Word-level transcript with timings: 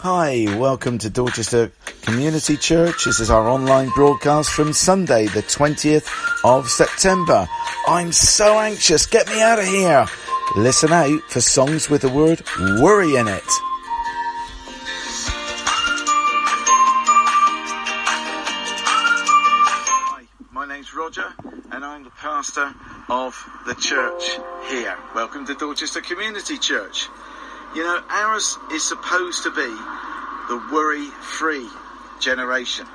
Hi, 0.00 0.46
welcome 0.56 0.98
to 0.98 1.10
Dorchester 1.10 1.72
Community 2.02 2.56
Church. 2.56 3.04
This 3.04 3.18
is 3.18 3.32
our 3.32 3.48
online 3.48 3.88
broadcast 3.96 4.50
from 4.50 4.72
Sunday, 4.72 5.26
the 5.26 5.42
20th 5.42 6.08
of 6.44 6.70
September. 6.70 7.48
I'm 7.88 8.12
so 8.12 8.60
anxious. 8.60 9.06
Get 9.06 9.26
me 9.26 9.42
out 9.42 9.58
of 9.58 9.64
here. 9.64 10.06
Listen 10.54 10.92
out 10.92 11.20
for 11.22 11.40
songs 11.40 11.90
with 11.90 12.02
the 12.02 12.10
word 12.10 12.44
worry 12.80 13.16
in 13.16 13.26
it. 13.26 13.42
Hi, 19.90 20.22
my 20.52 20.68
name's 20.68 20.94
Roger, 20.94 21.26
and 21.72 21.84
I'm 21.84 22.04
the 22.04 22.10
pastor 22.10 22.72
of 23.08 23.34
the 23.66 23.74
church 23.74 24.38
here. 24.70 24.96
Welcome 25.16 25.44
to 25.46 25.54
Dorchester 25.54 26.02
Community 26.02 26.56
Church. 26.56 27.08
You 27.74 27.84
know, 27.84 28.02
ours 28.08 28.58
is 28.72 28.82
supposed 28.82 29.42
to 29.42 29.50
be 29.50 29.68
the 30.48 30.68
worry-free 30.72 31.68
generation. 32.18 32.86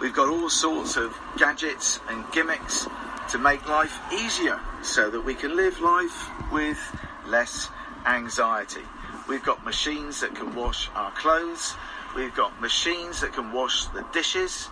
We've 0.00 0.14
got 0.14 0.28
all 0.28 0.48
sorts 0.48 0.96
of 0.96 1.16
gadgets 1.36 2.00
and 2.08 2.24
gimmicks 2.32 2.86
to 3.30 3.38
make 3.38 3.68
life 3.68 3.98
easier 4.12 4.58
so 4.82 5.10
that 5.10 5.20
we 5.20 5.34
can 5.34 5.56
live 5.56 5.80
life 5.80 6.30
with 6.50 6.78
less 7.26 7.68
anxiety. 8.06 8.84
We've 9.28 9.44
got 9.44 9.64
machines 9.64 10.22
that 10.22 10.34
can 10.34 10.54
wash 10.54 10.88
our 10.94 11.10
clothes. 11.12 11.74
We've 12.16 12.34
got 12.34 12.58
machines 12.62 13.20
that 13.20 13.34
can 13.34 13.52
wash 13.52 13.86
the 13.88 14.06
dishes. 14.14 14.70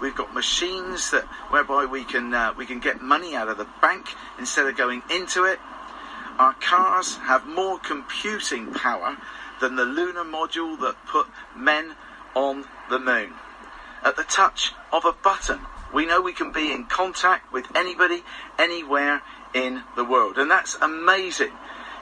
We've 0.00 0.14
got 0.14 0.32
machines 0.32 1.10
that 1.10 1.24
whereby 1.50 1.84
we 1.84 2.04
can 2.04 2.32
uh, 2.32 2.54
we 2.56 2.64
can 2.64 2.80
get 2.80 3.02
money 3.02 3.34
out 3.34 3.48
of 3.48 3.58
the 3.58 3.66
bank 3.82 4.06
instead 4.38 4.66
of 4.66 4.76
going 4.76 5.02
into 5.10 5.44
it. 5.44 5.58
Our 6.38 6.54
cars 6.54 7.16
have 7.16 7.46
more 7.46 7.78
computing 7.80 8.72
power 8.72 9.16
than 9.60 9.74
the 9.74 9.84
lunar 9.84 10.24
module 10.24 10.78
that 10.80 10.94
put 11.06 11.26
men 11.56 11.96
on 12.34 12.64
the 12.88 13.00
moon. 13.00 13.32
At 14.04 14.16
the 14.16 14.22
touch 14.22 14.72
of 14.92 15.04
a 15.04 15.12
button, 15.12 15.58
we 15.92 16.06
know 16.06 16.20
we 16.20 16.32
can 16.32 16.52
be 16.52 16.70
in 16.70 16.84
contact 16.84 17.52
with 17.52 17.66
anybody, 17.74 18.22
anywhere 18.58 19.22
in 19.52 19.82
the 19.96 20.04
world. 20.04 20.38
And 20.38 20.48
that's 20.48 20.76
amazing. 20.76 21.52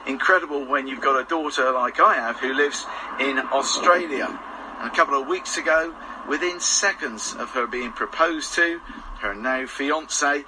Incredible 0.05 0.65
when 0.65 0.87
you've 0.87 1.01
got 1.01 1.19
a 1.19 1.27
daughter 1.27 1.71
like 1.71 1.99
I 1.99 2.13
have 2.15 2.39
who 2.39 2.53
lives 2.53 2.85
in 3.19 3.39
Australia. 3.39 4.39
And 4.79 4.91
a 4.91 4.95
couple 4.95 5.19
of 5.19 5.27
weeks 5.27 5.57
ago, 5.57 5.95
within 6.29 6.59
seconds 6.59 7.33
of 7.33 7.49
her 7.51 7.65
being 7.65 7.91
proposed 7.91 8.53
to, 8.53 8.79
her 9.21 9.33
now 9.33 9.65
fiance 9.65 10.45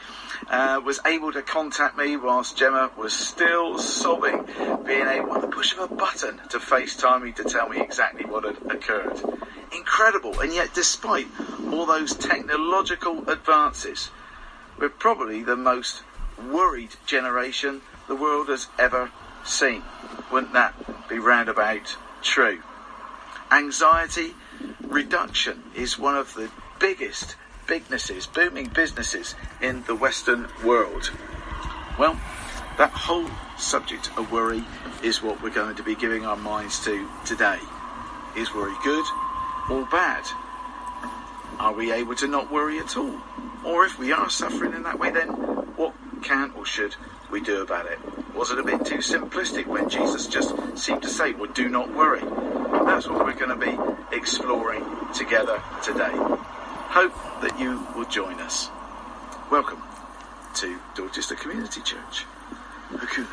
uh, 0.47 0.81
was 0.83 0.99
able 1.05 1.31
to 1.31 1.41
contact 1.41 1.97
me 1.97 2.17
whilst 2.17 2.57
Gemma 2.57 2.91
was 2.97 3.13
still 3.13 3.77
sobbing, 3.77 4.45
being 4.85 5.07
able, 5.07 5.31
with 5.31 5.41
the 5.41 5.47
push 5.47 5.73
of 5.73 5.91
a 5.91 5.95
button, 5.95 6.39
to 6.49 6.59
FaceTime 6.59 7.23
me 7.23 7.31
to 7.33 7.43
tell 7.43 7.69
me 7.69 7.81
exactly 7.81 8.25
what 8.25 8.45
had 8.45 8.57
occurred. 8.71 9.21
Incredible, 9.71 10.39
and 10.39 10.53
yet, 10.53 10.73
despite 10.73 11.27
all 11.71 11.85
those 11.85 12.15
technological 12.15 13.29
advances, 13.29 14.09
we're 14.79 14.89
probably 14.89 15.43
the 15.43 15.55
most 15.55 16.03
worried 16.49 16.95
generation 17.05 17.81
the 18.07 18.15
world 18.15 18.49
has 18.49 18.67
ever 18.77 19.11
seen. 19.43 19.83
Wouldn't 20.31 20.53
that 20.53 20.73
be 21.09 21.19
roundabout 21.19 21.97
true? 22.21 22.63
Anxiety 23.51 24.35
reduction 24.81 25.63
is 25.75 25.99
one 25.99 26.15
of 26.15 26.33
the 26.35 26.49
biggest 26.79 27.35
businesses, 27.69 28.25
booming 28.25 28.67
businesses 28.67 29.35
in 29.61 29.83
the 29.83 29.93
Western 29.93 30.47
world. 30.65 31.11
Well, 31.99 32.19
that 32.79 32.89
whole 32.89 33.29
subject 33.57 34.09
of 34.17 34.31
worry 34.31 34.63
is 35.03 35.21
what 35.21 35.41
we're 35.43 35.51
going 35.51 35.75
to 35.75 35.83
be 35.83 35.93
giving 35.93 36.25
our 36.25 36.35
minds 36.35 36.83
to 36.85 37.07
today. 37.25 37.59
Is 38.35 38.53
worry 38.55 38.75
good 38.83 39.05
or 39.69 39.85
bad? 39.85 40.25
Are 41.59 41.73
we 41.73 41.91
able 41.91 42.15
to 42.15 42.27
not 42.27 42.51
worry 42.51 42.79
at 42.79 42.97
all? 42.97 43.21
Or 43.63 43.85
if 43.85 43.99
we 43.99 44.11
are 44.11 44.29
suffering 44.29 44.73
in 44.73 44.83
that 44.83 44.97
way, 44.97 45.11
then 45.11 45.27
what 45.27 45.93
can 46.23 46.51
or 46.57 46.65
should 46.65 46.95
we 47.29 47.39
do 47.39 47.61
about 47.61 47.85
it? 47.85 47.99
Was 48.33 48.49
it 48.49 48.57
a 48.57 48.63
bit 48.63 48.83
too 48.83 48.97
simplistic 48.97 49.67
when 49.67 49.89
Jesus 49.89 50.25
just 50.25 50.55
seemed 50.75 51.03
to 51.03 51.09
say, 51.09 51.33
well, 51.33 51.51
do 51.51 51.69
not 51.69 51.93
worry? 51.95 52.21
That's 52.85 53.07
what 53.07 53.23
we're 53.25 53.33
going 53.33 53.59
to 53.59 53.65
be 54.09 54.15
exploring 54.15 54.83
together 55.13 55.61
today. 55.83 56.38
Hope 56.89 57.13
that 57.41 57.59
you 57.59 57.85
will 57.95 58.05
join 58.05 58.39
us. 58.41 58.67
Welcome 59.51 59.79
to 60.55 60.79
Dorchester 60.95 61.35
Community 61.35 61.81
Church. 61.81 62.25
Hakuna 62.91 63.27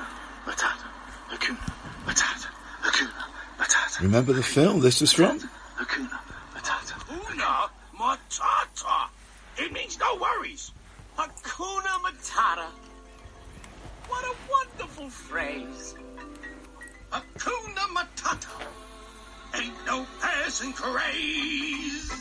Matata. 0.44 0.84
Hakuna 1.30 1.56
Matata. 2.04 2.48
Hakuna 2.82 3.24
Matata. 3.58 4.00
Remember 4.02 4.34
the 4.34 4.42
film 4.42 4.80
this 4.80 5.00
was 5.00 5.10
from? 5.10 5.40
Hakuna 5.40 6.18
Matata. 6.54 6.92
Hakuna 7.08 7.70
Matata. 7.98 9.08
It 9.56 9.72
means 9.72 9.98
no 9.98 10.16
worries. 10.16 10.70
Hakuna 11.16 12.02
Matata. 12.04 12.68
What 14.06 14.22
a 14.22 14.34
wonderful 14.50 15.08
phrase. 15.08 15.94
Hakuna 17.10 17.84
Matata. 17.96 18.50
Ain't 19.54 19.86
no 19.86 20.04
passing 20.20 20.74
craze. 20.74 22.12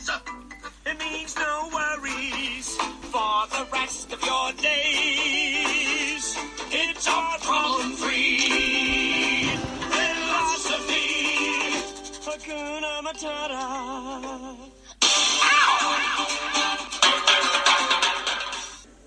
No 1.38 1.68
worries 1.72 2.76
for 3.12 3.46
the 3.50 3.66
rest 3.72 4.12
of 4.12 4.22
your 4.22 4.52
days. 4.52 6.36
It's 6.72 7.08
our 7.08 7.38
problem-free 7.38 9.50
philosophy. 9.90 11.80
Hakuna 12.24 13.02
Matata. 13.02 14.56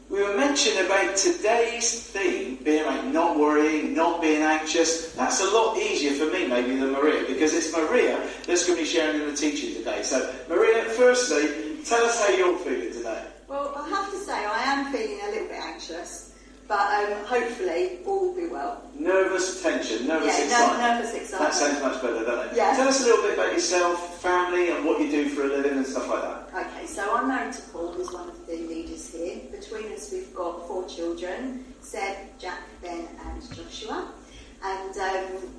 We 0.10 0.24
were 0.24 0.36
mentioning 0.36 0.86
about 0.86 1.16
today's 1.16 2.02
theme 2.10 2.58
being 2.64 2.82
about 2.84 3.06
not 3.06 3.38
worrying, 3.38 3.94
not 3.96 4.22
being 4.22 4.42
anxious. 4.42 5.14
That's 5.14 5.40
a 5.42 5.50
lot 5.52 5.78
easier 5.78 6.14
for 6.14 6.26
me, 6.32 6.48
maybe, 6.48 6.76
than 6.76 6.92
Maria, 6.92 7.24
because 7.28 7.54
it's 7.54 7.72
Maria 7.72 8.20
that's 8.48 8.66
going 8.66 8.78
to 8.78 8.84
be 8.84 8.90
sharing 8.90 9.22
in 9.22 9.28
the 9.28 9.36
teaching 9.36 9.76
today. 9.76 10.02
So, 10.04 10.34
Maria, 10.50 10.84
firstly, 10.86 11.69
tell 11.86 12.06
us 12.06 12.20
how 12.26 12.34
you're 12.34 12.58
feeling 12.60 12.92
today. 12.94 13.26
Well, 13.48 13.74
I 13.76 13.90
have 13.90 14.12
to 14.12 14.18
say, 14.20 14.34
I 14.46 14.62
am 14.64 14.92
feeling 14.92 15.20
a 15.24 15.30
little 15.32 15.48
bit 15.48 15.60
anxious, 15.62 16.34
but 16.68 16.80
um, 16.80 17.26
hopefully 17.26 18.00
all 18.06 18.28
will 18.28 18.36
be 18.36 18.48
well. 18.48 18.84
Nervous 18.98 19.62
tension, 19.64 20.08
nervous 20.08 20.28
Yeah, 20.38 20.44
excitement. 20.46 20.80
ner- 20.80 20.94
nervous 20.96 21.14
excitement. 21.16 21.52
That 21.52 21.58
sounds 21.58 21.82
much 21.82 22.02
better, 22.02 22.24
doesn't 22.26 22.52
it? 22.52 22.58
Yeah. 22.58 22.76
Tell 22.76 22.88
us 22.88 23.02
a 23.02 23.06
little 23.06 23.24
bit 23.24 23.34
about 23.34 23.54
yourself, 23.54 24.22
family, 24.22 24.70
and 24.70 24.86
what 24.86 25.00
you 25.02 25.10
do 25.10 25.30
for 25.30 25.44
a 25.44 25.48
living 25.48 25.78
and 25.78 25.86
stuff 25.88 26.08
like 26.10 26.22
that. 26.22 26.68
Okay, 26.68 26.86
so 26.86 27.16
I'm 27.16 27.28
married 27.28 27.54
to 27.54 27.62
Paul, 27.72 27.94
who's 27.94 28.12
one 28.12 28.30
of 28.30 28.46
the 28.48 28.54
leaders 28.56 29.12
here. 29.12 29.40
Between 29.52 29.92
us, 29.94 30.12
we've 30.12 30.34
got 30.36 30.68
four 30.68 30.88
children 30.88 31.66
Seb, 31.82 32.18
Jack, 32.40 32.62
Ben, 32.84 33.08
and 33.26 33.56
Joshua. 33.56 34.12
And 34.64 34.98
um, 34.98 35.50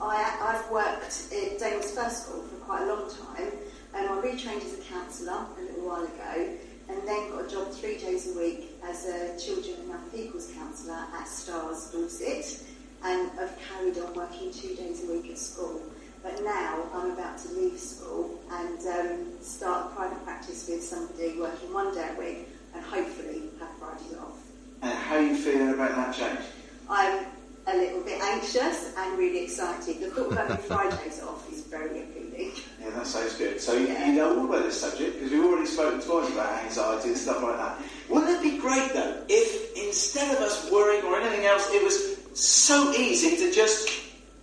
I, 0.00 0.38
I've 0.40 0.70
worked 0.70 1.28
at 1.32 1.58
Damers 1.58 1.90
First 1.94 2.24
School 2.26 2.42
for 2.44 2.56
quite 2.64 2.82
a 2.82 2.86
long 2.86 3.10
time. 3.10 3.50
Um, 3.94 4.18
I 4.18 4.22
retrained 4.26 4.64
as 4.64 4.74
a 4.74 4.82
counsellor 4.82 5.46
a 5.56 5.60
little 5.60 5.86
while 5.86 6.02
ago, 6.02 6.56
and 6.88 7.08
then 7.08 7.30
got 7.30 7.46
a 7.46 7.48
job 7.48 7.70
three 7.70 7.96
days 7.96 8.34
a 8.34 8.38
week 8.38 8.72
as 8.84 9.06
a 9.06 9.38
children 9.38 9.76
and 9.80 9.88
young 9.88 10.10
people's 10.10 10.50
counsellor 10.52 10.98
at 11.16 11.28
Stars 11.28 11.90
Dorset, 11.92 12.62
and 13.04 13.30
I've 13.38 13.56
carried 13.68 13.98
on 13.98 14.12
working 14.14 14.52
two 14.52 14.74
days 14.74 15.04
a 15.04 15.12
week 15.12 15.30
at 15.30 15.38
school. 15.38 15.80
But 16.24 16.42
now 16.42 16.82
I'm 16.94 17.12
about 17.12 17.38
to 17.38 17.48
leave 17.52 17.78
school 17.78 18.40
and 18.50 18.78
um, 18.86 19.42
start 19.42 19.92
a 19.92 19.94
private 19.94 20.24
practice 20.24 20.66
with 20.68 20.82
somebody 20.82 21.38
working 21.38 21.72
one 21.72 21.94
day 21.94 22.08
a 22.16 22.18
week 22.18 22.48
and 22.74 22.82
hopefully 22.82 23.42
have 23.60 23.68
Fridays 23.78 24.18
off. 24.18 24.38
And 24.82 24.92
how 24.92 25.16
are 25.16 25.22
you 25.22 25.36
feeling 25.36 25.70
about 25.74 25.94
that 25.94 26.14
change? 26.14 26.40
I'm 26.88 27.26
a 27.66 27.76
little 27.76 28.02
bit 28.02 28.20
anxious 28.22 28.94
and 28.96 29.18
really 29.18 29.44
excited. 29.44 30.00
The 30.00 30.10
thought 30.10 30.32
of 30.32 30.36
having 30.36 30.56
Fridays 30.56 31.22
off 31.22 31.50
is 31.52 31.62
very 31.62 32.02
appealing. 32.02 32.52
Yeah, 32.80 32.90
that 32.90 33.06
sounds 33.06 33.32
good. 33.44 33.60
So 33.60 33.74
you, 33.74 33.86
Yeah. 33.86 34.06
you 34.06 34.12
know 34.14 34.38
all 34.38 34.44
about 34.46 34.64
this 34.64 34.80
subject 34.80 35.14
because 35.14 35.30
we've 35.32 35.44
already 35.44 35.66
spoken 35.66 36.00
twice 36.00 36.30
about 36.30 36.64
anxiety 36.64 37.08
and 37.08 37.18
stuff 37.18 37.42
like 37.42 37.56
that. 37.56 37.78
Wouldn't 38.08 38.30
it 38.36 38.42
be 38.42 38.58
great 38.58 38.92
though 38.92 39.22
if 39.28 39.76
instead 39.76 40.34
of 40.34 40.40
us 40.42 40.70
worrying 40.70 41.04
or 41.04 41.18
anything 41.20 41.44
else, 41.46 41.68
it 41.70 41.82
was 41.82 42.16
so 42.38 42.92
easy 42.92 43.36
to 43.36 43.52
just 43.52 43.88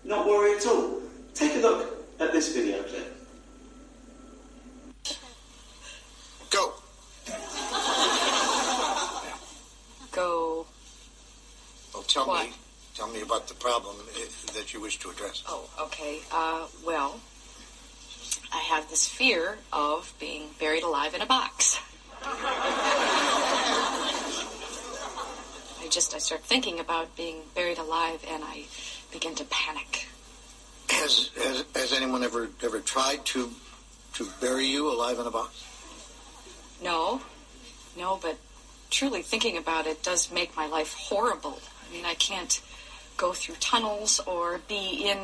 not 0.03 0.25
worry 0.27 0.55
at 0.57 0.65
all? 0.67 0.99
Take 1.33 1.55
a 1.55 1.59
look 1.59 2.05
at 2.19 2.31
this 2.31 2.53
video 2.53 2.83
clip. 2.83 3.07
Go. 6.49 6.73
Go. 10.11 10.65
Well, 11.93 12.03
tell 12.03 12.27
What? 12.27 12.47
me, 12.47 12.53
tell 12.95 13.07
me 13.07 13.21
about 13.21 13.47
the 13.47 13.53
problem 13.55 13.95
that 14.53 14.73
you 14.73 14.81
wish 14.81 14.99
to 14.99 15.09
address. 15.09 15.43
Oh, 15.47 15.69
okay. 15.79 16.19
Uh, 16.31 16.67
well, 16.85 17.19
I 18.53 18.57
have 18.57 18.89
this 18.89 19.07
fear 19.07 19.57
of 19.71 20.13
being 20.19 20.49
buried 20.59 20.83
alive 20.83 21.13
in 21.13 21.21
a 21.21 21.25
box. 21.25 21.79
I 25.81 25.87
just 25.89 26.13
I 26.13 26.19
start 26.19 26.43
thinking 26.43 26.79
about 26.79 27.15
being 27.15 27.37
buried 27.55 27.77
alive 27.77 28.23
and 28.27 28.43
I 28.43 28.63
begin 29.11 29.35
to 29.35 29.45
panic. 29.45 30.07
Has, 30.89 31.29
has 31.37 31.63
has 31.73 31.93
anyone 31.93 32.23
ever 32.23 32.49
ever 32.63 32.79
tried 32.79 33.25
to 33.27 33.51
to 34.13 34.27
bury 34.41 34.65
you 34.65 34.91
alive 34.91 35.19
in 35.19 35.25
a 35.25 35.31
box? 35.31 35.65
No, 36.83 37.21
no, 37.97 38.19
but 38.21 38.37
truly 38.89 39.21
thinking 39.21 39.57
about 39.57 39.87
it 39.87 40.03
does 40.03 40.31
make 40.31 40.55
my 40.55 40.67
life 40.67 40.93
horrible. 40.93 41.59
I 41.87 41.93
mean, 41.93 42.05
I 42.05 42.15
can't 42.15 42.61
go 43.21 43.33
through 43.33 43.55
tunnels 43.59 44.19
or 44.25 44.59
be 44.67 45.07
in 45.07 45.19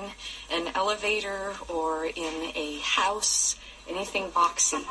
an 0.52 0.72
elevator 0.76 1.54
or 1.68 2.06
in 2.06 2.52
a 2.56 2.78
house, 2.84 3.56
anything 3.90 4.30
boxy. 4.30 4.84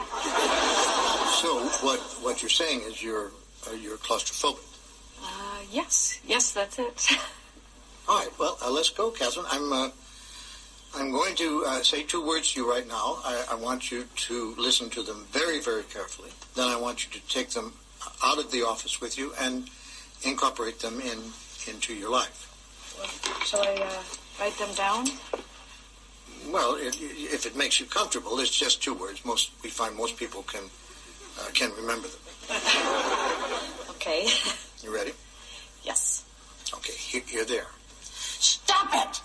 So 1.40 1.60
what 1.86 2.00
what 2.20 2.42
you're 2.42 2.58
saying 2.62 2.80
is 2.82 3.00
you're 3.00 3.30
uh, 3.66 3.74
you're 3.74 3.96
claustrophobic. 3.98 4.66
Uh, 5.22 5.60
yes, 5.70 6.20
yes, 6.26 6.52
that's 6.52 6.78
it. 6.80 7.12
All 8.08 8.18
right. 8.18 8.38
Well, 8.38 8.58
uh, 8.60 8.70
let's 8.70 8.90
go, 8.90 9.10
Catherine. 9.10 9.46
I'm 9.50 9.72
uh, 9.72 9.88
I'm 10.96 11.12
going 11.12 11.36
to 11.36 11.64
uh, 11.64 11.82
say 11.84 12.02
two 12.02 12.26
words 12.26 12.52
to 12.52 12.60
you 12.60 12.68
right 12.68 12.88
now. 12.88 13.18
I, 13.24 13.44
I 13.52 13.54
want 13.54 13.92
you 13.92 14.04
to 14.28 14.54
listen 14.58 14.90
to 14.90 15.02
them 15.02 15.26
very, 15.30 15.60
very 15.60 15.84
carefully. 15.84 16.30
Then 16.56 16.68
I 16.68 16.76
want 16.76 17.04
you 17.04 17.20
to 17.20 17.28
take 17.28 17.50
them 17.50 17.72
out 18.24 18.38
of 18.38 18.50
the 18.50 18.62
office 18.62 19.00
with 19.00 19.16
you 19.16 19.32
and 19.40 19.70
incorporate 20.22 20.80
them 20.80 21.00
in 21.00 21.18
into 21.68 21.94
your 21.94 22.10
life. 22.10 22.45
Shall 23.44 23.62
I 23.62 23.74
uh, 23.74 24.02
write 24.40 24.56
them 24.58 24.72
down? 24.74 25.06
Well, 26.50 26.74
it, 26.76 26.96
if 27.00 27.46
it 27.46 27.56
makes 27.56 27.80
you 27.80 27.86
comfortable, 27.86 28.38
it's 28.40 28.50
just 28.56 28.82
two 28.82 28.94
words. 28.94 29.24
Most 29.24 29.50
we 29.62 29.70
find 29.70 29.96
most 29.96 30.16
people 30.16 30.42
can 30.42 30.64
uh, 31.40 31.50
can 31.52 31.70
remember 31.76 32.08
them. 32.08 32.20
Okay. 33.96 34.26
You 34.84 34.94
ready? 34.94 35.12
yes. 35.82 36.22
Okay. 36.72 36.92
Here, 36.92 37.22
here 37.26 37.44
they 37.44 37.58
are. 37.58 37.72
Stop 38.02 38.88
it! 38.92 39.20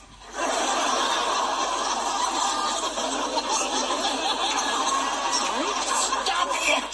Stop 5.11 6.49
it! 6.77 6.93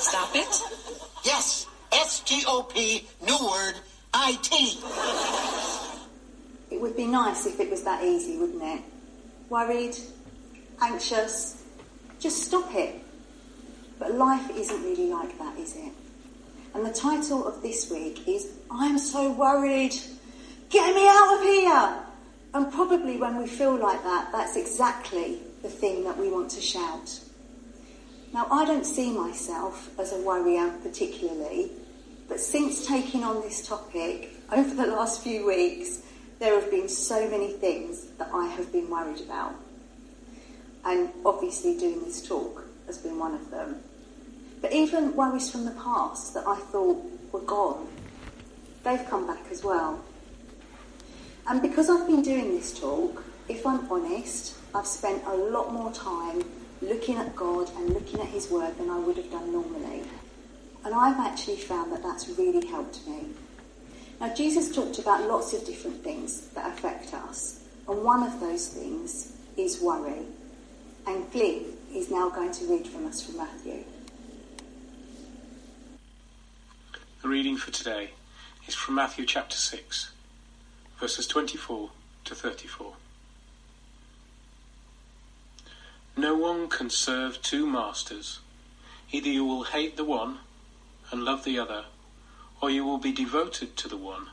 Stop 0.00 0.34
it? 0.34 0.62
Yes, 1.24 1.66
S-T-O-P, 1.92 3.06
new 3.26 3.38
word, 3.50 3.74
I-T. 4.12 4.80
It 6.70 6.80
would 6.80 6.96
be 6.96 7.06
nice 7.06 7.46
if 7.46 7.60
it 7.60 7.70
was 7.70 7.82
that 7.84 8.04
easy, 8.04 8.38
wouldn't 8.38 8.62
it? 8.62 8.82
Worried, 9.48 9.96
anxious, 10.80 11.62
just 12.18 12.42
stop 12.42 12.74
it. 12.74 12.94
But 13.98 14.14
life 14.14 14.50
isn't 14.50 14.82
really 14.82 15.08
like 15.08 15.36
that, 15.38 15.56
is 15.58 15.76
it? 15.76 15.92
And 16.74 16.86
the 16.86 16.92
title 16.92 17.46
of 17.46 17.60
this 17.62 17.90
week 17.90 18.26
is 18.28 18.48
I'm 18.70 18.98
so 18.98 19.32
worried. 19.32 19.94
Get 20.70 20.94
me 20.94 21.06
out 21.08 21.36
of 21.36 21.42
here! 21.42 22.04
And 22.54 22.72
probably 22.72 23.16
when 23.16 23.36
we 23.36 23.46
feel 23.46 23.76
like 23.76 24.02
that, 24.02 24.30
that's 24.32 24.56
exactly 24.56 25.38
the 25.62 25.68
thing 25.68 26.04
that 26.04 26.16
we 26.16 26.30
want 26.30 26.50
to 26.52 26.60
shout. 26.60 27.20
Now, 28.32 28.46
I 28.50 28.64
don't 28.64 28.86
see 28.86 29.12
myself 29.12 29.90
as 29.98 30.12
a 30.12 30.20
worrier 30.20 30.72
particularly, 30.82 31.70
but 32.30 32.38
since 32.38 32.86
taking 32.86 33.24
on 33.24 33.42
this 33.42 33.66
topic 33.66 34.30
over 34.52 34.72
the 34.72 34.86
last 34.86 35.20
few 35.20 35.44
weeks, 35.44 36.00
there 36.38 36.58
have 36.58 36.70
been 36.70 36.88
so 36.88 37.28
many 37.28 37.52
things 37.54 38.06
that 38.18 38.30
I 38.32 38.46
have 38.46 38.70
been 38.70 38.88
worried 38.88 39.20
about. 39.20 39.52
And 40.84 41.10
obviously, 41.26 41.76
doing 41.76 42.04
this 42.04 42.26
talk 42.26 42.64
has 42.86 42.98
been 42.98 43.18
one 43.18 43.34
of 43.34 43.50
them. 43.50 43.80
But 44.62 44.72
even 44.72 45.16
worries 45.16 45.50
from 45.50 45.64
the 45.64 45.72
past 45.72 46.32
that 46.34 46.46
I 46.46 46.54
thought 46.54 47.04
were 47.32 47.40
gone, 47.40 47.88
they've 48.84 49.04
come 49.10 49.26
back 49.26 49.44
as 49.50 49.64
well. 49.64 50.00
And 51.48 51.60
because 51.60 51.90
I've 51.90 52.06
been 52.06 52.22
doing 52.22 52.50
this 52.50 52.78
talk, 52.78 53.24
if 53.48 53.66
I'm 53.66 53.90
honest, 53.90 54.54
I've 54.72 54.86
spent 54.86 55.24
a 55.26 55.34
lot 55.34 55.72
more 55.72 55.92
time 55.92 56.44
looking 56.80 57.16
at 57.16 57.34
God 57.34 57.68
and 57.76 57.90
looking 57.90 58.20
at 58.20 58.28
His 58.28 58.48
Word 58.52 58.78
than 58.78 58.88
I 58.88 59.00
would 59.00 59.16
have 59.16 59.32
done 59.32 59.52
normally. 59.52 60.04
And 60.84 60.94
I've 60.94 61.18
actually 61.18 61.56
found 61.56 61.92
that 61.92 62.02
that's 62.02 62.28
really 62.28 62.66
helped 62.66 63.06
me. 63.06 63.26
Now, 64.20 64.34
Jesus 64.34 64.74
talked 64.74 64.98
about 64.98 65.26
lots 65.26 65.52
of 65.52 65.64
different 65.64 66.02
things 66.02 66.48
that 66.48 66.66
affect 66.66 67.14
us, 67.14 67.60
and 67.88 68.02
one 68.02 68.22
of 68.22 68.38
those 68.40 68.68
things 68.68 69.32
is 69.56 69.80
worry. 69.80 70.22
And 71.06 71.30
Glyn 71.32 71.64
is 71.94 72.10
now 72.10 72.28
going 72.28 72.52
to 72.52 72.66
read 72.66 72.86
from 72.86 73.06
us 73.06 73.22
from 73.22 73.38
Matthew. 73.38 73.84
The 77.22 77.28
reading 77.28 77.56
for 77.56 77.70
today 77.70 78.10
is 78.66 78.74
from 78.74 78.94
Matthew 78.94 79.26
chapter 79.26 79.56
6, 79.56 80.12
verses 80.98 81.26
24 81.26 81.90
to 82.24 82.34
34. 82.34 82.92
No 86.16 86.34
one 86.34 86.68
can 86.68 86.90
serve 86.90 87.40
two 87.42 87.66
masters. 87.66 88.40
Either 89.12 89.28
you 89.28 89.44
will 89.44 89.64
hate 89.64 89.96
the 89.96 90.04
one 90.04 90.38
and 91.10 91.24
love 91.24 91.44
the 91.44 91.58
other, 91.58 91.84
or 92.60 92.70
you 92.70 92.84
will 92.84 92.98
be 92.98 93.12
devoted 93.12 93.76
to 93.76 93.88
the 93.88 93.96
one 93.96 94.28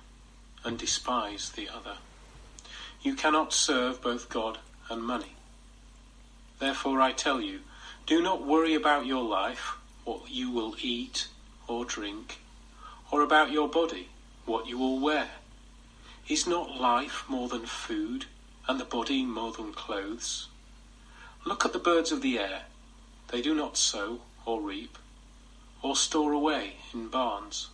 and 0.64 0.78
despise 0.78 1.50
the 1.52 1.70
other. 1.70 1.98
You 3.02 3.16
cannot 3.16 3.54
serve 3.54 4.02
both 4.02 4.30
God 4.30 4.60
and 4.90 5.02
money. 5.02 5.36
Therefore, 6.60 7.02
I 7.02 7.12
tell 7.12 7.40
you, 7.40 7.60
do 8.06 8.22
not 8.22 8.46
worry 8.46 8.74
about 8.74 9.06
your 9.06 9.24
life, 9.24 9.78
what 10.04 10.30
you 10.30 10.52
will 10.52 10.76
eat 10.82 11.28
or 11.68 11.86
drink, 11.86 12.40
or 13.12 13.22
about 13.22 13.52
your 13.52 13.70
body, 13.70 14.10
what 14.46 14.68
you 14.68 14.78
will 14.78 15.00
wear. 15.00 15.30
Is 16.28 16.48
not 16.48 16.80
life 16.80 17.24
more 17.28 17.48
than 17.48 17.66
food, 17.66 18.26
and 18.68 18.80
the 18.80 18.86
body 18.86 19.24
more 19.24 19.52
than 19.52 19.72
clothes? 19.72 20.48
Look 21.46 21.64
at 21.64 21.72
the 21.72 21.80
birds 21.80 22.12
of 22.12 22.22
the 22.22 22.38
air. 22.40 22.64
They 23.30 23.42
do 23.42 23.54
not 23.54 23.78
sow 23.78 24.22
or 24.46 24.62
reap, 24.62 24.98
or 25.82 25.96
store 25.96 26.34
away 26.34 26.76
in 26.94 27.08
barns, 27.08 27.70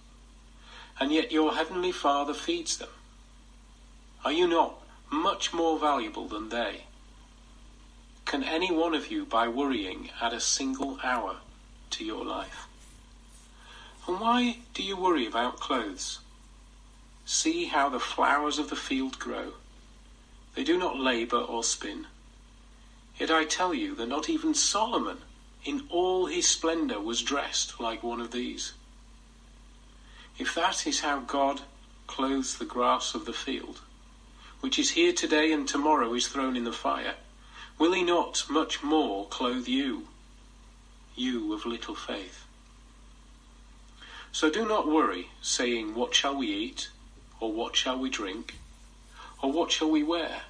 and 1.00 1.12
yet 1.12 1.32
your 1.32 1.56
heavenly 1.56 1.92
Father 1.92 2.34
feeds 2.34 2.78
them. 2.78 2.90
Are 4.26 4.32
you 4.32 4.48
not 4.48 4.82
much 5.12 5.54
more 5.54 5.78
valuable 5.78 6.28
than 6.28 6.50
they? 6.50 6.86
Can 8.26 8.44
any 8.44 8.72
one 8.72 8.96
of 8.96 9.12
you, 9.12 9.26
by 9.26 9.48
worrying, 9.48 10.10
add 10.22 10.34
a 10.34 10.40
single 10.40 11.00
hour 11.04 11.38
to 11.92 12.06
your 12.06 12.26
life? 12.26 12.68
And 14.08 14.20
why 14.20 14.58
do 14.74 14.84
you 14.84 14.98
worry 14.98 15.26
about 15.26 15.60
clothes? 15.60 16.20
See 17.26 17.66
how 17.66 17.90
the 17.90 18.00
flowers 18.00 18.60
of 18.60 18.70
the 18.70 18.76
field 18.76 19.20
grow. 19.20 19.54
They 20.56 20.64
do 20.64 20.78
not 20.78 21.00
labor 21.00 21.38
or 21.38 21.64
spin. 21.64 22.08
Yet 23.18 23.32
I 23.32 23.46
tell 23.46 23.74
you 23.74 23.96
that 23.96 24.08
not 24.08 24.30
even 24.30 24.54
Solomon, 24.54 25.20
in 25.65 25.86
all 25.89 26.25
his 26.25 26.48
splendor, 26.48 27.00
was 27.00 27.22
dressed 27.22 27.79
like 27.79 28.03
one 28.03 28.20
of 28.20 28.32
these. 28.32 28.74
If 30.38 30.55
that 30.55 30.86
is 30.86 31.01
how 31.01 31.20
God 31.22 31.62
clothes 32.08 32.58
the 32.58 32.65
grass 32.65 33.13
of 33.13 33.25
the 33.25 33.34
field, 33.34 33.82
which 34.62 34.79
is 34.79 34.91
here 34.91 35.13
today 35.13 35.51
and 35.51 35.67
tomorrow 35.67 36.13
is 36.13 36.27
thrown 36.27 36.55
in 36.55 36.63
the 36.63 36.72
fire, 36.74 37.15
will 37.77 37.93
he 37.93 38.03
not 38.03 38.43
much 38.50 38.84
more 38.84 39.27
clothe 39.27 39.67
you, 39.67 40.08
you 41.15 41.53
of 41.53 41.65
little 41.65 41.96
faith? 41.96 42.46
So 44.32 44.50
do 44.50 44.67
not 44.67 44.88
worry, 44.88 45.29
saying, 45.41 45.93
What 45.93 46.15
shall 46.15 46.36
we 46.36 46.48
eat? 46.48 46.89
Or 47.39 47.51
what 47.51 47.75
shall 47.75 48.00
we 48.00 48.10
drink? 48.10 48.55
Or 49.41 49.51
what 49.51 49.72
shall 49.72 49.91
we 49.91 50.01
wear? 50.01 50.41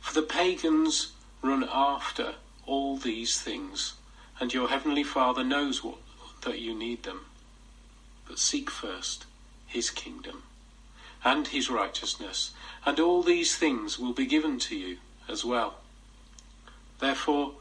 For 0.00 0.14
the 0.14 0.26
pagans 0.26 1.12
run 1.40 1.68
after 1.72 2.34
all 2.66 2.96
these 2.96 3.40
things, 3.40 3.92
and 4.40 4.54
your 4.54 4.68
heavenly 4.68 5.04
Father 5.04 5.44
knows 5.44 5.84
what, 5.84 5.98
that 6.42 6.60
you 6.60 6.74
need 6.74 7.02
them. 7.02 7.26
But 8.26 8.38
seek 8.38 8.70
first 8.70 9.26
his 9.66 9.90
kingdom 9.90 10.44
and 11.22 11.48
his 11.48 11.68
righteousness, 11.68 12.52
and 12.86 12.98
all 12.98 13.22
these 13.22 13.54
things 13.54 13.98
will 13.98 14.14
be 14.14 14.26
given 14.26 14.58
to 14.58 14.74
you 14.74 14.96
as 15.28 15.44
well. 15.44 15.74
Therefore, 16.98 17.52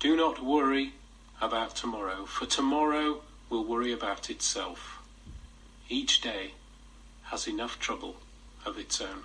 do 0.00 0.16
not 0.16 0.42
worry 0.42 0.94
about 1.40 1.76
tomorrow, 1.76 2.24
for 2.24 2.46
tomorrow 2.46 3.20
will 3.50 3.64
worry 3.64 3.92
about 3.92 4.30
itself. 4.30 4.98
Each 5.88 6.20
day 6.20 6.52
has 7.24 7.46
enough 7.46 7.78
trouble 7.78 8.16
of 8.64 8.78
its 8.78 9.00
own. 9.00 9.24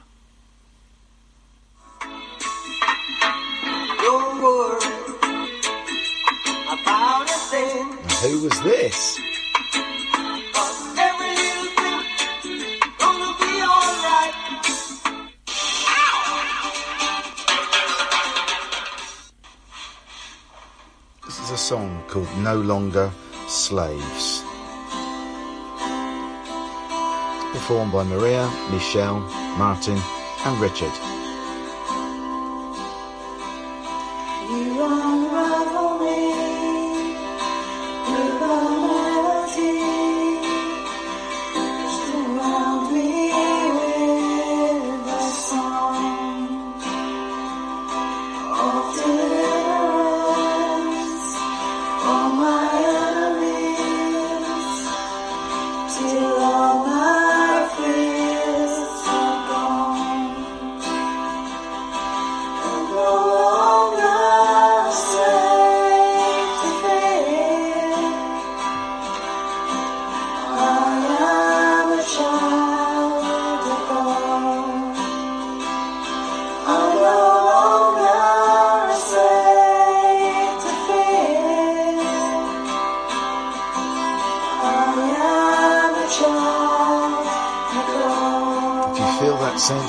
Don't 4.01 4.41
worry. 4.41 4.99
Who 8.21 8.43
was 8.43 8.62
this? 8.62 9.19
This 21.25 21.39
is 21.39 21.51
a 21.51 21.57
song 21.57 22.03
called 22.07 22.27
No 22.39 22.55
Longer 22.62 23.12
Slaves. 23.48 24.43
Performed 27.53 27.91
by 27.91 28.03
Maria, 28.03 28.50
Michelle, 28.71 29.19
Martin, 29.57 29.98
and 30.45 30.59
Richard. 30.62 31.18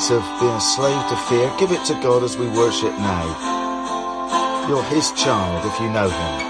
of 0.08 0.24
being 0.40 0.52
a 0.52 0.60
slave 0.60 1.08
to 1.10 1.16
fear, 1.28 1.52
give 1.58 1.72
it 1.72 1.84
to 1.84 1.92
God 2.00 2.22
as 2.22 2.38
we 2.38 2.48
worship 2.48 2.92
now. 2.98 4.66
You're 4.66 4.82
His 4.84 5.12
child 5.12 5.66
if 5.66 5.78
you 5.78 5.90
know 5.90 6.08
Him. 6.08 6.49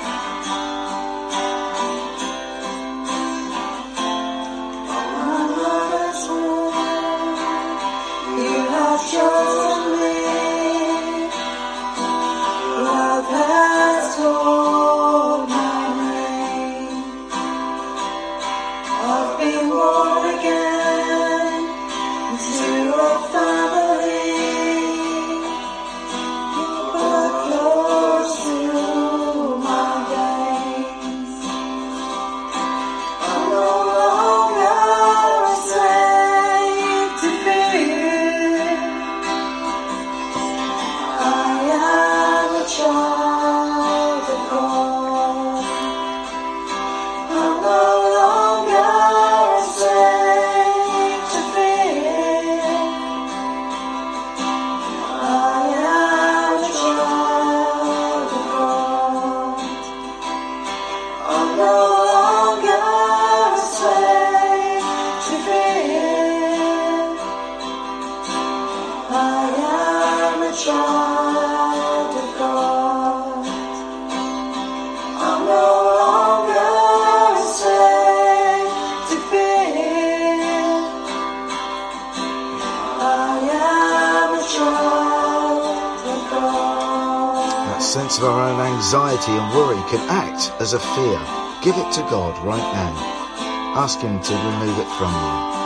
anxiety 89.20 89.38
and 89.38 89.54
worry 89.54 89.82
can 89.90 90.08
act 90.08 90.52
as 90.60 90.72
a 90.72 90.78
fear. 90.78 91.20
Give 91.62 91.76
it 91.76 91.92
to 91.94 92.00
God 92.10 92.36
right 92.44 92.58
now. 92.58 93.76
Ask 93.76 94.00
Him 94.00 94.20
to 94.20 94.34
remove 94.34 94.78
it 94.78 94.88
from 94.98 95.12
you. 95.12 95.60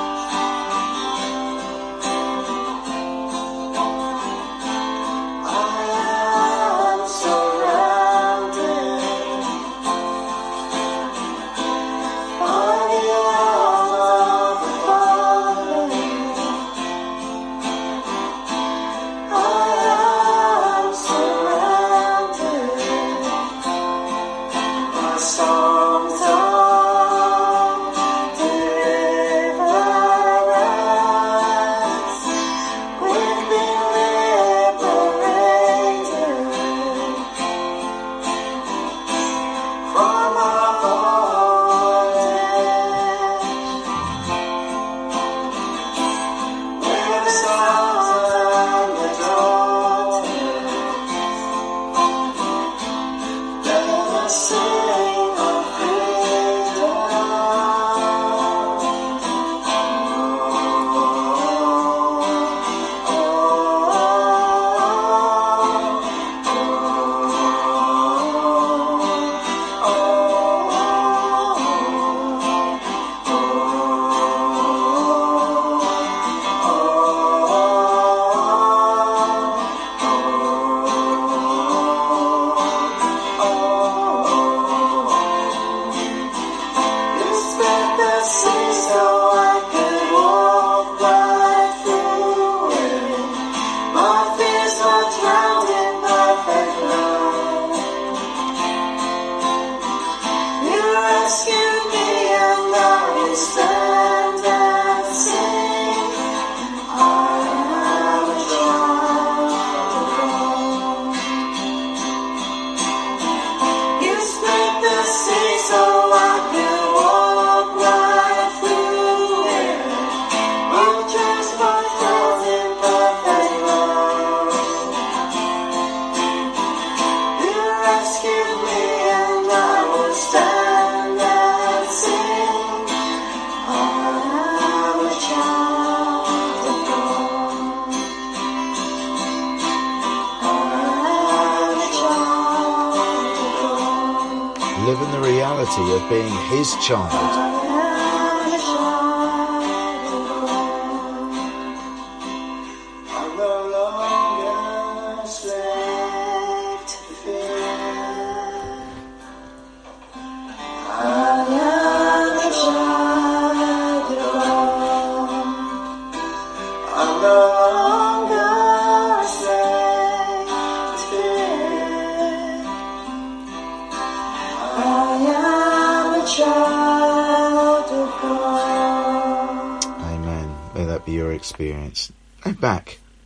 Of 145.82 146.08
being 146.08 146.32
His 146.50 146.72
child. 146.76 147.53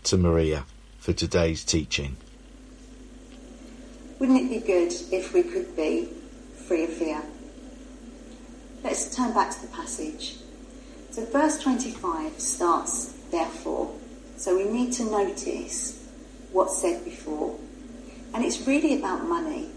To 0.08 0.16
Maria 0.16 0.64
for 0.98 1.12
today's 1.12 1.62
teaching. 1.62 2.16
Wouldn't 4.18 4.40
it 4.40 4.48
be 4.48 4.66
good 4.66 4.90
if 5.12 5.34
we 5.34 5.42
could 5.42 5.76
be 5.76 6.08
free 6.66 6.84
of 6.84 6.94
fear? 6.94 7.22
Let's 8.82 9.14
turn 9.14 9.34
back 9.34 9.50
to 9.50 9.60
the 9.60 9.68
passage. 9.68 10.36
So, 11.10 11.26
verse 11.26 11.58
25 11.58 12.40
starts, 12.40 13.12
therefore. 13.30 13.94
So, 14.38 14.56
we 14.56 14.64
need 14.64 14.94
to 14.94 15.04
notice 15.04 16.02
what's 16.52 16.80
said 16.80 17.04
before. 17.04 17.58
And 18.32 18.42
it's 18.42 18.66
really 18.66 18.98
about 18.98 19.28
money. 19.28 19.68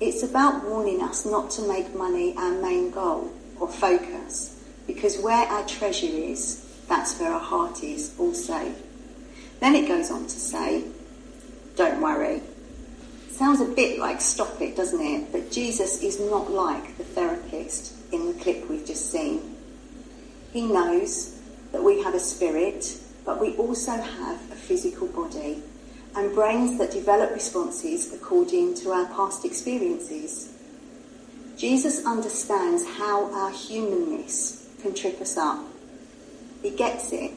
It's 0.00 0.22
about 0.22 0.62
warning 0.64 1.02
us 1.02 1.26
not 1.26 1.50
to 1.52 1.66
make 1.66 1.92
money 1.96 2.36
our 2.36 2.52
main 2.62 2.92
goal 2.92 3.32
or 3.58 3.68
focus, 3.68 4.56
because 4.86 5.18
where 5.18 5.48
our 5.48 5.66
treasure 5.66 6.06
is, 6.06 6.64
that's 6.88 7.18
where 7.18 7.32
our 7.32 7.40
heart 7.40 7.82
is 7.82 8.14
also. 8.20 8.72
Then 9.60 9.74
it 9.74 9.88
goes 9.88 10.10
on 10.10 10.24
to 10.24 10.28
say, 10.28 10.84
don't 11.76 12.00
worry. 12.00 12.42
Sounds 13.30 13.60
a 13.60 13.64
bit 13.64 13.98
like 13.98 14.20
stop 14.20 14.60
it, 14.60 14.76
doesn't 14.76 15.00
it? 15.00 15.32
But 15.32 15.50
Jesus 15.50 16.02
is 16.02 16.20
not 16.20 16.50
like 16.50 16.96
the 16.98 17.04
therapist 17.04 17.94
in 18.12 18.26
the 18.26 18.40
clip 18.40 18.68
we've 18.68 18.86
just 18.86 19.10
seen. 19.10 19.56
He 20.52 20.62
knows 20.62 21.36
that 21.72 21.82
we 21.82 22.02
have 22.02 22.14
a 22.14 22.20
spirit, 22.20 22.96
but 23.24 23.40
we 23.40 23.56
also 23.56 23.90
have 23.90 24.36
a 24.52 24.54
physical 24.54 25.08
body 25.08 25.62
and 26.14 26.32
brains 26.32 26.78
that 26.78 26.92
develop 26.92 27.32
responses 27.32 28.12
according 28.14 28.74
to 28.76 28.92
our 28.92 29.06
past 29.06 29.44
experiences. 29.44 30.52
Jesus 31.56 32.04
understands 32.06 32.86
how 32.86 33.32
our 33.32 33.50
humanness 33.50 34.68
can 34.80 34.94
trip 34.94 35.20
us 35.20 35.36
up. 35.36 35.58
He 36.62 36.70
gets 36.70 37.12
it 37.12 37.32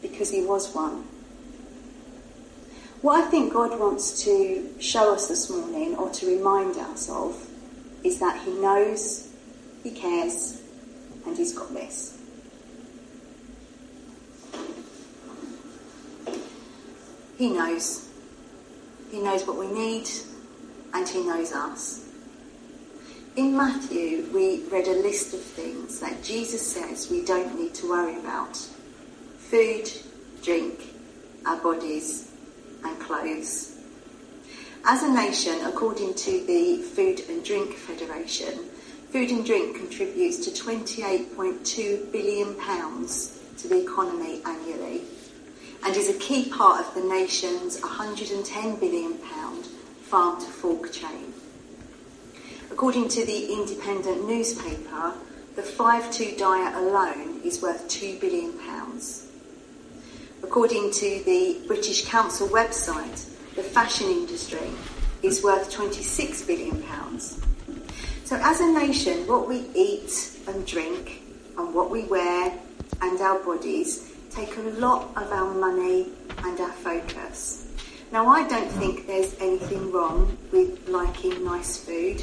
because 0.00 0.30
he 0.30 0.44
was 0.44 0.72
one. 0.74 1.04
What 3.02 3.24
I 3.24 3.28
think 3.28 3.52
God 3.52 3.76
wants 3.80 4.22
to 4.22 4.74
show 4.78 5.12
us 5.12 5.26
this 5.26 5.50
morning 5.50 5.96
or 5.96 6.08
to 6.10 6.36
remind 6.36 6.76
us 6.76 7.10
of 7.10 7.48
is 8.04 8.20
that 8.20 8.40
He 8.44 8.52
knows, 8.52 9.28
He 9.82 9.90
cares, 9.90 10.62
and 11.26 11.36
He's 11.36 11.52
got 11.52 11.74
this. 11.74 12.16
He 17.36 17.50
knows. 17.50 18.08
He 19.10 19.20
knows 19.20 19.48
what 19.48 19.58
we 19.58 19.66
need 19.66 20.08
and 20.94 21.08
He 21.08 21.24
knows 21.24 21.52
us. 21.52 22.08
In 23.34 23.56
Matthew, 23.56 24.30
we 24.32 24.62
read 24.70 24.86
a 24.86 25.02
list 25.02 25.34
of 25.34 25.40
things 25.40 25.98
that 25.98 26.22
Jesus 26.22 26.64
says 26.64 27.10
we 27.10 27.24
don't 27.24 27.58
need 27.58 27.74
to 27.74 27.88
worry 27.88 28.16
about 28.20 28.56
food, 29.38 29.90
drink, 30.40 30.84
our 31.44 31.56
bodies, 31.56 32.31
clothes. 33.12 33.76
As 34.86 35.02
a 35.02 35.12
nation, 35.12 35.60
according 35.66 36.14
to 36.14 36.46
the 36.46 36.78
Food 36.78 37.20
and 37.28 37.44
Drink 37.44 37.74
Federation, 37.74 38.58
food 39.10 39.30
and 39.30 39.44
drink 39.44 39.76
contributes 39.76 40.38
to 40.46 40.50
£28.2 40.50 42.10
billion 42.10 42.54
to 42.56 43.68
the 43.68 43.82
economy 43.82 44.40
annually 44.46 45.02
and 45.84 45.94
is 45.94 46.08
a 46.08 46.18
key 46.18 46.48
part 46.48 46.80
of 46.80 46.94
the 46.94 47.06
nation's 47.06 47.78
£110 47.82 48.80
billion 48.80 49.18
farm 49.18 50.40
to 50.40 50.46
fork 50.46 50.90
chain. 50.90 51.34
According 52.70 53.10
to 53.10 53.26
the 53.26 53.52
independent 53.52 54.26
newspaper, 54.26 55.12
the 55.54 55.60
5-2 55.60 56.38
diet 56.38 56.74
alone 56.76 57.42
is 57.44 57.60
worth 57.60 57.86
£2 57.88 58.18
billion. 58.18 58.52
According 60.42 60.90
to 60.92 61.22
the 61.24 61.60
British 61.66 62.06
Council 62.06 62.48
website, 62.48 63.28
the 63.54 63.62
fashion 63.62 64.08
industry 64.08 64.70
is 65.22 65.42
worth 65.42 65.70
26 65.70 66.42
billion 66.42 66.82
pounds. 66.82 67.40
So 68.24 68.36
as 68.36 68.60
a 68.60 68.66
nation, 68.66 69.26
what 69.26 69.48
we 69.48 69.66
eat 69.74 70.38
and 70.46 70.66
drink 70.66 71.22
and 71.56 71.72
what 71.74 71.90
we 71.90 72.04
wear 72.04 72.52
and 73.00 73.20
our 73.20 73.38
bodies 73.38 74.10
take 74.30 74.56
a 74.56 74.62
lot 74.80 75.10
of 75.16 75.30
our 75.32 75.54
money 75.54 76.08
and 76.38 76.60
our 76.60 76.72
focus. 76.72 77.68
Now 78.10 78.28
I 78.28 78.46
don't 78.48 78.70
think 78.72 79.06
there's 79.06 79.34
anything 79.40 79.92
wrong 79.92 80.36
with 80.50 80.88
liking 80.88 81.44
nice 81.44 81.78
food. 81.78 82.22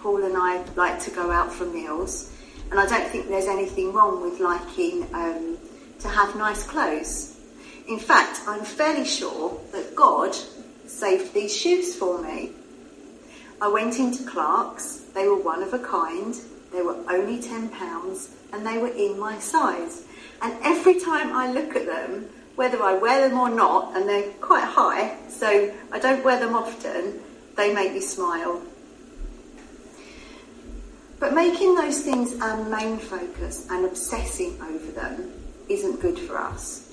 Paul 0.00 0.24
and 0.24 0.36
I 0.36 0.64
like 0.74 1.00
to 1.00 1.10
go 1.10 1.30
out 1.30 1.52
for 1.52 1.66
meals 1.66 2.32
and 2.70 2.80
I 2.80 2.86
don't 2.86 3.08
think 3.10 3.28
there's 3.28 3.46
anything 3.46 3.92
wrong 3.92 4.22
with 4.22 4.40
liking 4.40 5.06
um, 5.14 5.58
to 6.00 6.08
have 6.08 6.34
nice 6.36 6.62
clothes. 6.62 7.37
In 7.88 7.98
fact, 7.98 8.42
I'm 8.46 8.64
fairly 8.64 9.06
sure 9.06 9.58
that 9.72 9.96
God 9.96 10.36
saved 10.86 11.32
these 11.32 11.56
shoes 11.56 11.96
for 11.96 12.20
me. 12.20 12.52
I 13.62 13.68
went 13.68 13.98
into 13.98 14.24
Clark's, 14.24 15.04
they 15.14 15.26
were 15.26 15.40
one 15.40 15.62
of 15.62 15.72
a 15.72 15.78
kind, 15.78 16.34
they 16.70 16.82
were 16.82 16.96
only 17.10 17.38
£10 17.38 18.28
and 18.52 18.66
they 18.66 18.76
were 18.76 18.88
in 18.88 19.18
my 19.18 19.38
size. 19.38 20.04
And 20.42 20.54
every 20.62 21.00
time 21.00 21.32
I 21.32 21.50
look 21.50 21.74
at 21.76 21.86
them, 21.86 22.28
whether 22.56 22.82
I 22.82 22.92
wear 22.94 23.26
them 23.26 23.38
or 23.38 23.48
not, 23.48 23.96
and 23.96 24.08
they're 24.08 24.30
quite 24.40 24.64
high, 24.64 25.16
so 25.28 25.72
I 25.90 25.98
don't 25.98 26.22
wear 26.24 26.38
them 26.38 26.54
often, 26.54 27.20
they 27.56 27.72
make 27.72 27.94
me 27.94 28.00
smile. 28.00 28.62
But 31.18 31.34
making 31.34 31.74
those 31.74 32.02
things 32.02 32.38
our 32.40 32.62
main 32.64 32.98
focus 32.98 33.66
and 33.70 33.84
obsessing 33.84 34.60
over 34.60 34.92
them 34.92 35.32
isn't 35.68 36.00
good 36.00 36.18
for 36.18 36.38
us. 36.38 36.87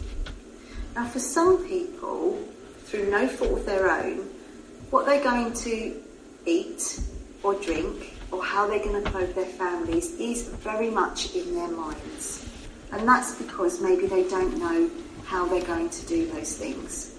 Now, 0.96 1.06
for 1.06 1.20
some 1.20 1.68
people, 1.68 2.42
through 2.86 3.12
no 3.12 3.28
fault 3.28 3.60
of 3.60 3.66
their 3.66 3.92
own, 3.92 4.30
what 4.92 5.06
they're 5.06 5.24
going 5.24 5.54
to 5.54 6.02
eat 6.46 7.02
or 7.44 7.54
drink 7.56 8.18
or 8.32 8.44
how 8.44 8.66
they're 8.68 8.84
going 8.84 9.04
to 9.04 9.12
clothe 9.12 9.36
their 9.36 9.46
families 9.46 10.18
is 10.20 10.48
very 10.48 10.90
much 10.90 11.36
in 11.36 11.54
their 11.54 11.68
minds. 11.68 12.48
And 12.94 13.08
that's 13.08 13.36
because 13.36 13.82
maybe 13.82 14.08
they 14.08 14.24
don't 14.30 14.58
know 14.58 14.90
how 15.26 15.46
they're 15.46 15.66
going 15.66 15.90
to 15.90 16.06
do 16.06 16.32
those 16.32 16.58
things. 16.58 17.14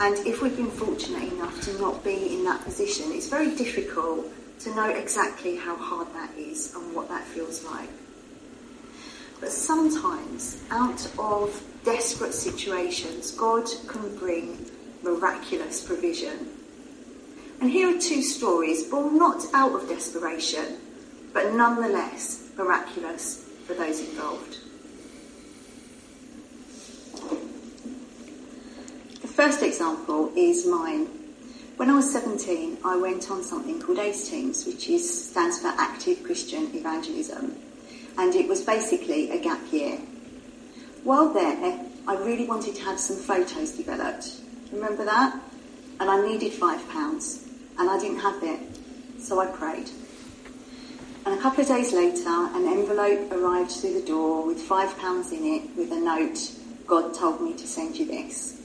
And 0.00 0.16
if 0.26 0.42
we've 0.42 0.56
been 0.56 0.70
fortunate 0.70 1.32
enough 1.32 1.60
to 1.62 1.78
not 1.78 2.02
be 2.02 2.34
in 2.34 2.44
that 2.44 2.64
position, 2.64 3.12
it's 3.12 3.28
very 3.28 3.54
difficult 3.54 4.26
to 4.60 4.74
know 4.74 4.88
exactly 4.88 5.56
how 5.56 5.76
hard 5.76 6.12
that 6.14 6.36
is 6.36 6.74
and 6.74 6.92
what 6.94 7.08
that 7.08 7.22
feels 7.22 7.64
like. 7.64 7.88
But 9.38 9.50
sometimes, 9.50 10.60
out 10.70 11.06
of 11.18 11.62
desperate 11.84 12.34
situations, 12.34 13.32
God 13.32 13.68
can 13.86 14.16
bring 14.16 14.70
miraculous 15.02 15.84
provision. 15.84 16.48
And 17.60 17.70
here 17.70 17.94
are 17.96 18.00
two 18.00 18.22
stories 18.22 18.84
born 18.84 19.18
not 19.18 19.44
out 19.54 19.72
of 19.74 19.88
desperation, 19.88 20.78
but 21.32 21.54
nonetheless 21.54 22.48
miraculous 22.56 23.48
for 23.66 23.74
those 23.74 24.00
involved. 24.00 24.58
The 29.20 29.28
first 29.28 29.62
example 29.62 30.32
is 30.36 30.66
mine. 30.66 31.06
When 31.76 31.88
I 31.88 31.94
was 31.94 32.12
17, 32.12 32.78
I 32.84 32.96
went 32.96 33.30
on 33.30 33.42
something 33.42 33.80
called 33.80 33.98
ACE 33.98 34.28
Teams, 34.28 34.66
which 34.66 34.88
is, 34.88 35.30
stands 35.30 35.60
for 35.60 35.68
Active 35.68 36.22
Christian 36.22 36.74
Evangelism, 36.74 37.56
and 38.18 38.34
it 38.34 38.46
was 38.46 38.60
basically 38.60 39.30
a 39.30 39.38
gap 39.40 39.60
year. 39.72 39.98
While 41.04 41.32
there, 41.32 41.80
I 42.06 42.16
really 42.16 42.46
wanted 42.46 42.76
to 42.76 42.82
have 42.84 42.98
some 42.98 43.16
photos 43.16 43.72
developed. 43.72 44.28
Remember 44.72 45.04
that? 45.04 45.38
And 45.98 46.08
I 46.08 46.24
needed 46.26 46.52
five 46.52 46.88
pounds, 46.90 47.44
and 47.78 47.90
I 47.90 47.98
didn't 47.98 48.20
have 48.20 48.42
it, 48.42 48.60
so 49.20 49.40
I 49.40 49.46
prayed. 49.46 49.90
And 51.24 51.38
a 51.38 51.42
couple 51.42 51.62
of 51.62 51.68
days 51.68 51.92
later, 51.92 52.28
an 52.28 52.66
envelope 52.66 53.32
arrived 53.32 53.72
through 53.72 53.94
the 53.94 54.06
door 54.06 54.46
with 54.46 54.60
five 54.60 54.96
pounds 54.98 55.32
in 55.32 55.44
it 55.44 55.76
with 55.76 55.92
a 55.92 56.00
note 56.00 56.38
God 56.86 57.14
told 57.14 57.40
me 57.40 57.52
to 57.54 57.66
send 57.66 57.96
you 57.96 58.06
this. 58.06 58.60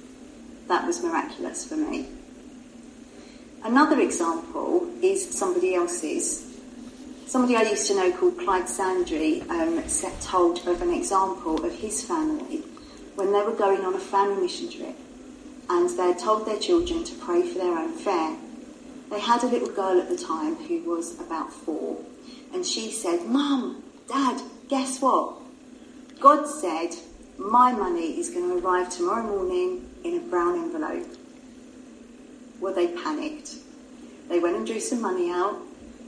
That 0.67 0.85
was 0.85 1.03
miraculous 1.03 1.65
for 1.65 1.75
me. 1.75 2.07
Another 3.63 3.99
example 3.99 4.87
is 5.01 5.37
somebody 5.37 5.75
else's. 5.75 6.46
Somebody 7.27 7.57
I 7.57 7.63
used 7.63 7.87
to 7.87 7.95
know 7.95 8.09
called 8.13 8.37
Clyde 8.37 8.67
Sandry 8.67 9.41
um, 9.49 9.85
set 9.89 10.21
told 10.21 10.65
of 10.65 10.81
an 10.81 10.93
example 10.93 11.65
of 11.65 11.75
his 11.75 12.01
family 12.01 12.63
when 13.15 13.33
they 13.33 13.41
were 13.41 13.51
going 13.51 13.81
on 13.81 13.93
a 13.95 13.99
family 13.99 14.43
mission 14.43 14.71
trip 14.71 14.95
and 15.69 15.89
they 15.89 16.03
had 16.03 16.19
told 16.19 16.47
their 16.47 16.57
children 16.57 17.03
to 17.03 17.13
pray 17.15 17.41
for 17.45 17.59
their 17.59 17.77
own 17.77 17.91
fare. 17.91 18.37
They 19.09 19.19
had 19.19 19.43
a 19.43 19.47
little 19.47 19.67
girl 19.67 19.99
at 19.99 20.07
the 20.07 20.17
time 20.17 20.55
who 20.55 20.79
was 20.83 21.19
about 21.19 21.51
four 21.51 21.97
and 22.53 22.65
she 22.65 22.91
said, 22.91 23.25
Mum, 23.25 23.83
Dad, 24.07 24.41
guess 24.69 25.01
what? 25.01 25.35
God 26.21 26.47
said 26.47 26.91
my 27.37 27.73
money 27.73 28.17
is 28.17 28.29
going 28.29 28.49
to 28.49 28.65
arrive 28.65 28.89
tomorrow 28.89 29.23
morning 29.23 29.89
in 30.05 30.15
a 30.15 30.21
brown 30.21 30.55
envelope. 30.55 31.13
Well, 32.61 32.73
they 32.73 32.87
panicked. 32.87 33.55
They 34.29 34.39
went 34.39 34.55
and 34.55 34.65
drew 34.65 34.79
some 34.79 35.01
money 35.01 35.29
out, 35.29 35.59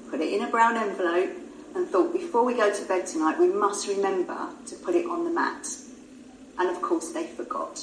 put 0.10 0.22
it 0.22 0.34
in 0.34 0.43
a 0.43 0.50
brown 0.50 0.76
envelope, 0.78 1.30
and 1.76 1.88
thought 1.88 2.12
before 2.12 2.43
we 2.43 2.56
go 2.56 2.74
to 2.74 2.86
bed 2.86 3.06
tonight, 3.06 3.39
we 3.39 3.48
must 3.48 3.88
remember 3.88 4.50
to 4.65 4.76
put 4.78 4.95
it 4.95 5.06
on 5.06 5.24
the 5.24 5.30
mat. 5.30 5.67
And 6.58 6.69
of 6.69 6.82
course, 6.82 7.12
they 7.12 7.28
forgot. 7.28 7.78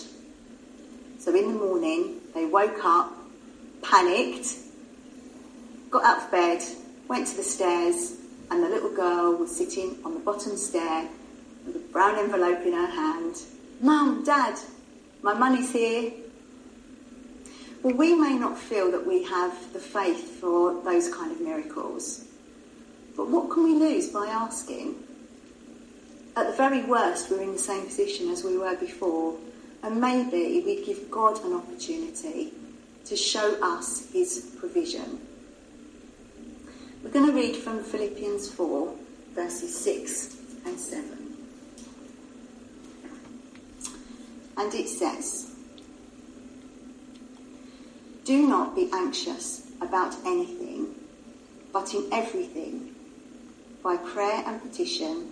So 1.19 1.35
in 1.35 1.49
the 1.53 1.59
morning, 1.59 2.21
they 2.35 2.45
woke 2.47 2.85
up, 2.85 3.13
panicked, 3.83 4.55
got 5.91 6.05
out 6.05 6.25
of 6.25 6.31
bed, 6.31 6.63
went 7.09 7.29
to 7.29 7.37
the 7.37 7.43
stairs, 7.43 8.17
and 8.51 8.63
the 8.63 8.69
little 8.69 8.95
girl 8.95 9.37
was 9.37 9.57
sitting 9.57 9.97
on 10.05 10.15
the 10.15 10.21
bottom 10.21 10.57
stair 10.57 11.09
with 11.65 11.77
a 11.77 11.93
brown 11.93 12.19
envelope 12.19 12.65
in 12.67 12.73
her 12.73 12.87
hand. 12.87 13.37
Mum, 13.81 14.25
Dad, 14.25 14.59
my 15.23 15.35
money's 15.35 15.73
here. 15.73 16.13
Well, 17.87 17.95
we 17.95 18.17
may 18.17 18.37
not 18.37 18.59
feel 18.59 18.91
that 18.91 19.07
we 19.07 19.23
have 19.23 19.73
the 19.73 19.79
faith 19.79 20.41
for 20.41 20.83
those 20.83 21.09
kind 21.09 21.31
of 21.31 21.41
miracles. 21.41 22.25
But 23.17 23.29
what 23.29 23.49
can 23.49 23.63
we 23.63 23.75
lose 23.75 24.09
by 24.09 24.27
asking? 24.27 24.97
At 26.37 26.49
the 26.49 26.53
very 26.55 26.83
worst, 26.83 27.31
we're 27.31 27.43
in 27.43 27.53
the 27.53 27.61
same 27.61 27.87
position 27.87 28.29
as 28.29 28.43
we 28.43 28.59
were 28.59 28.75
before, 28.75 29.39
and 29.85 30.01
maybe 30.01 30.65
we'd 30.67 30.85
give 30.85 31.09
God 31.13 31.41
an 31.45 31.53
opportunity 31.53 32.53
to 33.05 33.15
show 33.15 33.57
us 33.63 34.11
his 34.11 34.53
provision. 34.59 35.21
We're 37.05 37.11
going 37.11 37.27
to 37.27 37.33
read 37.33 37.55
from 37.55 37.85
Philippians 37.85 38.51
4, 38.51 38.95
verses 39.33 39.79
6 39.79 40.37
and 40.67 40.77
7. 40.77 41.37
And 44.57 44.75
it 44.75 44.89
says, 44.89 45.56
Do 48.27 48.45
not 48.45 48.75
be 48.75 48.91
anxious 48.93 49.71
about 49.81 50.13
anything, 50.27 50.97
but 51.73 51.95
in 51.95 52.09
everything, 52.11 52.93
by 53.85 53.99
prayer 53.99 54.43
and 54.45 54.61
petition, 54.61 55.31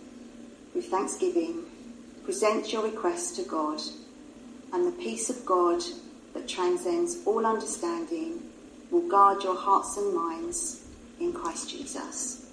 with 0.77 0.87
thanksgiving, 0.87 1.65
present 2.25 2.73
your 2.73 2.85
requests 2.85 3.35
to 3.35 3.43
God, 3.43 3.81
and 4.73 4.87
the 4.87 4.93
peace 4.93 5.29
of 5.29 5.45
God 5.45 5.83
that 6.35 6.47
transcends 6.47 7.19
all 7.27 7.45
understanding 7.45 8.41
will 8.93 9.09
guard 9.09 9.43
your 9.43 9.57
hearts 9.57 9.97
and 9.97 10.15
minds 10.15 10.87
in 11.19 11.33
Christ 11.33 11.71
Jesus. 11.71 12.47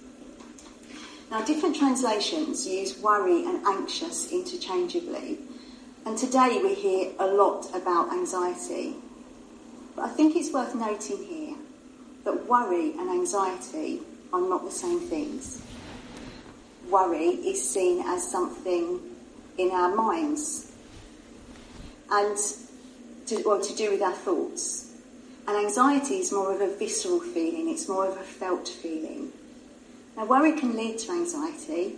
Now, 1.30 1.44
different 1.44 1.76
translations 1.76 2.66
use 2.66 2.98
worry 2.98 3.44
and 3.44 3.64
anxious 3.64 4.32
interchangeably, 4.32 5.38
and 6.04 6.18
today 6.18 6.60
we 6.60 6.74
hear 6.74 7.12
a 7.20 7.26
lot 7.26 7.72
about 7.76 8.12
anxiety. 8.12 8.96
But 9.94 10.06
I 10.06 10.08
think 10.08 10.36
it's 10.36 10.52
worth 10.52 10.74
noting 10.74 11.24
here 11.24 11.56
that 12.24 12.46
worry 12.46 12.92
and 12.92 13.10
anxiety 13.10 14.00
are 14.32 14.40
not 14.40 14.64
the 14.64 14.70
same 14.70 15.00
things. 15.00 15.62
Worry 16.88 17.26
is 17.26 17.68
seen 17.68 18.02
as 18.06 18.28
something 18.30 19.00
in 19.58 19.70
our 19.70 19.94
minds 19.94 20.72
and 22.10 22.36
to, 23.26 23.42
well, 23.44 23.60
to 23.60 23.74
do 23.74 23.90
with 23.90 24.02
our 24.02 24.12
thoughts. 24.12 24.90
And 25.46 25.56
anxiety 25.56 26.16
is 26.16 26.32
more 26.32 26.54
of 26.54 26.60
a 26.60 26.76
visceral 26.76 27.20
feeling, 27.20 27.68
it's 27.68 27.88
more 27.88 28.06
of 28.06 28.16
a 28.16 28.22
felt 28.22 28.68
feeling. 28.68 29.32
Now, 30.16 30.26
worry 30.26 30.52
can 30.58 30.76
lead 30.76 30.98
to 31.00 31.12
anxiety, 31.12 31.96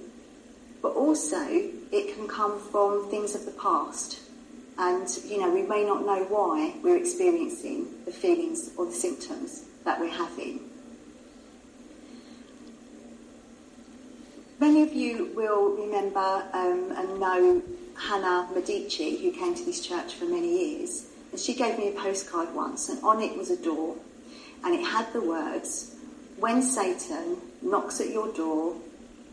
but 0.80 0.94
also 0.94 1.44
it 1.46 2.14
can 2.14 2.28
come 2.28 2.58
from 2.58 3.10
things 3.10 3.34
of 3.34 3.44
the 3.44 3.52
past. 3.52 4.20
And, 4.78 5.08
you 5.24 5.40
know, 5.40 5.50
we 5.50 5.62
may 5.62 5.84
not 5.84 6.04
know 6.04 6.24
why 6.24 6.74
we're 6.82 6.96
experiencing 6.96 7.86
the 8.04 8.10
feelings 8.10 8.70
or 8.76 8.86
the 8.86 8.92
symptoms 8.92 9.64
that 9.84 10.00
we're 10.00 10.08
having. 10.08 10.60
Many 14.58 14.82
of 14.82 14.92
you 14.92 15.32
will 15.34 15.76
remember 15.76 16.44
um, 16.52 16.92
and 16.96 17.20
know 17.20 17.62
Hannah 17.96 18.48
Medici, 18.54 19.16
who 19.22 19.30
came 19.30 19.54
to 19.54 19.64
this 19.64 19.86
church 19.86 20.14
for 20.14 20.24
many 20.24 20.78
years. 20.78 21.06
And 21.30 21.40
she 21.40 21.54
gave 21.54 21.78
me 21.78 21.88
a 21.88 21.92
postcard 21.92 22.54
once, 22.54 22.88
and 22.88 23.02
on 23.04 23.20
it 23.20 23.36
was 23.36 23.50
a 23.50 23.62
door, 23.62 23.96
and 24.64 24.74
it 24.74 24.84
had 24.84 25.12
the 25.12 25.20
words, 25.20 25.94
When 26.38 26.62
Satan 26.62 27.36
knocks 27.60 28.00
at 28.00 28.10
your 28.10 28.32
door 28.32 28.76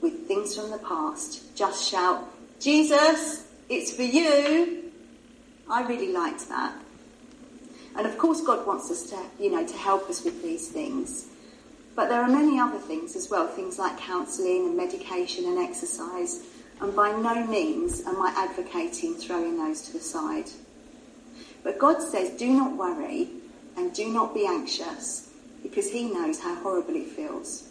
with 0.02 0.28
things 0.28 0.56
from 0.56 0.72
the 0.72 0.80
past, 0.80 1.56
just 1.56 1.90
shout, 1.90 2.28
Jesus, 2.60 3.48
it's 3.70 3.94
for 3.94 4.04
you. 4.04 4.81
I 5.70 5.84
really 5.84 6.12
liked 6.12 6.50
that. 6.50 6.74
And 7.96 8.08
of 8.08 8.18
course, 8.18 8.42
God 8.42 8.66
wants 8.66 8.90
us 8.90 9.10
to, 9.10 9.20
you 9.40 9.52
know, 9.52 9.66
to 9.66 9.78
help 9.78 10.10
us 10.10 10.24
with 10.24 10.42
these 10.42 10.70
things. 10.70 11.28
But 11.96 12.10
there 12.10 12.22
are 12.22 12.30
many 12.30 12.60
other 12.60 12.80
things 12.80 13.16
as 13.16 13.30
well, 13.30 13.48
things 13.48 13.78
like 13.78 13.98
counselling 13.98 14.68
and 14.68 14.78
medication 14.78 15.46
and 15.46 15.58
exercise. 15.60 16.46
And 16.80 16.96
by 16.96 17.12
no 17.12 17.46
means 17.46 18.06
am 18.06 18.22
I 18.22 18.34
advocating 18.38 19.16
throwing 19.16 19.58
those 19.58 19.82
to 19.84 19.94
the 19.94 20.00
side. 20.00 20.50
But 21.64 21.78
God 21.78 22.02
says, 22.02 22.32
do 22.32 22.50
not 22.50 22.78
worry 22.78 23.30
and 23.78 23.94
do 23.94 24.12
not 24.12 24.34
be 24.34 24.48
anxious 24.48 25.30
because 25.62 25.92
He 25.92 26.12
knows 26.12 26.40
how 26.40 26.56
horrible 26.56 26.96
it 26.96 27.08
feels. 27.08 27.70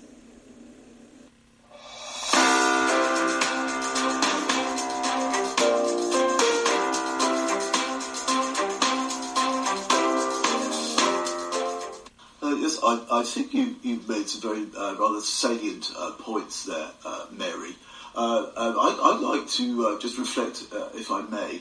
I, 12.91 13.21
I 13.21 13.23
think 13.23 13.55
you, 13.55 13.77
you've 13.83 14.09
made 14.09 14.29
some 14.29 14.41
very 14.41 14.67
uh, 14.77 14.97
rather 14.99 15.21
salient 15.21 15.93
uh, 15.97 16.13
points 16.19 16.65
there, 16.65 16.91
uh, 17.05 17.27
Mary. 17.31 17.77
Uh, 18.17 18.51
I, 18.57 19.15
I'd 19.15 19.21
like 19.21 19.49
to 19.49 19.87
uh, 19.87 20.01
just 20.01 20.19
reflect, 20.19 20.65
if 20.95 21.11
I 21.13 21.23
may, 21.23 21.61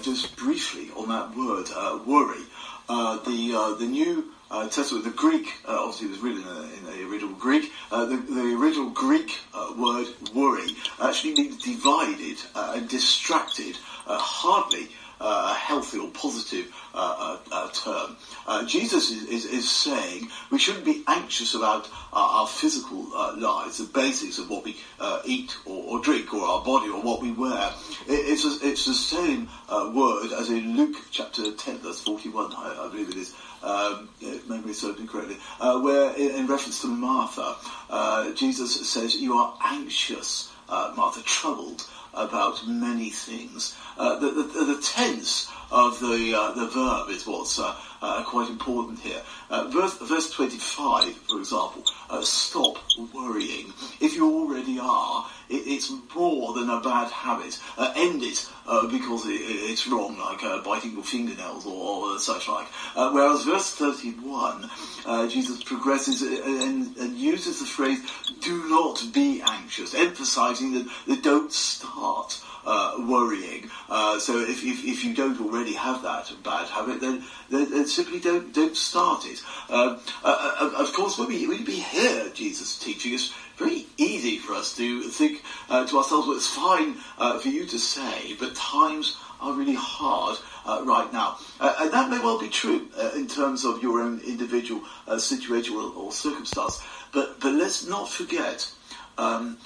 just 0.00 0.34
briefly 0.36 0.90
on 0.96 1.08
that 1.10 1.36
word, 1.36 1.68
worry. 2.06 2.44
The 2.88 3.76
the 3.78 3.86
New 3.86 4.32
uh, 4.50 4.68
Testament, 4.68 5.04
the 5.04 5.10
Greek, 5.10 5.52
uh, 5.68 5.76
obviously 5.78 6.06
it 6.06 6.10
was 6.10 6.20
written 6.20 6.42
in 6.42 6.48
the, 6.48 6.62
in 6.76 6.84
the 6.86 7.12
original 7.12 7.34
Greek. 7.34 7.72
Uh, 7.90 8.06
the, 8.06 8.16
the 8.16 8.56
original 8.56 8.90
Greek 8.90 9.38
word 9.76 10.06
worry 10.34 10.70
actually 11.02 11.34
means 11.34 11.62
divided 11.62 12.38
and 12.54 12.88
distracted, 12.88 13.76
hardly 14.06 14.88
a 15.20 15.54
healthy 15.54 15.98
or 15.98 16.10
positive 16.10 16.72
uh, 16.94 17.38
uh, 17.50 17.54
uh, 17.54 17.68
term. 17.70 18.16
Uh, 18.46 18.64
Jesus 18.66 19.10
is, 19.10 19.24
is, 19.24 19.44
is 19.46 19.70
saying 19.70 20.28
we 20.50 20.58
shouldn't 20.58 20.84
be 20.84 21.02
anxious 21.08 21.54
about 21.54 21.88
our, 22.12 22.40
our 22.40 22.46
physical 22.46 23.08
uh, 23.14 23.34
lives, 23.36 23.78
the 23.78 23.84
basics 23.84 24.38
of 24.38 24.50
what 24.50 24.64
we 24.64 24.76
uh, 25.00 25.22
eat 25.24 25.56
or, 25.64 25.84
or 25.84 26.02
drink, 26.02 26.32
or 26.34 26.42
our 26.42 26.64
body, 26.64 26.90
or 26.90 27.00
what 27.02 27.22
we 27.22 27.32
wear. 27.32 27.72
It, 28.06 28.12
it's, 28.12 28.44
a, 28.44 28.66
it's 28.66 28.84
the 28.84 28.94
same 28.94 29.48
uh, 29.68 29.90
word 29.94 30.32
as 30.32 30.50
in 30.50 30.76
Luke 30.76 30.96
chapter 31.10 31.52
10, 31.52 31.78
verse 31.78 32.00
41, 32.02 32.52
I, 32.52 32.86
I 32.86 32.88
believe 32.90 33.08
it 33.08 33.16
is. 33.16 33.34
Um, 33.62 34.10
if 34.20 34.48
memory 34.48 34.74
serves 34.74 35.00
me 35.00 35.06
correctly, 35.06 35.38
uh, 35.60 35.80
where 35.80 36.14
in, 36.14 36.30
in 36.36 36.46
reference 36.46 36.82
to 36.82 36.88
Martha, 36.88 37.56
uh, 37.90 38.32
Jesus 38.34 38.88
says, 38.88 39.16
"You 39.16 39.34
are 39.38 39.56
anxious, 39.64 40.52
uh, 40.68 40.92
Martha, 40.96 41.22
troubled 41.22 41.88
about 42.16 42.66
many 42.66 43.10
things." 43.10 43.76
Uh, 43.98 44.18
the, 44.18 44.30
the, 44.30 44.64
the 44.74 44.80
tense 44.82 45.50
of 45.70 45.98
the 46.00 46.34
uh, 46.36 46.52
the 46.52 46.66
verb 46.68 47.10
is 47.10 47.26
what's 47.26 47.58
uh, 47.58 47.74
uh, 48.02 48.22
quite 48.24 48.48
important 48.48 49.00
here. 49.00 49.22
Uh, 49.50 49.68
verse, 49.68 49.96
verse 49.98 50.30
25, 50.30 51.14
for 51.28 51.38
example, 51.38 51.84
uh, 52.10 52.22
stop 52.22 52.78
worrying. 53.14 53.72
If 54.00 54.14
you 54.14 54.32
already 54.32 54.78
are, 54.78 55.26
it, 55.48 55.62
it's 55.66 55.92
more 56.14 56.54
than 56.54 56.70
a 56.70 56.80
bad 56.80 57.10
habit. 57.10 57.58
Uh, 57.76 57.92
end 57.96 58.22
it 58.22 58.48
uh, 58.66 58.86
because 58.88 59.26
it, 59.26 59.32
it- 59.40 59.70
it's 59.70 59.86
wrong, 59.88 60.18
like 60.18 60.42
uh, 60.44 60.62
biting 60.62 60.92
your 60.92 61.02
fingernails 61.02 61.66
or, 61.66 62.12
or 62.12 62.18
such 62.18 62.48
like. 62.48 62.66
Uh, 62.94 63.10
whereas 63.10 63.44
verse 63.44 63.74
31, 63.74 64.70
uh, 65.06 65.28
Jesus 65.28 65.62
progresses 65.62 66.22
and, 66.22 66.96
and 66.96 67.16
uses 67.16 67.60
the 67.60 67.66
phrase, 67.66 68.00
do 68.40 68.68
not 68.68 69.02
be 69.12 69.42
anxious, 69.42 69.94
emphasizing 69.94 70.72
that, 70.72 70.88
that 71.06 71.22
don't 71.22 71.52
start 71.52 72.40
uh, 72.64 72.96
worrying. 73.06 73.70
Uh, 73.88 74.18
so 74.18 74.40
if, 74.40 74.64
if, 74.64 74.84
if 74.84 75.04
you 75.04 75.14
don't 75.14 75.40
already 75.40 75.74
have 75.74 76.02
that 76.02 76.30
bad 76.42 76.66
habit, 76.68 77.00
then, 77.00 77.22
then, 77.50 77.70
then 77.70 77.86
simply 77.86 78.18
don't 78.18 78.52
don't 78.52 78.76
start 78.76 79.24
it. 79.24 79.40
Uh, 79.70 79.98
uh, 80.24 80.72
of 80.76 80.92
course, 80.92 81.16
when 81.18 81.28
we, 81.28 81.46
when 81.46 81.64
we 81.64 81.74
hear 81.78 82.28
Jesus 82.30 82.76
teaching, 82.78 83.14
it's 83.14 83.32
very 83.56 83.86
easy 83.96 84.38
for 84.38 84.54
us 84.54 84.76
to 84.76 85.02
think 85.04 85.42
uh, 85.68 85.86
to 85.86 85.98
ourselves, 85.98 86.26
well, 86.26 86.36
it's 86.36 86.48
fine 86.48 86.96
uh, 87.18 87.38
for 87.38 87.48
you 87.48 87.64
to 87.66 87.78
say, 87.78 88.34
but 88.38 88.54
times 88.54 89.16
are 89.40 89.52
really 89.52 89.74
hard 89.74 90.38
uh, 90.64 90.82
right 90.84 91.12
now. 91.12 91.38
Uh, 91.60 91.74
and 91.80 91.92
that 91.92 92.10
may 92.10 92.18
well 92.18 92.38
be 92.38 92.48
true 92.48 92.88
uh, 92.98 93.10
in 93.14 93.26
terms 93.26 93.64
of 93.64 93.82
your 93.82 94.00
own 94.00 94.20
individual 94.26 94.82
uh, 95.06 95.18
situation 95.18 95.74
or, 95.74 96.12
circumstance. 96.12 96.82
But, 97.12 97.40
but 97.40 97.52
let's 97.52 97.86
not 97.86 98.08
forget, 98.08 98.70
um, 99.18 99.58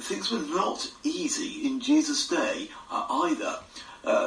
things 0.00 0.30
were 0.30 0.40
not 0.40 0.90
easy 1.02 1.66
in 1.66 1.80
Jesus' 1.80 2.28
day 2.28 2.68
either. 2.90 3.58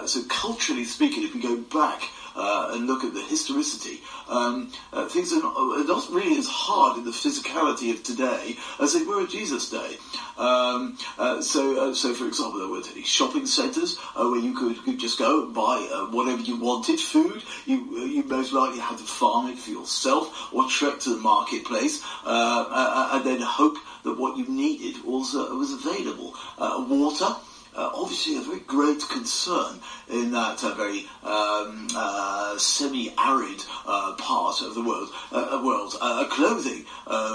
So 0.05 0.23
culturally 0.29 0.85
speaking, 0.85 1.23
if 1.23 1.33
we 1.33 1.41
go 1.41 1.57
back 1.57 2.03
uh, 2.35 2.71
and 2.73 2.87
look 2.87 3.03
at 3.03 3.13
the 3.13 3.21
historicity, 3.21 4.01
um, 4.29 4.71
uh, 4.93 5.07
things 5.07 5.31
are 5.33 5.41
not, 5.41 5.55
are 5.55 5.83
not 5.83 6.09
really 6.11 6.37
as 6.37 6.47
hard 6.47 6.97
in 6.97 7.05
the 7.05 7.11
physicality 7.11 7.93
of 7.93 8.03
today 8.03 8.57
as 8.79 8.93
they 8.93 9.03
were 9.03 9.21
in 9.21 9.27
Jesus' 9.27 9.69
day. 9.69 9.97
Um, 10.37 10.97
uh, 11.17 11.41
so, 11.41 11.91
uh, 11.91 11.93
so 11.93 12.13
for 12.13 12.27
example, 12.27 12.59
there 12.59 12.91
any 12.91 13.03
shopping 13.03 13.45
centres 13.45 13.97
uh, 14.15 14.27
where 14.27 14.39
you 14.39 14.53
could, 14.53 14.83
could 14.83 14.99
just 14.99 15.17
go 15.17 15.45
and 15.45 15.53
buy 15.53 15.87
uh, 15.91 16.05
whatever 16.11 16.41
you 16.41 16.57
wanted, 16.59 16.99
food. 16.99 17.43
You, 17.65 17.87
uh, 17.97 18.05
you 18.05 18.23
most 18.23 18.53
likely 18.53 18.79
had 18.79 18.97
to 18.97 19.03
farm 19.03 19.47
it 19.47 19.57
for 19.57 19.71
yourself 19.71 20.53
or 20.53 20.67
trek 20.67 20.99
to 21.01 21.11
the 21.11 21.21
marketplace 21.21 22.03
uh, 22.25 22.65
uh, 22.69 23.09
and 23.13 23.25
then 23.25 23.41
hope 23.41 23.77
that 24.03 24.17
what 24.17 24.37
you 24.37 24.47
needed 24.47 25.03
was, 25.03 25.35
uh, 25.35 25.47
was 25.55 25.71
available. 25.71 26.35
Uh, 26.57 26.85
water 26.87 27.35
uh, 27.75 27.91
obviously 27.93 28.37
a 28.37 28.41
very 28.41 28.59
great 28.61 29.01
concern 29.09 29.79
in 30.09 30.31
that 30.31 30.63
uh, 30.63 30.73
very 30.75 31.07
um, 31.23 31.87
uh, 31.95 32.57
semi-arid 32.57 33.63
uh, 33.85 34.15
part 34.17 34.61
of 34.61 34.75
the 34.75 34.83
world. 34.83 35.09
Uh, 35.31 35.57
uh, 35.57 35.63
world. 35.63 35.93
Clothing, 36.29 36.85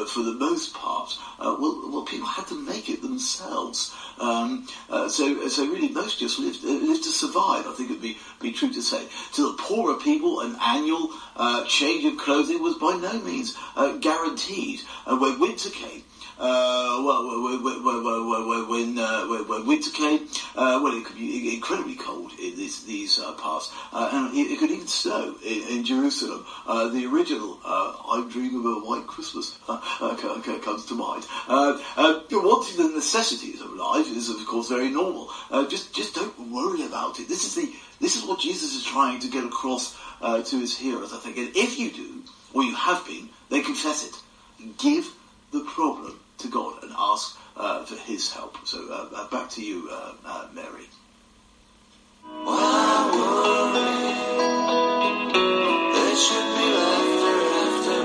for 0.09 0.22
the 0.22 0.37
most 0.38 0.74
part, 0.74 1.16
well, 1.38 1.81
well, 1.90 2.03
people 2.03 2.26
had 2.26 2.46
to 2.48 2.55
make 2.55 2.88
it 2.88 3.03
themselves. 3.03 3.94
Um, 4.18 4.66
so, 5.09 5.48
so 5.48 5.66
really, 5.66 5.88
most 5.88 6.18
just 6.18 6.38
lived, 6.38 6.62
lived 6.62 7.05
to 7.05 7.11
survive. 7.11 7.66
I 7.66 7.72
think 7.72 7.90
it'd 7.90 8.03
be 8.03 8.18
be 8.40 8.53
true 8.53 8.72
to 8.72 8.83
say. 8.83 9.07
To 9.35 9.42
the 9.42 9.57
poorer 9.59 9.94
people, 9.94 10.40
an 10.40 10.57
annual 10.61 11.11
change 11.66 12.05
of 12.05 12.18
clothing 12.18 12.62
was 12.62 12.76
by 12.76 12.94
no 12.96 13.18
means 13.20 13.57
guaranteed. 14.00 14.81
And 15.07 15.20
when 15.20 15.40
winter 15.40 15.70
came, 15.70 16.03
uh, 16.40 17.03
well, 17.05 17.42
when, 17.42 17.62
when, 18.68 18.98
uh, 18.98 19.26
when, 19.26 19.66
winter 19.66 19.90
came, 19.90 20.26
uh, 20.57 20.81
well, 20.83 20.96
it 20.96 21.05
could 21.05 21.16
be 21.16 21.55
incredibly 21.55 21.96
cold 21.96 22.33
in 22.40 22.57
this, 22.57 22.83
these 22.85 23.18
uh, 23.18 23.33
parts, 23.35 23.70
uh, 23.92 24.09
and 24.11 24.35
it, 24.35 24.50
it 24.50 24.59
could 24.59 24.70
even 24.70 24.87
snow 24.87 25.37
in, 25.44 25.68
in 25.68 25.85
Jerusalem. 25.85 26.46
The 26.66 27.07
original 27.12 27.61
"I'm 27.64 28.31
Dreaming 28.31 28.61
of 28.61 28.64
a 28.64 28.87
White 28.87 29.07
Christmas" 29.07 29.59
co- 29.66 29.81
co- 30.42 30.59
comes 30.61 30.87
to 30.87 30.94
mind. 30.94 31.26
Wanting 31.46 32.76
the 32.79 32.94
necessities 32.94 33.61
of 33.61 33.74
life 33.74 34.07
is, 34.11 34.31
of 34.31 34.44
course, 34.46 34.68
very 34.68 34.88
normal. 34.88 35.31
Just, 35.68 35.94
just 35.94 36.14
don't 36.14 36.50
worry 36.50 36.85
about 36.87 37.20
it. 37.20 37.29
This 37.29 37.44
is 37.44 37.55
the, 37.55 37.70
this 38.00 38.16
is 38.16 38.24
what 38.26 38.40
Jesus 38.40 38.74
is 38.74 38.85
trying 38.85 39.20
to 39.20 39.29
get 39.29 39.44
across 39.44 39.94
to 40.22 40.59
his 40.59 40.76
hearers, 40.76 41.12
I 41.12 41.18
think. 41.18 41.37
And 41.37 41.55
if 41.55 41.79
you 41.79 41.90
do, 41.90 42.22
or 42.55 42.62
you 42.62 42.74
have 42.74 43.05
been, 43.07 43.29
then 43.50 43.62
confess 43.62 44.07
it. 44.07 44.14
Give 44.79 45.07
the 45.53 45.61
problem 45.61 46.19
to 46.40 46.48
God 46.48 46.83
and 46.83 46.92
ask 46.96 47.37
uh, 47.57 47.85
for 47.85 47.96
His 47.96 48.33
help. 48.33 48.57
So 48.64 48.79
uh, 48.90 49.09
uh, 49.14 49.29
back 49.31 49.50
to 49.50 49.62
you, 49.62 49.88
uh, 49.90 50.12
uh, 50.24 50.48
Mary. 50.55 50.88
There 55.94 56.16
should 56.16 56.48
be 56.57 56.66
laughter 56.79 57.38
after 57.64 58.00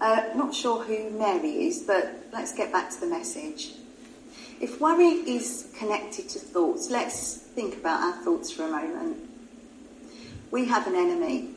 Uh, 0.00 0.22
not 0.36 0.54
sure 0.54 0.82
who 0.84 1.10
Mary 1.10 1.66
is, 1.66 1.82
but 1.82 2.28
let's 2.32 2.54
get 2.54 2.70
back 2.70 2.90
to 2.90 3.00
the 3.00 3.06
message. 3.06 3.72
If 4.60 4.80
worry 4.80 5.22
is 5.26 5.72
connected 5.76 6.28
to 6.30 6.38
thoughts, 6.38 6.90
let's 6.90 7.36
think 7.36 7.76
about 7.76 8.00
our 8.02 8.22
thoughts 8.22 8.50
for 8.50 8.64
a 8.64 8.70
moment. 8.70 9.16
We 10.50 10.66
have 10.66 10.86
an 10.86 10.94
enemy. 10.94 11.50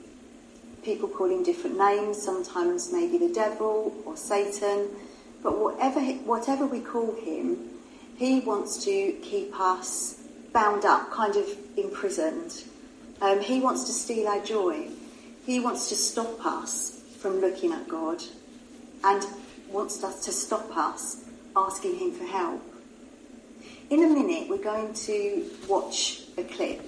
People 0.83 1.07
call 1.07 1.29
him 1.29 1.43
different 1.43 1.77
names, 1.77 2.21
sometimes 2.21 2.91
maybe 2.91 3.17
the 3.19 3.33
devil 3.33 3.93
or 4.05 4.17
Satan, 4.17 4.89
but 5.43 5.57
whatever, 5.59 6.01
whatever 6.01 6.65
we 6.65 6.79
call 6.79 7.15
him, 7.15 7.57
he 8.17 8.39
wants 8.39 8.83
to 8.85 9.13
keep 9.21 9.59
us 9.59 10.21
bound 10.53 10.85
up, 10.85 11.11
kind 11.11 11.35
of 11.35 11.47
imprisoned. 11.77 12.63
Um, 13.21 13.39
he 13.39 13.59
wants 13.59 13.83
to 13.85 13.91
steal 13.91 14.27
our 14.27 14.43
joy. 14.43 14.89
He 15.45 15.59
wants 15.59 15.89
to 15.89 15.95
stop 15.95 16.43
us 16.45 17.00
from 17.21 17.39
looking 17.39 17.71
at 17.71 17.87
God 17.87 18.23
and 19.03 19.23
wants 19.69 20.03
us 20.03 20.25
to 20.25 20.31
stop 20.31 20.75
us 20.75 21.23
asking 21.55 21.95
Him 21.99 22.11
for 22.11 22.25
help. 22.25 22.61
In 23.91 24.03
a 24.03 24.07
minute, 24.07 24.49
we're 24.49 24.57
going 24.57 24.93
to 24.93 25.49
watch 25.67 26.23
a 26.37 26.43
clip. 26.43 26.81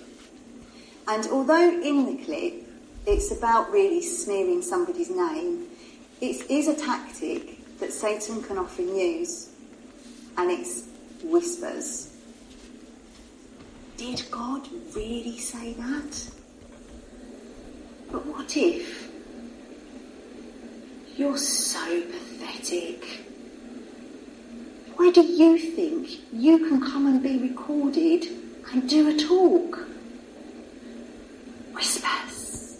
And 1.08 1.28
although 1.28 1.70
in 1.82 2.06
the 2.06 2.24
clip 2.24 2.54
it's 3.06 3.32
about 3.32 3.72
really 3.72 4.02
smearing 4.02 4.62
somebody's 4.62 5.10
name, 5.10 5.68
it 6.22 6.50
is 6.50 6.68
a 6.68 6.76
tactic 6.76 7.78
that 7.80 7.92
Satan 7.92 8.42
can 8.42 8.58
often 8.58 8.96
use, 8.96 9.50
and 10.38 10.50
it's 10.50 10.86
whispers. 11.22 12.16
Did 13.98 14.24
God 14.32 14.68
really 14.96 15.38
say 15.38 15.74
that? 15.74 16.30
But 18.12 18.26
what 18.26 18.56
if? 18.56 19.03
You're 21.16 21.38
so 21.38 22.02
pathetic. 22.02 23.06
Why 24.96 25.12
do 25.12 25.22
you 25.22 25.58
think 25.58 26.22
you 26.32 26.58
can 26.58 26.82
come 26.82 27.06
and 27.08 27.22
be 27.22 27.38
recorded 27.38 28.26
and 28.72 28.90
do 28.90 29.10
a 29.10 29.18
talk? 29.18 29.88
Whispers. 31.74 32.80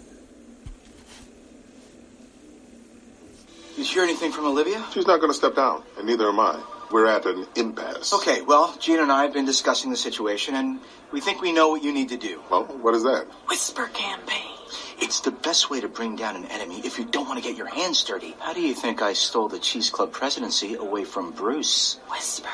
Did 3.76 3.78
you 3.78 3.84
hear 3.84 4.02
anything 4.02 4.32
from 4.32 4.46
Olivia? 4.46 4.84
She's 4.92 5.06
not 5.06 5.20
going 5.20 5.30
to 5.30 5.36
step 5.36 5.54
down, 5.54 5.82
and 5.98 6.06
neither 6.06 6.28
am 6.28 6.40
I. 6.40 6.60
We're 6.90 7.06
at 7.06 7.26
an 7.26 7.46
impasse. 7.56 8.12
Okay, 8.12 8.42
well, 8.42 8.76
Gina 8.78 9.02
and 9.02 9.12
I 9.12 9.22
have 9.24 9.32
been 9.32 9.46
discussing 9.46 9.90
the 9.90 9.96
situation, 9.96 10.54
and 10.54 10.80
we 11.12 11.20
think 11.20 11.40
we 11.40 11.52
know 11.52 11.68
what 11.68 11.82
you 11.82 11.92
need 11.92 12.08
to 12.10 12.16
do. 12.16 12.40
Well, 12.50 12.64
what 12.64 12.94
is 12.94 13.02
that? 13.02 13.26
Whisper 13.48 13.86
campaign. 13.88 14.53
It's 14.98 15.20
the 15.20 15.30
best 15.30 15.70
way 15.70 15.80
to 15.80 15.88
bring 15.88 16.16
down 16.16 16.36
an 16.36 16.44
enemy 16.46 16.80
if 16.84 16.98
you 16.98 17.04
don't 17.04 17.26
want 17.28 17.42
to 17.42 17.48
get 17.48 17.56
your 17.56 17.66
hands 17.66 18.02
dirty. 18.04 18.34
How 18.40 18.52
do 18.52 18.60
you 18.60 18.74
think 18.74 19.02
I 19.02 19.12
stole 19.12 19.48
the 19.48 19.58
Cheese 19.58 19.90
Club 19.90 20.12
presidency 20.12 20.74
away 20.74 21.04
from 21.04 21.32
Bruce? 21.32 21.98
Whisper. 22.10 22.48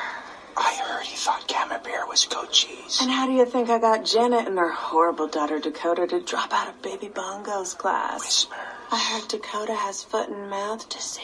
I 0.57 0.75
heard 0.85 1.05
he 1.05 1.15
thought 1.15 1.47
Camembert 1.47 2.07
was 2.09 2.25
goat 2.25 2.51
cheese. 2.51 2.99
And 3.01 3.09
how 3.09 3.25
do 3.25 3.31
you 3.33 3.45
think 3.45 3.69
I 3.69 3.79
got 3.79 4.03
Janet 4.05 4.47
and 4.47 4.57
her 4.57 4.71
horrible 4.71 5.27
daughter 5.27 5.59
Dakota 5.59 6.07
to 6.07 6.19
drop 6.19 6.51
out 6.53 6.67
of 6.67 6.81
Baby 6.81 7.07
Bongo's 7.07 7.73
class? 7.73 8.19
Whisper. 8.21 8.55
I 8.91 8.99
heard 8.99 9.29
Dakota 9.29 9.73
has 9.73 10.03
foot 10.03 10.29
and 10.29 10.49
mouth 10.49 10.87
disease. 10.89 11.23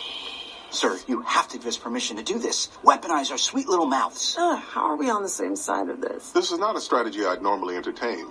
Sir, 0.69 0.97
you 1.07 1.21
have 1.21 1.47
to 1.49 1.57
give 1.57 1.67
us 1.67 1.77
permission 1.77 2.17
to 2.17 2.23
do 2.23 2.39
this. 2.39 2.69
Weaponize 2.83 3.31
our 3.31 3.37
sweet 3.37 3.67
little 3.67 3.85
mouths. 3.85 4.35
Ugh, 4.37 4.59
how 4.59 4.81
are 4.81 4.95
we 4.95 5.09
on 5.09 5.23
the 5.23 5.29
same 5.29 5.55
side 5.55 5.89
of 5.89 6.01
this? 6.01 6.31
This 6.31 6.51
is 6.51 6.59
not 6.59 6.75
a 6.75 6.81
strategy 6.81 7.25
I'd 7.25 7.41
normally 7.41 7.75
entertain. 7.75 8.27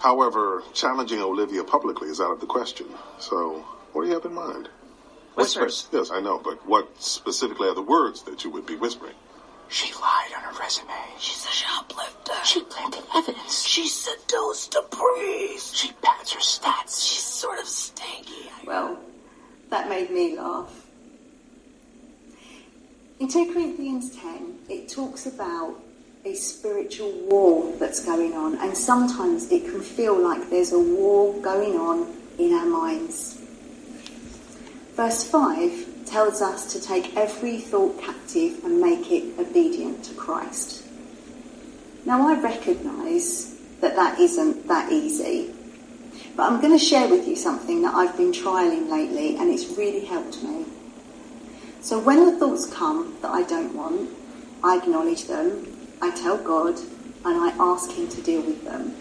However, 0.00 0.62
challenging 0.72 1.20
Olivia 1.20 1.64
publicly 1.64 2.08
is 2.08 2.20
out 2.20 2.32
of 2.32 2.40
the 2.40 2.46
question. 2.46 2.86
So, 3.18 3.64
what 3.92 4.02
do 4.02 4.08
you 4.08 4.14
have 4.14 4.24
in 4.24 4.34
mind? 4.34 4.68
Whispers. 5.34 5.88
Yes, 5.92 6.10
I 6.10 6.20
know, 6.20 6.38
but 6.38 6.66
what 6.66 6.88
specifically 7.02 7.68
are 7.68 7.74
the 7.74 7.82
words 7.82 8.22
that 8.22 8.44
you 8.44 8.50
would 8.50 8.66
be 8.66 8.76
whispering? 8.76 9.14
She 9.68 9.92
lied 9.94 10.30
on 10.36 10.42
her 10.44 10.60
resume. 10.60 10.88
She's 11.18 11.44
a 11.44 11.48
shoplifter. 11.48 12.32
She 12.44 12.60
planted 12.62 13.02
evidence. 13.14 13.62
She 13.64 13.88
seduced 13.88 14.74
a 14.76 14.82
priest. 14.82 15.76
She 15.76 15.92
pads 16.02 16.32
her 16.32 16.40
stats. 16.40 17.06
She's 17.06 17.24
sort 17.24 17.58
of 17.58 17.64
stanky. 17.64 18.46
Well, 18.64 18.98
that 19.70 19.88
made 19.88 20.10
me 20.10 20.38
laugh. 20.38 20.86
In 23.18 23.28
2 23.28 23.52
Corinthians 23.52 24.16
10, 24.16 24.58
it 24.68 24.88
talks 24.88 25.26
about 25.26 25.76
a 26.26 26.34
spiritual 26.34 27.12
war 27.28 27.72
that's 27.78 28.04
going 28.04 28.34
on, 28.34 28.58
and 28.58 28.76
sometimes 28.76 29.50
it 29.52 29.62
can 29.62 29.80
feel 29.80 30.20
like 30.20 30.50
there's 30.50 30.72
a 30.72 30.78
war 30.78 31.32
going 31.40 31.76
on 31.76 32.12
in 32.36 32.52
our 32.52 32.66
minds. 32.66 33.40
Verse 34.94 35.22
5 35.22 36.04
tells 36.04 36.42
us 36.42 36.72
to 36.72 36.80
take 36.80 37.16
every 37.16 37.58
thought 37.58 38.00
captive 38.00 38.64
and 38.64 38.80
make 38.80 39.12
it 39.12 39.38
obedient 39.38 40.04
to 40.04 40.14
Christ. 40.14 40.84
Now, 42.04 42.26
I 42.26 42.40
recognise 42.40 43.56
that 43.80 43.94
that 43.94 44.18
isn't 44.18 44.66
that 44.66 44.90
easy, 44.90 45.54
but 46.34 46.50
I'm 46.50 46.60
going 46.60 46.76
to 46.76 46.84
share 46.84 47.08
with 47.08 47.28
you 47.28 47.36
something 47.36 47.82
that 47.82 47.94
I've 47.94 48.16
been 48.16 48.32
trialing 48.32 48.90
lately, 48.90 49.36
and 49.36 49.48
it's 49.48 49.78
really 49.78 50.04
helped 50.04 50.42
me. 50.42 50.64
So, 51.82 52.00
when 52.00 52.26
the 52.26 52.36
thoughts 52.36 52.66
come 52.66 53.16
that 53.22 53.30
I 53.30 53.44
don't 53.44 53.74
want, 53.74 54.10
I 54.64 54.78
acknowledge 54.78 55.26
them, 55.26 55.75
I 56.00 56.10
tell 56.10 56.36
God, 56.36 56.78
and 57.24 57.36
I 57.40 57.54
ask 57.58 57.90
Him 57.90 58.08
to 58.08 58.22
deal 58.22 58.42
with 58.42 58.64
them. 58.64 58.94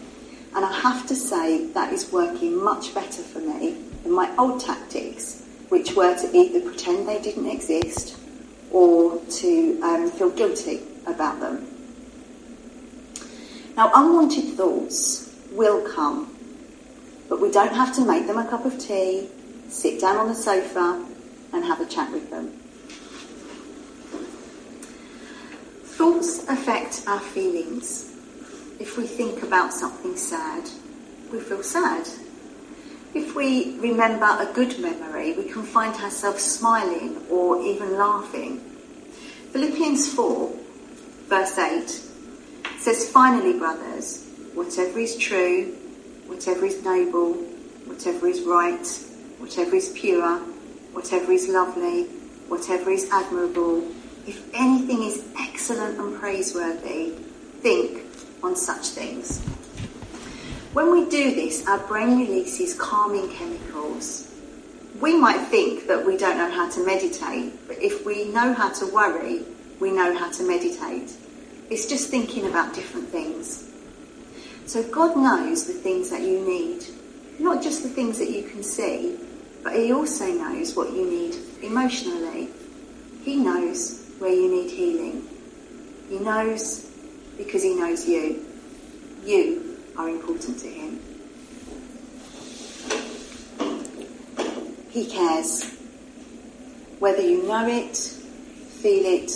And 0.55 0.63
I 0.63 0.71
have 0.71 1.05
to 1.07 1.15
say 1.15 1.67
that 1.67 1.91
is 1.91 2.11
working 2.11 2.63
much 2.63 2.93
better 2.93 3.21
for 3.21 3.39
me 3.39 3.77
than 4.03 4.13
my 4.13 4.33
old 4.37 4.61
tactics, 4.61 5.43
which 5.69 5.95
were 5.95 6.15
to 6.15 6.37
either 6.37 6.61
pretend 6.61 7.07
they 7.07 7.21
didn't 7.21 7.49
exist 7.49 8.17
or 8.71 9.19
to 9.19 9.81
um, 9.81 10.09
feel 10.11 10.29
guilty 10.29 10.81
about 11.05 11.39
them. 11.39 11.67
Now, 13.75 13.91
unwanted 13.93 14.55
thoughts 14.55 15.33
will 15.51 15.81
come, 15.89 16.33
but 17.27 17.41
we 17.41 17.51
don't 17.51 17.73
have 17.73 17.93
to 17.95 18.05
make 18.05 18.27
them 18.27 18.37
a 18.37 18.47
cup 18.47 18.65
of 18.65 18.79
tea, 18.79 19.27
sit 19.67 19.99
down 19.99 20.15
on 20.15 20.29
the 20.29 20.35
sofa, 20.35 21.05
and 21.51 21.65
have 21.65 21.81
a 21.81 21.85
chat 21.85 22.11
with 22.11 22.29
them. 22.29 22.53
Thoughts 25.95 26.43
affect 26.49 27.03
our 27.07 27.21
feelings. 27.21 28.11
If 28.81 28.97
we 28.97 29.07
think 29.07 29.43
about 29.43 29.71
something 29.71 30.17
sad, 30.17 30.69
we 31.31 31.39
feel 31.39 31.63
sad. 31.63 32.05
If 33.13 33.33
we 33.33 33.79
remember 33.79 34.25
a 34.25 34.51
good 34.53 34.77
memory, 34.77 35.31
we 35.37 35.45
can 35.45 35.63
find 35.63 35.95
ourselves 36.03 36.43
smiling 36.43 37.25
or 37.29 37.61
even 37.61 37.97
laughing. 37.97 38.59
Philippians 39.53 40.13
4, 40.13 40.51
verse 41.29 41.57
8 41.57 41.89
says, 42.77 43.09
Finally, 43.09 43.57
brothers, 43.57 44.27
whatever 44.53 44.99
is 44.99 45.15
true, 45.15 45.77
whatever 46.25 46.65
is 46.65 46.83
noble, 46.83 47.35
whatever 47.85 48.27
is 48.27 48.41
right, 48.41 48.85
whatever 49.37 49.77
is 49.77 49.93
pure, 49.95 50.39
whatever 50.91 51.31
is 51.31 51.47
lovely, 51.47 52.03
whatever 52.49 52.89
is 52.89 53.09
admirable, 53.13 53.81
if 54.27 54.53
anything 54.53 55.03
is 55.03 55.23
excellent 55.37 55.99
and 55.99 56.19
praiseworthy, 56.19 57.11
think 57.61 58.03
on 58.43 58.55
such 58.55 58.87
things. 58.89 59.39
When 60.73 60.91
we 60.91 61.09
do 61.09 61.33
this, 61.33 61.65
our 61.67 61.79
brain 61.79 62.19
releases 62.19 62.73
calming 62.73 63.29
chemicals. 63.31 64.31
We 64.99 65.17
might 65.17 65.47
think 65.47 65.87
that 65.87 66.05
we 66.05 66.17
don't 66.17 66.37
know 66.37 66.49
how 66.49 66.69
to 66.69 66.85
meditate, 66.85 67.53
but 67.67 67.81
if 67.81 68.05
we 68.05 68.25
know 68.25 68.53
how 68.53 68.71
to 68.73 68.87
worry, 68.87 69.43
we 69.79 69.91
know 69.91 70.17
how 70.17 70.31
to 70.31 70.43
meditate. 70.43 71.13
It's 71.69 71.87
just 71.87 72.09
thinking 72.09 72.45
about 72.47 72.73
different 72.73 73.09
things. 73.09 73.71
So 74.65 74.83
God 74.83 75.15
knows 75.15 75.67
the 75.67 75.73
things 75.73 76.09
that 76.09 76.21
you 76.21 76.39
need, 76.41 76.85
not 77.39 77.61
just 77.61 77.83
the 77.83 77.89
things 77.89 78.17
that 78.19 78.29
you 78.29 78.43
can 78.43 78.63
see, 78.63 79.17
but 79.63 79.75
He 79.75 79.91
also 79.91 80.25
knows 80.27 80.75
what 80.75 80.91
you 80.91 81.09
need 81.09 81.35
emotionally. 81.61 82.49
He 83.23 83.35
knows 83.35 84.04
where 84.19 84.31
you 84.31 84.49
need 84.49 84.71
healing. 84.71 85.27
He 86.09 86.19
knows 86.19 86.89
because 87.37 87.63
He 87.63 87.75
knows 87.75 88.07
you. 88.07 88.45
You 89.25 89.77
are 89.97 90.09
important 90.09 90.59
to 90.59 90.67
Him. 90.67 90.99
He 94.89 95.05
cares. 95.09 95.71
Whether 96.99 97.21
you 97.21 97.43
know 97.43 97.67
it, 97.67 97.97
feel 97.97 99.05
it, 99.05 99.31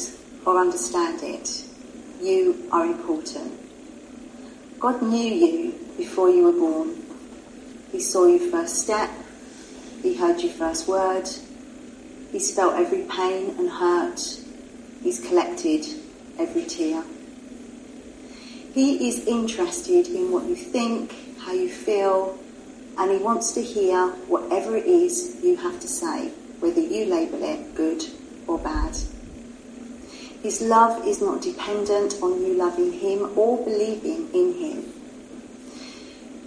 or 0.46 0.58
understand 0.58 1.22
it, 1.24 1.66
you 2.22 2.70
are 2.72 2.86
important. 2.86 3.52
God 4.80 5.02
knew 5.02 5.34
you 5.34 5.72
before 5.98 6.30
you 6.30 6.46
were 6.46 6.54
born. 6.54 6.96
He 7.92 8.00
saw 8.00 8.26
your 8.26 8.50
first 8.50 8.78
step. 8.78 9.10
He 10.02 10.16
heard 10.16 10.40
your 10.40 10.54
first 10.54 10.88
word. 10.88 11.28
He 12.32 12.40
felt 12.40 12.76
every 12.76 13.04
pain 13.04 13.56
and 13.58 13.70
hurt 13.70 14.40
He's 15.02 15.20
collected 15.20 15.86
every 16.38 16.64
tear. 16.64 17.04
He 18.74 19.08
is 19.10 19.26
interested 19.26 20.08
in 20.08 20.32
what 20.32 20.46
you 20.46 20.56
think, 20.56 21.14
how 21.40 21.54
you 21.54 21.70
feel, 21.70 22.38
and 22.98 23.12
he 23.12 23.18
wants 23.18 23.54
to 23.54 23.62
hear 23.62 24.08
whatever 24.28 24.76
it 24.76 24.86
is 24.86 25.38
you 25.42 25.56
have 25.58 25.80
to 25.80 25.88
say, 25.88 26.30
whether 26.60 26.82
you 26.82 27.06
label 27.06 27.42
it 27.44 27.76
good 27.76 28.04
or 28.46 28.60
bad. 28.60 28.96
His 30.44 30.62
love 30.62 31.06
is 31.06 31.22
not 31.22 31.42
dependent 31.42 32.16
on 32.22 32.42
you 32.42 32.54
loving 32.56 32.94
him 32.94 33.38
or 33.38 33.64
believing 33.64 34.30
in 34.34 34.54
him. 34.54 34.94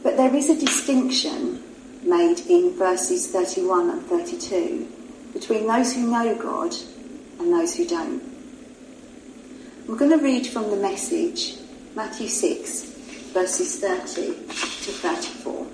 But 0.02 0.16
there 0.16 0.34
is 0.34 0.48
a 0.48 0.58
distinction 0.58 1.62
made 2.02 2.40
in 2.48 2.76
verses 2.76 3.30
31 3.30 3.90
and 3.90 4.02
32 4.06 4.88
between 5.32 5.66
those 5.66 5.94
who 5.94 6.10
know 6.10 6.34
God 6.34 6.74
and 7.38 7.52
those 7.52 7.76
who 7.76 7.86
don't. 7.86 8.31
We're 9.92 9.98
going 9.98 10.18
to 10.18 10.24
read 10.24 10.46
from 10.46 10.70
the 10.70 10.76
message, 10.76 11.58
Matthew 11.94 12.26
6, 12.26 12.84
verses 13.34 13.78
30 13.78 14.28
to 14.32 14.90
34. 14.90 15.66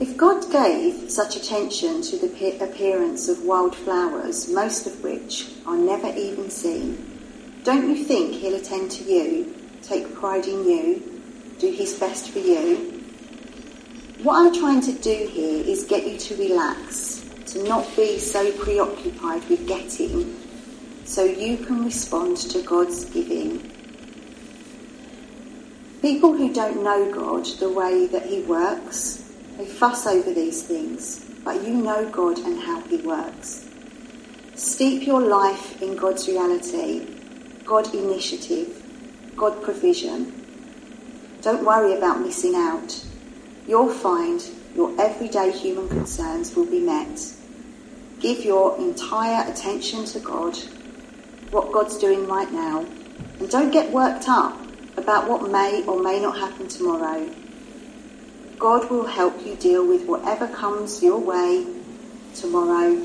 If 0.00 0.16
God 0.16 0.50
gave 0.50 1.10
such 1.10 1.36
attention 1.36 2.00
to 2.00 2.16
the 2.16 2.64
appearance 2.64 3.28
of 3.28 3.42
wild 3.42 3.76
flowers, 3.76 4.50
most 4.50 4.86
of 4.86 5.02
which 5.02 5.50
are 5.66 5.76
never 5.76 6.08
even 6.08 6.48
seen, 6.48 7.20
don't 7.64 7.86
you 7.86 8.02
think 8.02 8.36
He'll 8.36 8.54
attend 8.54 8.90
to 8.92 9.04
you, 9.04 9.54
take 9.82 10.14
pride 10.14 10.46
in 10.46 10.64
you, 10.66 11.22
do 11.58 11.70
His 11.70 11.98
best 12.00 12.30
for 12.30 12.38
you? 12.38 12.76
What 14.22 14.36
I'm 14.36 14.54
trying 14.58 14.80
to 14.80 14.92
do 14.92 15.28
here 15.30 15.66
is 15.66 15.84
get 15.84 16.06
you 16.06 16.16
to 16.16 16.36
relax, 16.36 17.28
to 17.48 17.62
not 17.64 17.94
be 17.94 18.18
so 18.18 18.50
preoccupied 18.52 19.46
with 19.50 19.68
getting 19.68 20.43
so 21.04 21.24
you 21.24 21.58
can 21.58 21.84
respond 21.84 22.36
to 22.36 22.62
God's 22.62 23.04
giving. 23.04 23.70
People 26.00 26.36
who 26.36 26.52
don't 26.52 26.82
know 26.82 27.12
God 27.12 27.46
the 27.58 27.70
way 27.70 28.06
that 28.06 28.26
He 28.26 28.40
works, 28.42 29.30
they 29.56 29.66
fuss 29.66 30.06
over 30.06 30.32
these 30.32 30.62
things, 30.62 31.24
but 31.44 31.62
you 31.62 31.74
know 31.74 32.08
God 32.10 32.38
and 32.38 32.60
how 32.60 32.80
He 32.82 32.98
works. 32.98 33.68
Steep 34.54 35.06
your 35.06 35.20
life 35.20 35.80
in 35.82 35.96
God's 35.96 36.26
reality, 36.28 37.06
God 37.64 37.94
initiative, 37.94 38.82
God 39.36 39.62
provision. 39.62 40.32
Don't 41.42 41.64
worry 41.64 41.94
about 41.96 42.20
missing 42.20 42.54
out. 42.54 43.04
You'll 43.66 43.92
find 43.92 44.44
your 44.74 44.98
everyday 45.00 45.50
human 45.50 45.88
concerns 45.88 46.54
will 46.54 46.66
be 46.66 46.80
met. 46.80 47.34
Give 48.20 48.44
your 48.44 48.78
entire 48.78 49.50
attention 49.50 50.04
to 50.06 50.20
God 50.20 50.58
what 51.54 51.70
God's 51.70 51.96
doing 51.96 52.26
right 52.26 52.50
now. 52.52 52.84
And 53.38 53.48
don't 53.48 53.70
get 53.70 53.92
worked 53.92 54.28
up 54.28 54.58
about 54.96 55.28
what 55.28 55.50
may 55.50 55.84
or 55.86 56.02
may 56.02 56.20
not 56.20 56.36
happen 56.36 56.66
tomorrow. 56.66 57.30
God 58.58 58.90
will 58.90 59.06
help 59.06 59.46
you 59.46 59.54
deal 59.54 59.86
with 59.86 60.04
whatever 60.06 60.48
comes 60.48 61.02
your 61.02 61.18
way 61.18 61.64
tomorrow 62.34 62.96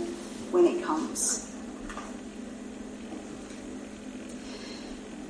when 0.52 0.66
it 0.66 0.84
comes. 0.84 1.46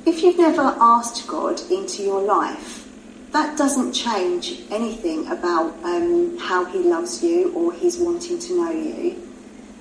If 0.06 0.24
you've 0.24 0.38
never 0.38 0.76
asked 0.80 1.28
God 1.28 1.60
into 1.70 2.04
your 2.04 2.22
life, 2.22 2.88
that 3.32 3.58
doesn't 3.58 3.94
change 3.94 4.62
anything 4.72 5.28
about 5.28 5.76
um, 5.84 6.38
how 6.38 6.66
He 6.66 6.80
loves 6.80 7.22
you 7.22 7.54
or 7.54 7.74
His 7.74 7.98
wanting 7.98 8.40
to 8.40 8.56
know 8.56 8.72
you, 8.72 9.22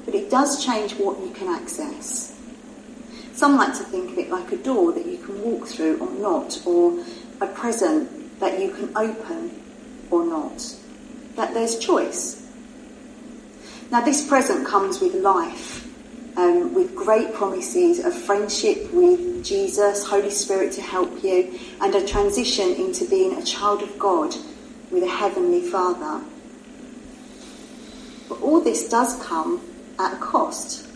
but 0.05 0.15
it 0.15 0.29
does 0.29 0.65
change 0.65 0.95
what 0.95 1.19
you 1.21 1.31
can 1.31 1.49
access. 1.49 2.38
Some 3.39 3.57
like 3.57 3.73
to 3.75 3.85
think 3.85 4.11
of 4.11 4.19
it 4.19 4.31
like 4.31 4.51
a 4.51 4.57
door 4.57 4.91
that 4.91 5.07
you 5.07 5.17
can 5.19 5.41
walk 5.43 5.69
through 5.69 5.99
or 6.01 6.11
not, 6.11 6.61
or 6.67 6.99
a 7.41 7.47
present 7.47 8.41
that 8.41 8.59
you 8.61 8.73
can 8.73 8.91
open 8.97 9.63
or 10.11 10.27
not. 10.27 10.75
That 11.37 11.55
there's 11.55 11.79
choice. 11.79 12.45
Now, 13.93 14.01
this 14.01 14.27
present 14.27 14.67
comes 14.67 15.01
with 15.01 15.15
life, 15.15 15.87
um, 16.37 16.75
with 16.75 16.97
great 16.97 17.33
promises 17.33 18.05
of 18.05 18.13
friendship 18.13 18.93
with 18.93 19.45
Jesus, 19.45 20.05
Holy 20.05 20.31
Spirit 20.31 20.73
to 20.73 20.83
help 20.83 21.23
you, 21.23 21.57
and 21.81 21.95
a 21.95 22.05
transition 22.05 22.75
into 22.75 23.09
being 23.09 23.35
a 23.35 23.45
child 23.45 23.83
of 23.83 23.97
God 24.01 24.35
with 24.91 25.05
a 25.05 25.09
heavenly 25.09 25.63
Father. 25.63 26.25
But 28.29 28.41
all 28.43 28.61
this 28.61 28.89
does 28.89 29.15
come 29.23 29.61
at 29.97 30.15
a 30.15 30.17
cost. 30.17 30.88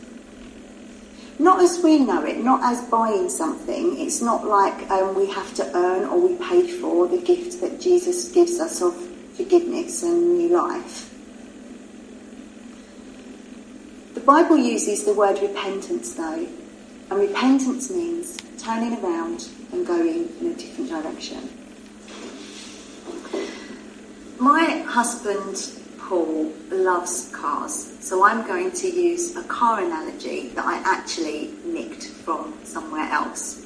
Not 1.43 1.61
as 1.61 1.83
we 1.83 1.99
know 1.99 2.23
it, 2.23 2.39
not 2.39 2.63
as 2.63 2.81
buying 2.83 3.29
something. 3.29 3.99
It's 3.99 4.23
not 4.23 4.47
like 4.47 4.89
um, 4.93 5.17
we 5.17 5.27
have 5.27 5.53
to 5.55 5.77
earn 5.77 6.05
or 6.05 6.21
we 6.21 6.37
pay 6.37 6.69
for 6.69 7.09
the 7.09 7.19
gift 7.19 7.61
that 7.61 7.81
Jesus 7.81 8.31
gives 8.31 8.61
us 8.61 8.81
of 8.81 8.95
forgiveness 9.35 10.05
and 10.05 10.39
new 10.39 10.57
life. 10.57 11.13
The 14.15 14.21
Bible 14.21 14.57
uses 14.57 15.03
the 15.05 15.15
word 15.15 15.41
repentance 15.43 16.15
though, 16.15 16.47
and 17.11 17.19
repentance 17.19 17.91
means 17.91 18.37
turning 18.59 19.03
around 19.03 19.49
and 19.73 19.85
going 19.85 20.29
in 20.41 20.47
a 20.47 20.55
different 20.55 20.91
direction. 20.91 21.49
My 24.39 24.85
husband 24.87 25.73
Paul 25.99 26.53
loves 26.71 27.31
cars, 27.33 27.92
so 28.03 28.25
I'm 28.25 28.45
going 28.47 28.73
to 28.73 28.89
use 28.89 29.37
a 29.37 29.45
car 29.45 29.81
analogy 29.81 30.49
that 30.49 30.65
I 30.65 30.79
actually 30.85 31.55
nicked 31.65 32.05
from 32.05 32.59
somewhere 32.65 33.09
else. 33.11 33.65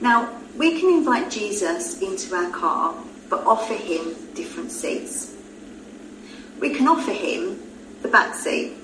Now, 0.00 0.32
we 0.56 0.80
can 0.80 0.90
invite 0.90 1.30
Jesus 1.30 2.00
into 2.00 2.34
our 2.36 2.50
car, 2.50 2.94
but 3.28 3.44
offer 3.44 3.74
him 3.74 4.14
different 4.34 4.70
seats. 4.70 5.34
We 6.60 6.72
can 6.72 6.86
offer 6.86 7.10
him 7.10 7.60
the 8.02 8.08
back 8.08 8.34
seat. 8.34 8.74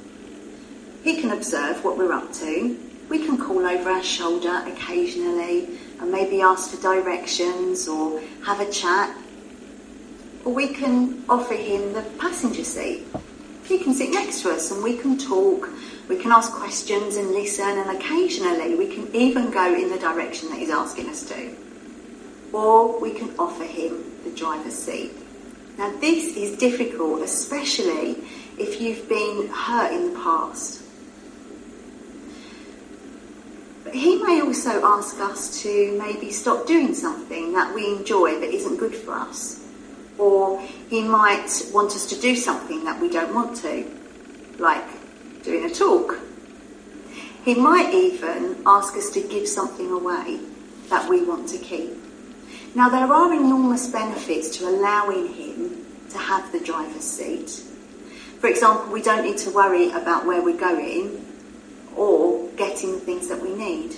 He 1.04 1.20
can 1.20 1.30
observe 1.30 1.84
what 1.84 1.96
we're 1.96 2.12
up 2.12 2.32
to. 2.34 2.78
We 3.08 3.24
can 3.24 3.38
call 3.38 3.64
over 3.64 3.90
our 3.90 4.02
shoulder 4.02 4.64
occasionally 4.66 5.78
and 6.00 6.10
maybe 6.10 6.42
ask 6.42 6.70
for 6.70 6.82
directions 6.82 7.86
or 7.86 8.20
have 8.44 8.60
a 8.60 8.70
chat 8.70 9.16
or 10.44 10.52
we 10.52 10.68
can 10.68 11.24
offer 11.28 11.54
him 11.54 11.92
the 11.92 12.02
passenger 12.18 12.64
seat. 12.64 13.06
He 13.64 13.78
can 13.78 13.94
sit 13.94 14.10
next 14.10 14.42
to 14.42 14.50
us 14.50 14.70
and 14.70 14.82
we 14.82 14.96
can 14.96 15.16
talk, 15.18 15.70
we 16.08 16.16
can 16.16 16.32
ask 16.32 16.52
questions 16.52 17.16
and 17.16 17.30
listen, 17.30 17.66
and 17.66 17.96
occasionally 17.96 18.74
we 18.74 18.92
can 18.92 19.14
even 19.14 19.50
go 19.50 19.72
in 19.72 19.88
the 19.88 19.98
direction 19.98 20.48
that 20.50 20.58
he's 20.58 20.70
asking 20.70 21.08
us 21.08 21.22
to. 21.28 21.56
Or 22.52 23.00
we 23.00 23.12
can 23.12 23.30
offer 23.38 23.64
him 23.64 24.04
the 24.24 24.30
driver's 24.30 24.74
seat. 24.74 25.12
Now, 25.78 25.90
this 26.00 26.36
is 26.36 26.58
difficult, 26.58 27.22
especially 27.22 28.16
if 28.58 28.80
you've 28.80 29.08
been 29.08 29.48
hurt 29.48 29.92
in 29.92 30.12
the 30.12 30.18
past. 30.18 30.82
But 33.84 33.94
he 33.94 34.22
may 34.22 34.42
also 34.42 34.84
ask 34.84 35.18
us 35.20 35.62
to 35.62 35.98
maybe 35.98 36.30
stop 36.30 36.66
doing 36.66 36.94
something 36.94 37.52
that 37.54 37.74
we 37.74 37.86
enjoy 37.86 38.38
but 38.38 38.50
isn't 38.50 38.76
good 38.76 38.94
for 38.94 39.12
us 39.12 39.61
or 40.18 40.60
he 40.90 41.02
might 41.02 41.48
want 41.72 41.92
us 41.92 42.06
to 42.06 42.20
do 42.20 42.36
something 42.36 42.84
that 42.84 43.00
we 43.00 43.08
don't 43.08 43.34
want 43.34 43.56
to, 43.58 43.88
like 44.58 44.84
doing 45.42 45.64
a 45.64 45.70
talk. 45.70 46.18
He 47.44 47.54
might 47.54 47.92
even 47.92 48.62
ask 48.66 48.96
us 48.96 49.10
to 49.10 49.20
give 49.20 49.48
something 49.48 49.90
away 49.90 50.40
that 50.88 51.08
we 51.08 51.24
want 51.24 51.48
to 51.48 51.58
keep. 51.58 51.90
Now, 52.74 52.88
there 52.88 53.12
are 53.12 53.32
enormous 53.34 53.88
benefits 53.88 54.56
to 54.58 54.68
allowing 54.68 55.28
him 55.34 55.84
to 56.10 56.18
have 56.18 56.52
the 56.52 56.60
driver's 56.60 57.04
seat. 57.04 57.50
For 58.40 58.48
example, 58.48 58.92
we 58.92 59.02
don't 59.02 59.24
need 59.24 59.38
to 59.38 59.50
worry 59.50 59.90
about 59.90 60.26
where 60.26 60.42
we're 60.42 60.58
going 60.58 61.26
or 61.96 62.48
getting 62.56 62.92
the 62.92 63.00
things 63.00 63.28
that 63.28 63.40
we 63.40 63.54
need. 63.54 63.96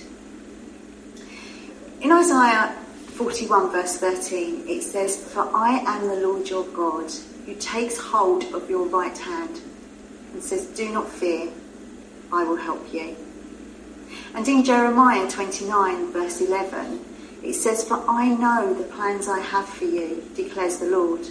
In 2.00 2.10
Isaiah 2.12 2.76
41 3.14 3.70
verse 3.70 3.96
13, 3.98 4.66
it 4.66 4.82
says, 4.82 5.16
For 5.16 5.48
I 5.54 5.78
am 5.86 6.08
the 6.08 6.16
Lord 6.16 6.48
your 6.50 6.64
God, 6.64 7.08
who 7.46 7.54
takes 7.54 7.96
hold 7.96 8.42
of 8.52 8.68
your 8.68 8.88
right 8.88 9.16
hand 9.16 9.60
and 10.32 10.42
says, 10.42 10.66
Do 10.66 10.92
not 10.92 11.08
fear, 11.08 11.48
I 12.32 12.42
will 12.42 12.56
help 12.56 12.92
you. 12.92 13.16
And 14.34 14.48
in 14.48 14.64
Jeremiah 14.64 15.30
29 15.30 16.12
verse 16.12 16.40
11, 16.40 17.04
it 17.44 17.52
says, 17.52 17.86
For 17.86 18.02
I 18.08 18.34
know 18.34 18.74
the 18.74 18.82
plans 18.82 19.28
I 19.28 19.38
have 19.38 19.68
for 19.68 19.84
you, 19.84 20.28
declares 20.34 20.78
the 20.78 20.86
Lord. 20.86 21.24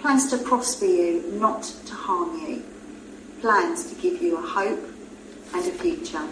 Plans 0.00 0.28
to 0.28 0.36
prosper 0.36 0.84
you, 0.84 1.22
not 1.40 1.62
to 1.86 1.94
harm 1.94 2.38
you. 2.38 2.62
Plans 3.40 3.88
to 3.88 3.94
give 3.94 4.20
you 4.20 4.36
a 4.36 4.42
hope 4.42 4.84
and 5.54 5.66
a 5.66 5.70
future. 5.70 6.28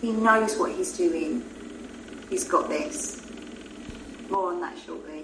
He 0.00 0.12
knows 0.12 0.56
what 0.56 0.72
he's 0.72 0.96
doing 0.96 1.44
He's 2.30 2.44
got 2.44 2.68
this. 2.68 3.20
More 4.30 4.52
on 4.52 4.60
that 4.60 4.78
shortly. 4.86 5.19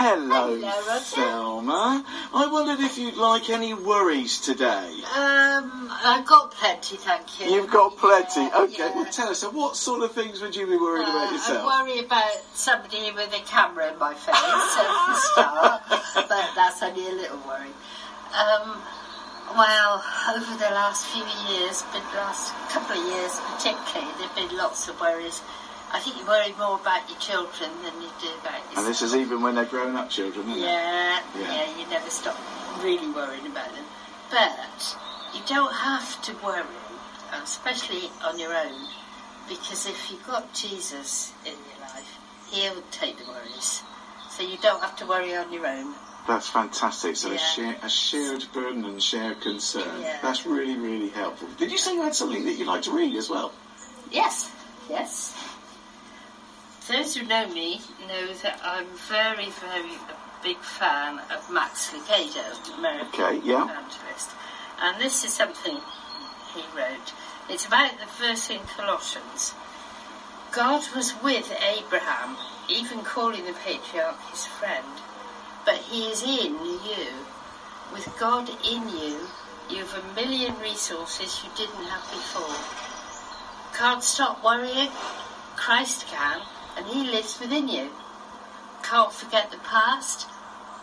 Hello, 0.00 0.56
Hello. 0.56 0.98
Thelma. 1.00 2.02
I 2.32 2.46
wondered 2.46 2.80
if 2.80 2.96
you'd 2.96 3.18
like 3.18 3.50
any 3.50 3.74
worries 3.74 4.40
today. 4.40 4.96
Um, 5.14 5.92
I've 5.92 6.24
got 6.24 6.52
plenty, 6.52 6.96
thank 6.96 7.38
you. 7.38 7.44
You've 7.52 7.70
got 7.70 7.98
plenty. 7.98 8.40
Yeah, 8.48 8.62
okay, 8.64 8.74
yeah. 8.78 8.94
well 8.96 9.04
tell 9.12 9.28
us, 9.28 9.42
what 9.44 9.76
sort 9.76 10.00
of 10.00 10.12
things 10.12 10.40
would 10.40 10.56
you 10.56 10.64
be 10.66 10.78
worried 10.78 11.02
about 11.02 11.28
Uh, 11.28 11.32
yourself? 11.32 11.66
I 11.68 11.82
worry 11.84 11.98
about 11.98 12.32
somebody 12.54 13.12
with 13.12 13.28
a 13.34 13.44
camera 13.44 13.92
in 13.92 13.98
my 13.98 14.14
face 14.14 14.40
start, 15.36 15.82
but 16.16 16.48
that's 16.56 16.82
only 16.82 17.06
a 17.06 17.12
little 17.12 17.36
worry. 17.46 17.68
Um, 18.32 18.80
well, 19.52 20.02
over 20.32 20.56
the 20.56 20.70
last 20.80 21.08
few 21.12 21.28
years, 21.52 21.84
but 21.92 22.00
the 22.08 22.16
last 22.24 22.54
couple 22.72 22.96
of 22.96 23.04
years 23.04 23.36
particularly, 23.52 24.08
there've 24.16 24.34
been 24.48 24.56
lots 24.56 24.88
of 24.88 24.98
worries. 24.98 25.42
I 25.92 25.98
think 25.98 26.16
you 26.18 26.26
worry 26.26 26.52
more 26.58 26.76
about 26.78 27.08
your 27.10 27.18
children 27.18 27.70
than 27.82 28.00
you 28.00 28.08
do 28.20 28.28
about 28.40 28.58
yourself. 28.62 28.78
and 28.78 28.86
this 28.86 29.02
is 29.02 29.14
even 29.16 29.42
when 29.42 29.56
they're 29.56 29.64
grown 29.64 29.96
up 29.96 30.08
children, 30.08 30.48
isn't 30.50 30.62
it? 30.62 30.66
Yeah, 30.66 31.20
Yeah. 31.34 31.52
yeah, 31.66 31.78
you 31.78 31.86
never 31.88 32.08
stop 32.10 32.38
really 32.80 33.08
worrying 33.10 33.46
about 33.46 33.74
them. 33.74 33.84
But 34.30 34.96
you 35.34 35.40
don't 35.46 35.72
have 35.74 36.22
to 36.22 36.32
worry, 36.44 36.62
um, 37.32 37.42
especially 37.42 38.10
on 38.24 38.38
your 38.38 38.54
own, 38.54 38.88
because 39.48 39.86
if 39.86 40.10
you've 40.10 40.24
got 40.26 40.52
Jesus 40.54 41.32
in 41.44 41.52
your 41.52 41.80
life, 41.88 42.18
He'll 42.50 42.82
take 42.92 43.18
the 43.18 43.24
worries. 43.24 43.82
So 44.30 44.42
you 44.44 44.58
don't 44.62 44.80
have 44.80 44.96
to 44.96 45.06
worry 45.06 45.34
on 45.36 45.52
your 45.52 45.66
own. 45.66 45.94
That's 46.28 46.48
fantastic. 46.48 47.16
So 47.16 47.30
a, 47.30 47.32
Yeah. 47.32 47.38
share, 47.38 47.76
a 47.82 47.88
shared 47.88 48.44
burden 48.52 48.84
and 48.84 49.02
shared 49.02 49.40
concern. 49.40 50.02
Yeah. 50.02 50.18
That's 50.22 50.46
really, 50.46 50.76
really 50.76 51.08
helpful. 51.08 51.48
Did 51.58 51.72
you 51.72 51.78
say 51.78 51.94
you 51.94 52.02
had 52.02 52.14
something 52.14 52.44
that 52.44 52.52
you'd 52.52 52.68
like 52.68 52.82
to 52.82 52.92
read 52.92 53.16
as 53.16 53.28
well? 53.28 53.52
Yes, 54.10 54.50
yes. 54.88 55.34
Those 56.88 57.14
who 57.14 57.26
know 57.26 57.46
me 57.48 57.80
know 58.08 58.32
that 58.42 58.60
I'm 58.64 58.86
very, 59.08 59.50
very 59.50 59.94
a 59.94 60.42
big 60.42 60.58
fan 60.58 61.20
of 61.30 61.50
Max 61.52 61.90
Lucado, 61.92 62.78
American 62.78 63.06
Okay, 63.08 63.40
yeah. 63.46 63.64
evangelist. 63.64 64.30
And 64.80 65.00
this 65.00 65.24
is 65.24 65.32
something 65.32 65.78
he 66.54 66.62
wrote. 66.76 67.12
It's 67.48 67.66
about 67.66 67.92
the 68.00 68.06
verse 68.18 68.50
in 68.50 68.60
Colossians. 68.76 69.54
God 70.52 70.82
was 70.96 71.14
with 71.22 71.52
Abraham, 71.62 72.36
even 72.68 73.02
calling 73.02 73.44
the 73.44 73.52
patriarch 73.52 74.18
his 74.30 74.46
friend. 74.46 74.86
But 75.64 75.76
he 75.76 76.06
is 76.06 76.22
in 76.22 76.54
you. 76.54 77.06
With 77.92 78.08
God 78.18 78.48
in 78.66 78.88
you, 78.88 79.28
you 79.68 79.84
have 79.84 79.94
a 79.94 80.14
million 80.14 80.58
resources 80.60 81.42
you 81.44 81.50
didn't 81.56 81.84
have 81.84 82.10
before. 82.10 82.56
Can't 83.78 84.02
stop 84.02 84.42
worrying? 84.42 84.90
Christ 85.56 86.06
can, 86.08 86.40
and 86.76 86.86
He 86.86 87.04
lives 87.04 87.38
within 87.40 87.68
you. 87.68 87.90
Can't 88.82 89.12
forget 89.12 89.50
the 89.50 89.58
past 89.58 90.26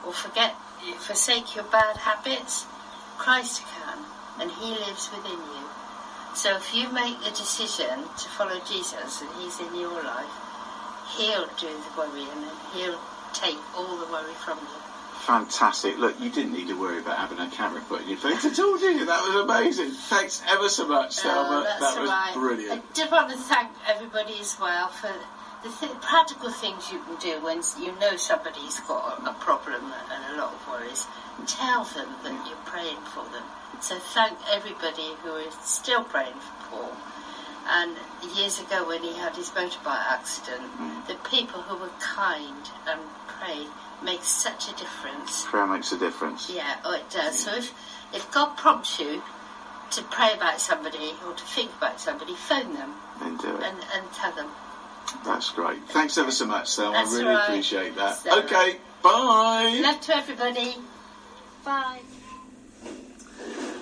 or 0.05 0.13
forget 0.13 0.55
forsake 0.99 1.55
your 1.55 1.65
bad 1.65 1.97
habits? 1.97 2.65
Christ 3.17 3.63
can, 3.63 4.05
and 4.39 4.51
He 4.51 4.69
lives 4.69 5.09
within 5.11 5.39
you. 5.39 5.65
So 6.35 6.55
if 6.55 6.73
you 6.73 6.91
make 6.93 7.19
the 7.23 7.31
decision 7.31 8.03
to 8.17 8.29
follow 8.29 8.59
Jesus 8.67 9.21
and 9.21 9.29
He's 9.41 9.59
in 9.59 9.75
your 9.75 10.03
life, 10.03 10.29
He'll 11.17 11.47
do 11.59 11.67
the 11.67 11.91
worrying 11.97 12.27
and 12.29 12.57
He'll 12.73 12.99
take 13.33 13.57
all 13.75 13.97
the 13.97 14.11
worry 14.11 14.33
from 14.45 14.59
you. 14.59 14.88
Fantastic. 15.25 15.97
Look, 15.97 16.19
you 16.21 16.29
didn't 16.29 16.53
need 16.53 16.67
to 16.67 16.79
worry 16.79 16.99
about 16.99 17.17
having 17.17 17.39
a 17.39 17.49
camera 17.49 17.81
put 17.89 18.01
in 18.03 18.09
your 18.09 18.17
face 18.17 18.45
at 18.45 18.57
all, 18.59 18.77
did 18.77 18.97
you? 18.97 19.05
That 19.05 19.21
was 19.21 19.35
amazing. 19.43 19.91
Thanks 19.91 20.41
ever 20.47 20.69
so 20.69 20.88
much, 20.88 21.19
Thelma. 21.19 21.65
Oh, 21.67 21.79
that 21.79 21.99
was 21.99 22.09
right. 22.09 22.31
brilliant. 22.33 22.81
I 22.81 22.93
did 22.93 23.11
want 23.11 23.31
to 23.31 23.38
thank 23.38 23.71
everybody 23.88 24.39
as 24.39 24.57
well 24.59 24.88
for 24.89 25.11
the 25.64 25.70
th- 25.70 26.01
practical 26.01 26.51
things 26.51 26.91
you 26.91 26.99
can 26.99 27.16
do 27.18 27.43
when 27.43 27.62
you 27.80 27.91
know 27.99 28.16
somebody's 28.16 28.80
got 28.82 29.20
a, 29.26 29.34
problem 29.34 29.91
and 30.12 30.36
a 30.36 30.38
lot 30.38 30.53
of 30.53 30.68
worries. 30.68 31.08
Tell 31.45 31.84
them 31.84 32.10
that 32.24 32.47
you're 32.47 32.66
praying 32.66 33.01
for 33.14 33.24
them. 33.32 33.43
So 33.82 33.97
thank 33.97 34.38
everybody 34.51 35.14
who 35.24 35.36
is 35.36 35.53
still 35.64 36.03
praying 36.03 36.34
for 36.34 36.70
Paul. 36.70 36.91
And 37.70 37.95
years 38.36 38.60
ago 38.60 38.88
when 38.88 39.03
he 39.03 39.14
had 39.16 39.36
his 39.36 39.49
motorbike 39.49 40.05
accident, 40.10 40.72
mm. 40.80 41.08
the 41.08 41.16
people 41.30 41.62
who 41.62 41.78
were 41.78 41.91
kind 41.99 42.70
and 42.88 43.01
prayed 43.28 43.68
make 44.03 44.24
such 44.24 44.70
a 44.70 44.76
difference. 44.76 45.45
Prayer 45.45 45.68
makes 45.68 45.91
a 45.91 45.97
difference. 45.97 46.49
Yeah, 46.49 46.78
oh, 46.86 46.93
it 46.93 47.10
does. 47.10 47.39
So 47.39 47.55
if, 47.55 47.74
if 48.14 48.32
God 48.32 48.55
prompts 48.58 48.99
you 48.99 49.22
to 49.91 50.03
pray 50.03 50.34
about 50.34 50.62
somebody 50.62 51.14
or 51.26 51.34
to 51.34 51.43
think 51.43 51.72
about 51.78 51.99
somebody, 51.99 52.36
phone 52.36 52.74
them 52.74 52.93
Then 53.20 53.38
do 53.38 53.55
it. 53.55 53.64
and, 53.64 53.78
and 53.93 54.12
tell 54.14 54.32
them. 54.34 54.47
That's 55.26 55.51
great. 55.51 55.80
Thanks 55.89 56.18
ever 56.18 56.32
so 56.32 56.45
much, 56.45 56.76
Thelma. 56.76 56.93
That's 56.97 57.14
I 57.14 57.18
really 57.18 57.36
right. 57.36 57.43
appreciate 57.49 57.95
that. 57.95 58.18
So- 58.18 58.39
Okay, 58.43 58.78
bye. 59.03 59.80
Love 59.82 60.01
to 60.01 60.16
everybody. 60.16 60.76
Bye. 61.66 61.99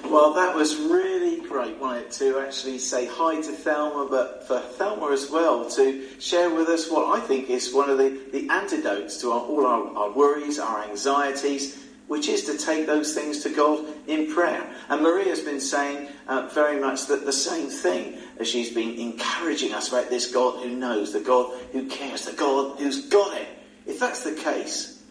Well, 0.09 0.33
that 0.33 0.55
was 0.55 0.75
really 0.75 1.41
great, 1.47 1.77
wasn't 1.79 2.05
it, 2.07 2.11
to 2.13 2.39
actually 2.39 2.77
say 2.77 3.07
hi 3.07 3.35
to 3.41 3.51
Thelma, 3.51 4.07
but 4.09 4.47
for 4.47 4.59
Thelma 4.59 5.11
as 5.11 5.29
well 5.31 5.69
to 5.71 6.07
share 6.19 6.53
with 6.53 6.69
us 6.69 6.89
what 6.91 7.17
I 7.17 7.25
think 7.25 7.49
is 7.49 7.73
one 7.73 7.89
of 7.89 7.97
the, 7.97 8.21
the 8.31 8.47
antidotes 8.49 9.19
to 9.21 9.31
our, 9.31 9.39
all 9.41 9.65
our, 9.65 9.97
our 9.97 10.11
worries, 10.11 10.59
our 10.59 10.83
anxieties, 10.83 11.84
which 12.07 12.27
is 12.27 12.43
to 12.45 12.57
take 12.57 12.85
those 12.85 13.13
things 13.13 13.41
to 13.43 13.49
God 13.49 13.85
in 14.07 14.33
prayer. 14.33 14.63
And 14.89 15.01
Maria's 15.01 15.41
been 15.41 15.59
saying 15.59 16.09
uh, 16.27 16.49
very 16.53 16.79
much 16.79 17.07
that 17.07 17.25
the 17.25 17.33
same 17.33 17.67
thing 17.67 18.17
as 18.39 18.47
she's 18.47 18.73
been 18.73 18.99
encouraging 18.99 19.73
us 19.73 19.89
about 19.89 20.09
this 20.09 20.31
God 20.31 20.63
who 20.63 20.69
knows, 20.69 21.13
the 21.13 21.19
God 21.19 21.59
who 21.71 21.87
cares, 21.87 22.25
the 22.25 22.33
God 22.33 22.79
who's 22.79 23.07
got 23.07 23.35
it. 23.37 23.47
If 23.87 23.99
that's 23.99 24.23
the 24.23 24.35
case, 24.35 25.01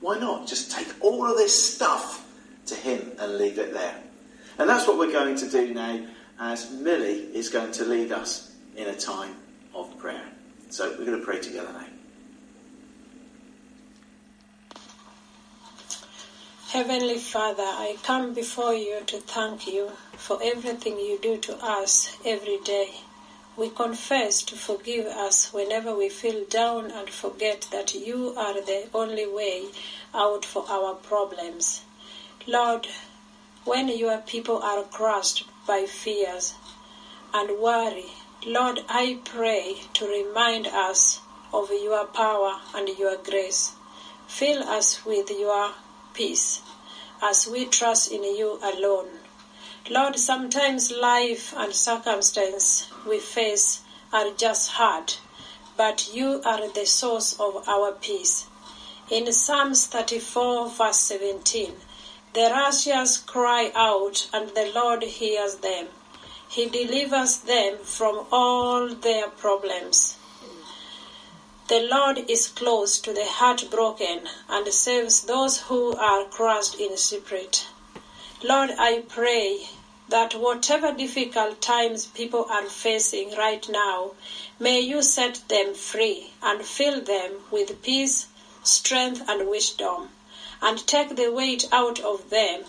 why 0.00 0.18
not 0.18 0.46
just 0.46 0.70
take 0.70 0.88
all 1.00 1.28
of 1.28 1.36
this 1.36 1.74
stuff 1.74 2.24
to 2.66 2.74
Him 2.74 3.12
and 3.18 3.38
leave 3.38 3.58
it 3.58 3.72
there? 3.72 3.96
And 4.58 4.68
that's 4.68 4.86
what 4.86 4.98
we're 4.98 5.12
going 5.12 5.36
to 5.36 5.50
do 5.50 5.74
now 5.74 6.06
as 6.38 6.70
Millie 6.70 7.28
is 7.34 7.48
going 7.48 7.72
to 7.72 7.84
lead 7.84 8.12
us 8.12 8.54
in 8.76 8.88
a 8.88 8.94
time 8.94 9.34
of 9.74 9.96
prayer. 9.98 10.24
So 10.70 10.90
we're 10.98 11.06
going 11.06 11.18
to 11.18 11.24
pray 11.24 11.40
together 11.40 11.72
now. 11.72 11.86
Heavenly 16.70 17.18
Father, 17.18 17.62
I 17.62 17.96
come 18.02 18.34
before 18.34 18.74
you 18.74 18.98
to 19.06 19.20
thank 19.20 19.68
you 19.68 19.92
for 20.16 20.40
everything 20.42 20.98
you 20.98 21.16
do 21.16 21.36
to 21.38 21.56
us 21.64 22.16
every 22.24 22.58
day. 22.58 23.02
We 23.56 23.70
confess 23.70 24.42
to 24.42 24.56
forgive 24.56 25.06
us 25.06 25.52
whenever 25.52 25.94
we 25.94 26.08
feel 26.08 26.44
down 26.46 26.90
and 26.90 27.08
forget 27.08 27.68
that 27.70 27.94
you 27.94 28.34
are 28.36 28.60
the 28.60 28.88
only 28.92 29.28
way 29.28 29.66
out 30.12 30.44
for 30.44 30.66
our 30.68 30.94
problems. 30.94 31.82
Lord, 32.48 32.88
when 33.64 33.86
your 33.88 34.18
people 34.18 34.58
are 34.58 34.82
crushed 34.82 35.44
by 35.68 35.86
fears 35.86 36.54
and 37.32 37.60
worry, 37.60 38.10
Lord, 38.44 38.82
I 38.88 39.20
pray 39.24 39.82
to 39.94 40.08
remind 40.08 40.66
us 40.66 41.20
of 41.52 41.70
your 41.70 42.06
power 42.06 42.60
and 42.74 42.88
your 42.98 43.16
grace. 43.16 43.70
Fill 44.26 44.64
us 44.64 45.06
with 45.06 45.30
your 45.30 45.72
peace 46.16 46.62
as 47.22 47.46
we 47.46 47.66
trust 47.66 48.10
in 48.10 48.24
you 48.24 48.58
alone. 48.62 49.08
Lord, 49.88 50.18
sometimes 50.18 50.90
life 50.90 51.54
and 51.56 51.72
circumstance 51.72 52.88
we 53.06 53.20
face 53.20 53.82
are 54.12 54.30
just 54.30 54.72
hard, 54.72 55.14
but 55.76 56.12
you 56.12 56.42
are 56.44 56.68
the 56.68 56.86
source 56.86 57.38
of 57.38 57.68
our 57.68 57.92
peace. 57.92 58.46
In 59.10 59.32
Psalms 59.32 59.86
34 59.86 60.70
verse 60.70 60.98
17, 60.98 61.76
the 62.32 62.50
righteous 62.50 63.18
cry 63.18 63.70
out 63.74 64.28
and 64.32 64.48
the 64.50 64.72
Lord 64.74 65.02
hears 65.04 65.56
them. 65.56 65.86
He 66.48 66.66
delivers 66.66 67.38
them 67.38 67.78
from 67.84 68.26
all 68.32 68.88
their 68.88 69.28
problems. 69.28 70.15
The 71.68 71.80
Lord 71.80 72.30
is 72.30 72.46
close 72.46 73.00
to 73.00 73.12
the 73.12 73.26
heartbroken 73.26 74.28
and 74.48 74.72
saves 74.72 75.22
those 75.22 75.62
who 75.62 75.96
are 75.96 76.24
crushed 76.24 76.76
in 76.76 76.96
spirit. 76.96 77.66
Lord, 78.40 78.76
I 78.78 79.02
pray 79.08 79.66
that 80.08 80.36
whatever 80.36 80.92
difficult 80.92 81.60
times 81.60 82.06
people 82.06 82.46
are 82.48 82.66
facing 82.66 83.34
right 83.34 83.68
now, 83.68 84.12
may 84.60 84.78
you 84.78 85.02
set 85.02 85.40
them 85.48 85.74
free 85.74 86.30
and 86.40 86.64
fill 86.64 87.00
them 87.00 87.42
with 87.50 87.82
peace, 87.82 88.28
strength, 88.62 89.22
and 89.26 89.48
wisdom, 89.48 90.12
and 90.62 90.86
take 90.86 91.16
the 91.16 91.32
weight 91.32 91.64
out 91.72 91.98
of 91.98 92.30
them. 92.30 92.66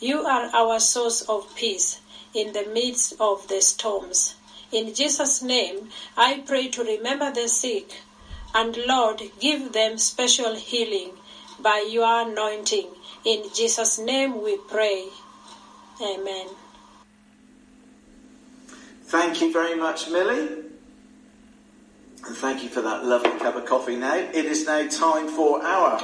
You 0.00 0.22
are 0.22 0.48
our 0.54 0.80
source 0.80 1.20
of 1.20 1.54
peace 1.54 1.98
in 2.32 2.52
the 2.52 2.64
midst 2.64 3.12
of 3.20 3.48
the 3.48 3.60
storms. 3.60 4.36
In 4.72 4.94
Jesus' 4.94 5.42
name, 5.42 5.90
I 6.16 6.38
pray 6.38 6.68
to 6.68 6.82
remember 6.82 7.30
the 7.30 7.48
sick, 7.48 8.00
and 8.54 8.76
Lord, 8.86 9.22
give 9.40 9.72
them 9.72 9.98
special 9.98 10.54
healing 10.54 11.12
by 11.60 11.86
your 11.90 12.28
anointing. 12.28 12.88
In 13.24 13.44
Jesus' 13.54 13.98
name 13.98 14.42
we 14.42 14.56
pray. 14.68 15.08
Amen. 16.00 16.46
Thank 19.04 19.40
you 19.40 19.52
very 19.52 19.74
much, 19.74 20.08
Millie. 20.08 20.64
And 22.26 22.36
thank 22.36 22.62
you 22.62 22.68
for 22.68 22.82
that 22.82 23.04
lovely 23.04 23.30
cup 23.38 23.56
of 23.56 23.64
coffee 23.64 23.96
now. 23.96 24.14
It 24.14 24.44
is 24.44 24.66
now 24.66 24.86
time 24.88 25.28
for 25.28 25.62
our. 25.64 26.00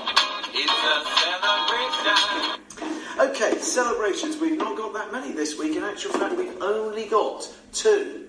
Okay, 3.20 3.58
celebrations. 3.58 4.38
We've 4.38 4.58
not 4.58 4.76
got 4.76 4.94
that 4.94 5.12
many 5.12 5.32
this 5.32 5.58
week. 5.58 5.76
In 5.76 5.84
actual 5.84 6.12
fact, 6.12 6.36
we've 6.36 6.60
only 6.62 7.06
got 7.06 7.48
two. 7.72 8.23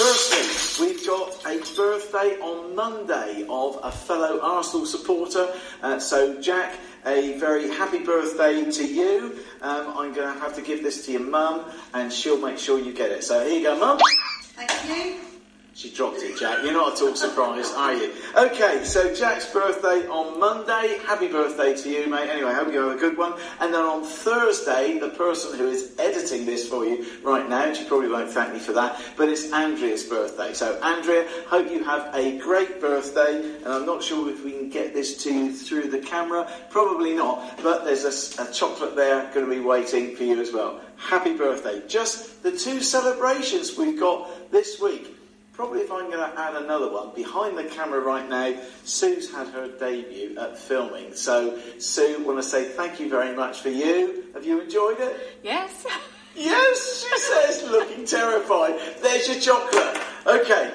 Firstly, 0.00 0.86
we've 0.86 1.06
got 1.06 1.44
a 1.44 1.58
birthday 1.76 2.40
on 2.40 2.74
Monday 2.74 3.44
of 3.50 3.78
a 3.82 3.92
fellow 3.92 4.40
Arsenal 4.40 4.86
supporter. 4.86 5.52
Uh, 5.82 5.98
so, 5.98 6.40
Jack, 6.40 6.74
a 7.04 7.38
very 7.38 7.68
happy 7.68 8.02
birthday 8.02 8.70
to 8.70 8.86
you. 8.86 9.40
Um, 9.60 9.88
I'm 9.88 10.14
going 10.14 10.34
to 10.34 10.40
have 10.40 10.54
to 10.54 10.62
give 10.62 10.82
this 10.82 11.04
to 11.04 11.12
your 11.12 11.20
mum, 11.20 11.70
and 11.92 12.10
she'll 12.10 12.40
make 12.40 12.56
sure 12.56 12.78
you 12.78 12.94
get 12.94 13.10
it. 13.10 13.24
So, 13.24 13.44
here 13.44 13.58
you 13.58 13.62
go, 13.62 13.78
mum. 13.78 14.00
Thank 14.56 14.88
you. 14.88 15.29
She 15.72 15.90
dropped 15.90 16.18
it, 16.18 16.36
Jack. 16.38 16.62
You're 16.62 16.72
not 16.72 16.94
at 16.94 17.02
all 17.02 17.14
surprised, 17.14 17.72
are 17.74 17.94
you? 17.94 18.12
Okay, 18.36 18.84
so 18.84 19.14
Jack's 19.14 19.50
birthday 19.50 20.06
on 20.08 20.38
Monday. 20.38 20.98
Happy 21.06 21.28
birthday 21.28 21.74
to 21.74 21.88
you, 21.88 22.06
mate. 22.08 22.28
Anyway, 22.28 22.52
hope 22.52 22.72
you 22.72 22.80
have 22.80 22.96
a 22.96 23.00
good 23.00 23.16
one. 23.16 23.34
And 23.60 23.72
then 23.72 23.80
on 23.80 24.02
Thursday, 24.04 24.98
the 24.98 25.10
person 25.10 25.56
who 25.56 25.68
is 25.68 25.94
editing 25.98 26.44
this 26.44 26.68
for 26.68 26.84
you 26.84 27.06
right 27.22 27.48
now, 27.48 27.72
she 27.72 27.84
probably 27.84 28.08
won't 28.08 28.30
thank 28.30 28.52
me 28.52 28.58
for 28.58 28.72
that, 28.72 29.00
but 29.16 29.28
it's 29.28 29.52
Andrea's 29.52 30.04
birthday. 30.04 30.52
So, 30.52 30.78
Andrea, 30.82 31.26
hope 31.46 31.70
you 31.70 31.82
have 31.84 32.14
a 32.14 32.36
great 32.38 32.80
birthday. 32.80 33.40
And 33.40 33.68
I'm 33.68 33.86
not 33.86 34.02
sure 34.02 34.28
if 34.28 34.44
we 34.44 34.52
can 34.52 34.68
get 34.68 34.92
this 34.92 35.22
to 35.22 35.32
you 35.32 35.52
through 35.52 35.88
the 35.88 36.00
camera. 36.00 36.50
Probably 36.70 37.14
not, 37.14 37.62
but 37.62 37.84
there's 37.84 38.04
a 38.38 38.52
chocolate 38.52 38.96
there 38.96 39.32
going 39.32 39.46
to 39.46 39.50
be 39.50 39.60
waiting 39.60 40.16
for 40.16 40.24
you 40.24 40.40
as 40.40 40.52
well. 40.52 40.80
Happy 40.96 41.34
birthday. 41.34 41.80
Just 41.86 42.42
the 42.42 42.52
two 42.52 42.82
celebrations 42.82 43.78
we've 43.78 43.98
got 43.98 44.50
this 44.50 44.80
week. 44.80 45.16
Probably 45.60 45.80
if 45.80 45.92
I'm 45.92 46.10
going 46.10 46.32
to 46.32 46.40
add 46.40 46.56
another 46.56 46.90
one, 46.90 47.14
behind 47.14 47.58
the 47.58 47.64
camera 47.64 48.00
right 48.00 48.26
now, 48.26 48.58
Sue's 48.84 49.30
had 49.30 49.48
her 49.48 49.68
debut 49.68 50.34
at 50.40 50.56
filming. 50.56 51.14
So, 51.14 51.60
Sue, 51.78 52.24
want 52.24 52.38
to 52.38 52.42
say 52.42 52.64
thank 52.70 52.98
you 52.98 53.10
very 53.10 53.36
much 53.36 53.60
for 53.60 53.68
you. 53.68 54.24
Have 54.32 54.46
you 54.46 54.58
enjoyed 54.62 54.98
it? 55.00 55.38
Yes. 55.42 55.86
Yes, 56.34 57.04
she 57.04 57.18
says, 57.18 57.68
looking 57.68 58.06
terrified. 58.06 58.78
There's 59.02 59.28
your 59.28 59.40
chocolate. 59.40 60.00
Okay. 60.26 60.70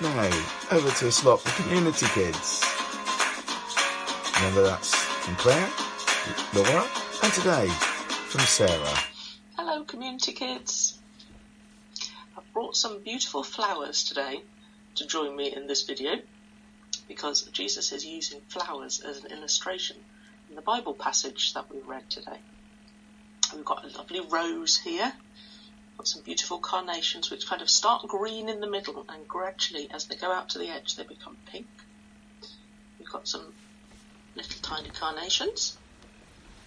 Now, 0.00 0.30
over 0.70 0.90
to 0.90 1.08
a 1.08 1.12
slot 1.12 1.40
for 1.40 1.62
community 1.62 2.06
kids. 2.06 2.62
Remember 4.36 4.62
that's 4.62 5.01
from 5.22 5.36
Claire, 5.36 5.70
Laura, 6.52 6.84
and 7.22 7.32
today 7.32 7.68
from 7.68 8.40
Sarah. 8.40 8.98
Hello, 9.56 9.84
community 9.84 10.32
kids. 10.32 10.98
I've 12.36 12.52
brought 12.52 12.76
some 12.76 13.04
beautiful 13.04 13.44
flowers 13.44 14.02
today 14.02 14.42
to 14.96 15.06
join 15.06 15.36
me 15.36 15.54
in 15.54 15.68
this 15.68 15.84
video 15.84 16.16
because 17.06 17.42
Jesus 17.52 17.92
is 17.92 18.04
using 18.04 18.40
flowers 18.48 19.00
as 19.00 19.22
an 19.22 19.30
illustration 19.30 19.96
in 20.50 20.56
the 20.56 20.60
Bible 20.60 20.92
passage 20.92 21.54
that 21.54 21.72
we 21.72 21.78
read 21.86 22.10
today. 22.10 22.40
We've 23.54 23.64
got 23.64 23.84
a 23.84 23.96
lovely 23.96 24.22
rose 24.28 24.76
here, 24.76 25.12
got 25.98 26.08
some 26.08 26.22
beautiful 26.22 26.58
carnations 26.58 27.30
which 27.30 27.46
kind 27.46 27.62
of 27.62 27.70
start 27.70 28.08
green 28.08 28.48
in 28.48 28.58
the 28.58 28.66
middle 28.66 29.06
and 29.08 29.28
gradually 29.28 29.88
as 29.94 30.06
they 30.06 30.16
go 30.16 30.32
out 30.32 30.48
to 30.48 30.58
the 30.58 30.66
edge 30.66 30.96
they 30.96 31.04
become 31.04 31.36
pink. 31.46 31.68
We've 32.98 33.08
got 33.08 33.28
some 33.28 33.52
little 34.36 34.60
tiny 34.62 34.90
carnations 34.90 35.78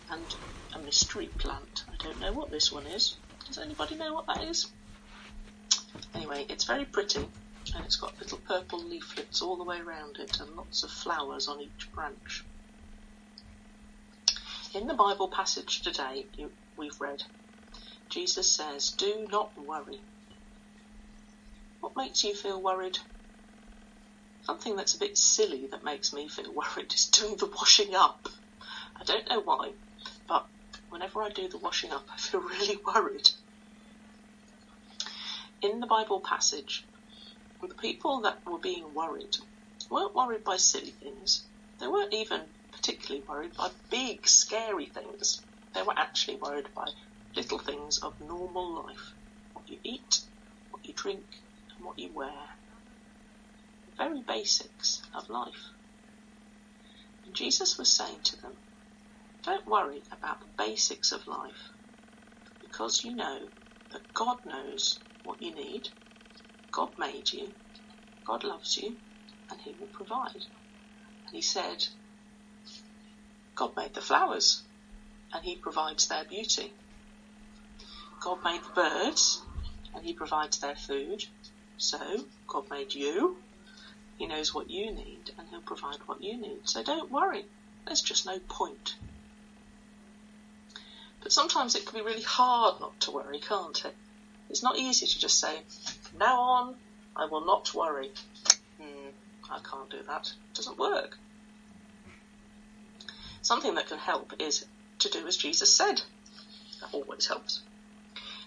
and 0.10 0.34
a 0.74 0.80
mystery 0.80 1.28
plant. 1.28 1.84
I 1.88 1.96
don't 2.04 2.20
know 2.20 2.34
what 2.34 2.52
this 2.52 2.72
one 2.72 2.88
is. 2.88 3.18
Does 3.48 3.58
anybody 3.58 3.96
know 3.96 4.14
what 4.14 4.28
that 4.28 4.44
is? 4.44 4.68
Anyway, 6.14 6.46
it's 6.50 6.66
very 6.66 6.86
pretty 6.86 7.28
and 7.74 7.86
it's 7.86 7.96
got 7.96 8.20
little 8.20 8.38
purple 8.40 8.84
leaflets 8.84 9.42
all 9.42 9.58
the 9.58 9.64
way 9.64 9.80
around 9.80 10.18
it 10.18 10.40
and 10.40 10.56
lots 10.56 10.84
of 10.84 10.92
flowers 10.92 11.48
on 11.48 11.62
each 11.62 11.92
branch. 11.94 12.46
In 14.74 14.88
the 14.88 14.94
Bible 14.94 15.30
passage 15.30 15.82
today 15.82 16.26
we've 16.78 17.00
read, 17.00 17.24
Jesus 18.10 18.52
says, 18.52 18.92
Do 18.92 19.28
not 19.32 19.58
worry. 19.58 20.02
What 21.80 21.96
makes 21.96 22.24
you 22.24 22.36
feel 22.36 22.62
worried? 22.62 22.98
Something 24.46 24.76
that's 24.76 24.94
a 24.94 25.00
bit 25.00 25.18
silly 25.18 25.68
that 25.72 25.84
makes 25.84 26.14
me 26.14 26.28
feel 26.28 26.54
worried 26.76 26.94
is 26.94 27.06
doing 27.06 27.36
the 27.38 27.48
washing 27.48 27.96
up. 27.96 28.28
I 29.00 29.04
don't 29.04 29.30
know 29.30 29.42
why, 29.42 29.72
but 30.28 30.48
whenever 30.90 31.22
I 31.22 31.30
do 31.30 31.48
the 31.48 31.58
washing 31.58 31.92
up, 31.92 32.08
I 32.14 32.18
feel 32.18 32.42
really 32.60 32.78
worried. 32.86 33.30
In 35.62 35.80
the 35.80 35.88
Bible 35.88 36.20
passage, 36.20 36.86
the 37.62 37.74
people 37.76 38.22
that 38.22 38.46
were 38.46 38.60
being 38.60 38.94
worried 38.94 39.36
weren't 39.90 40.14
worried 40.14 40.44
by 40.44 40.58
silly 40.58 40.92
things. 40.92 41.44
They 41.80 41.88
weren't 41.88 42.14
even 42.14 42.42
particularly 42.72 43.26
worried 43.28 43.56
by 43.58 43.72
big, 43.90 44.28
scary 44.28 44.86
things. 44.86 45.42
They 45.74 45.82
were 45.82 45.98
actually 45.98 46.38
worried 46.38 46.68
by 46.76 46.86
little 47.36 47.58
things 47.60 47.98
of 47.98 48.20
normal 48.22 48.86
life. 48.86 49.14
What 49.54 49.68
you 49.68 49.80
eat, 49.84 50.22
what 50.70 50.86
you 50.86 50.94
drink, 50.94 51.26
and 51.78 51.86
what 51.86 51.98
you 51.98 52.12
wear. 52.14 52.32
Very 53.98 54.22
basics 54.28 55.02
of 55.14 55.30
life. 55.30 55.72
And 57.26 57.36
Jesus 57.36 57.78
was 57.78 57.96
saying 57.96 58.20
to 58.24 58.42
them, 58.42 58.54
don't 59.44 59.68
worry 59.68 60.02
about 60.12 60.42
the 60.42 60.48
basics 60.58 61.12
of 61.12 61.28
life 61.28 61.72
because 62.62 63.04
you 63.04 63.16
know 63.16 63.40
that 63.92 64.02
God 64.14 64.38
knows 64.46 65.00
what 65.24 65.42
you 65.42 65.54
need. 65.54 65.84
God 66.72 66.90
made 66.98 67.32
you. 67.32 67.54
God 68.26 68.44
loves 68.44 68.78
you 68.78 68.98
and 69.50 69.60
he 69.62 69.76
will 69.80 69.88
provide. 69.88 70.34
And 70.34 71.34
he 71.34 71.42
said, 71.42 71.78
God 73.56 73.72
made 73.78 73.94
the 73.94 74.02
flowers 74.02 74.64
and 75.34 75.44
he 75.44 75.58
provides 75.58 76.08
their 76.08 76.26
beauty. 76.26 76.74
God 78.24 78.40
made 78.44 78.62
the 78.64 78.74
birds 78.74 79.42
and 79.94 80.04
he 80.04 80.14
provides 80.14 80.60
their 80.60 80.76
food. 80.76 81.24
So 81.78 82.00
God 82.48 82.66
made 82.72 82.94
you. 82.94 83.38
He 84.18 84.26
knows 84.26 84.54
what 84.54 84.70
you 84.70 84.92
need 84.92 85.32
and 85.38 85.48
he'll 85.50 85.62
provide 85.62 86.00
what 86.06 86.22
you 86.22 86.38
need. 86.38 86.70
So 86.70 86.84
don't 86.84 87.12
worry. 87.12 87.46
There's 87.86 88.02
just 88.02 88.26
no 88.26 88.40
point. 88.40 88.96
But 91.22 91.32
sometimes 91.32 91.76
it 91.76 91.86
can 91.86 92.00
be 92.00 92.06
really 92.06 92.22
hard 92.22 92.80
not 92.80 93.00
to 93.02 93.12
worry, 93.12 93.40
can't 93.40 93.84
it? 93.84 93.96
It's 94.50 94.64
not 94.64 94.78
easy 94.78 95.08
to 95.08 95.20
just 95.20 95.40
say, 95.40 95.62
from 96.02 96.20
now 96.20 96.40
on, 96.40 96.76
I 97.16 97.26
will 97.26 97.46
not 97.46 97.74
worry. 97.74 98.12
Hmm, 98.80 99.10
I 99.50 99.60
can't 99.60 99.90
do 99.90 100.02
that. 100.08 100.28
It 100.52 100.56
doesn't 100.56 100.78
work. 100.78 101.18
Something 103.42 103.76
that 103.76 103.88
can 103.88 103.98
help 103.98 104.34
is 104.40 104.66
to 105.00 105.10
do 105.10 105.28
as 105.28 105.38
Jesus 105.38 105.74
said. 105.76 106.02
That 106.82 106.94
always 106.94 107.28
helps. 107.28 107.62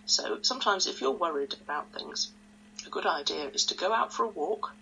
So 0.07 0.39
sometimes 0.43 0.87
if 0.87 1.01
you're 1.01 1.11
worried 1.11 1.55
about 1.61 1.93
things, 1.93 2.31
a 2.87 2.91
good 2.91 3.07
idea 3.07 3.49
is 3.49 3.66
to 3.66 3.75
go 3.75 3.93
out 3.93 4.12
for 4.12 4.25
a 4.25 4.29
walk 4.29 4.73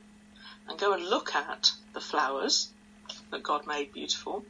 and 0.68 0.78
go 0.78 0.92
and 0.92 1.04
look 1.04 1.34
at 1.34 1.72
the 1.94 2.00
flowers 2.00 2.72
that 3.30 3.42
God 3.42 3.66
made 3.66 3.92
beautiful 3.92 4.44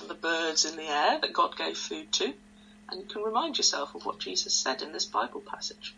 and 0.00 0.08
the 0.08 0.14
birds 0.14 0.64
in 0.64 0.76
the 0.76 0.88
air 0.88 1.18
that 1.20 1.32
God 1.32 1.56
gave 1.56 1.76
food 1.76 2.12
to, 2.12 2.34
and 2.90 3.00
you 3.00 3.06
can 3.06 3.22
remind 3.22 3.56
yourself 3.56 3.94
of 3.94 4.04
what 4.04 4.20
Jesus 4.20 4.54
said 4.54 4.82
in 4.82 4.92
this 4.92 5.06
Bible 5.06 5.40
passage. 5.40 5.94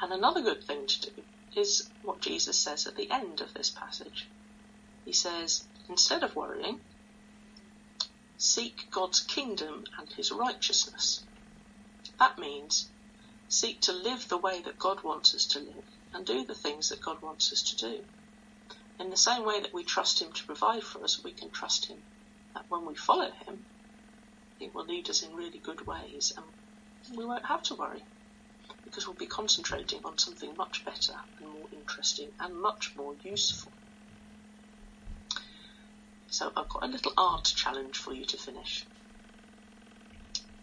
And 0.00 0.12
another 0.12 0.42
good 0.42 0.64
thing 0.64 0.86
to 0.86 1.10
do 1.10 1.22
is 1.54 1.90
what 2.02 2.20
Jesus 2.20 2.58
says 2.58 2.86
at 2.86 2.96
the 2.96 3.10
end 3.10 3.40
of 3.40 3.54
this 3.54 3.70
passage. 3.70 4.26
He 5.04 5.12
says, 5.12 5.64
instead 5.88 6.22
of 6.24 6.34
worrying, 6.34 6.80
seek 8.36 8.90
God's 8.90 9.20
kingdom 9.20 9.84
and 9.98 10.08
his 10.16 10.32
righteousness. 10.32 11.24
That 12.18 12.38
means 12.38 12.88
seek 13.48 13.80
to 13.82 13.92
live 13.92 14.28
the 14.28 14.38
way 14.38 14.62
that 14.62 14.78
God 14.78 15.04
wants 15.04 15.34
us 15.34 15.46
to 15.48 15.60
live 15.60 15.84
and 16.12 16.26
do 16.26 16.44
the 16.44 16.54
things 16.54 16.88
that 16.88 17.02
God 17.02 17.22
wants 17.22 17.52
us 17.52 17.62
to 17.62 17.76
do. 17.76 18.04
In 18.98 19.10
the 19.10 19.16
same 19.16 19.44
way 19.44 19.60
that 19.60 19.74
we 19.74 19.84
trust 19.84 20.20
him 20.20 20.32
to 20.32 20.46
provide 20.46 20.82
for 20.82 21.02
us, 21.02 21.22
we 21.24 21.32
can 21.32 21.50
trust 21.50 21.88
him 21.88 21.98
that 22.54 22.66
when 22.68 22.86
we 22.86 22.94
follow 22.94 23.30
him, 23.46 23.66
he 24.58 24.68
will 24.68 24.84
lead 24.84 25.08
us 25.10 25.22
in 25.22 25.34
really 25.34 25.58
good 25.58 25.86
ways 25.86 26.32
and 26.36 26.46
we 27.16 27.24
won't 27.24 27.46
have 27.46 27.62
to 27.64 27.74
worry 27.74 28.02
because 28.84 29.06
we'll 29.06 29.16
be 29.16 29.26
concentrating 29.26 30.00
on 30.04 30.18
something 30.18 30.54
much 30.56 30.84
better 30.84 31.14
and 31.40 31.48
more 31.48 31.68
interesting 31.72 32.30
and 32.38 32.54
much 32.60 32.92
more 32.96 33.14
useful. 33.22 33.72
So 36.28 36.52
I've 36.56 36.68
got 36.68 36.84
a 36.84 36.86
little 36.86 37.12
art 37.16 37.44
challenge 37.44 37.96
for 37.96 38.14
you 38.14 38.24
to 38.26 38.36
finish. 38.38 38.86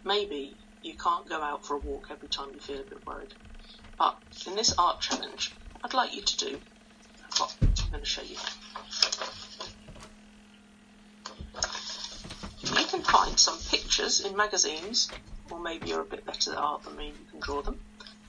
Maybe 0.04 0.58
you 0.82 0.95
can't 0.95 1.28
go 1.28 1.41
out 1.41 1.66
for 1.66 1.76
a 1.76 1.80
walk 1.80 2.08
every 2.10 2.30
time 2.30 2.50
you 2.54 2.60
feel 2.60 2.80
a 2.80 2.89
bit 2.89 3.06
worried, 3.06 3.34
but 4.00 4.18
in 4.47 4.56
this 4.56 4.74
art 4.78 5.02
challenge, 5.02 5.54
I'd 5.84 5.93
like 5.93 6.16
you 6.16 6.22
to 6.22 6.38
do 6.38 6.60
what 7.38 7.56
I'm 7.62 7.91
going 7.91 8.04
to 8.04 8.10
show 8.10 8.22
you. 8.22 8.38
You 12.64 12.86
can 12.86 13.02
find 13.02 13.38
some 13.38 13.58
pictures 13.70 14.22
in 14.22 14.38
magazines, 14.38 15.10
or 15.52 15.60
maybe 15.60 15.89
you're 15.89 16.02
a 16.02 16.06
bit 16.06 16.26
better 16.26 16.54
at 16.54 16.58
art 16.58 16.84
than 16.84 16.95
me, 16.95 17.08
you 17.08 17.26
can 17.30 17.41
draw 17.41 17.62
them. 17.62 17.80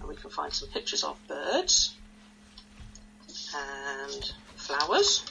And 0.00 0.08
we 0.08 0.16
can 0.16 0.30
find 0.30 0.52
some 0.52 0.68
pictures 0.68 1.04
of 1.04 1.16
birds 1.28 1.94
and 3.54 4.32
flowers 4.56 5.24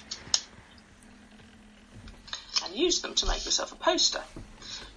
and 2.64 2.76
use 2.76 3.02
them 3.02 3.14
to 3.16 3.26
make 3.26 3.44
yourself 3.44 3.74
a 3.74 3.76
poster. 3.76 4.22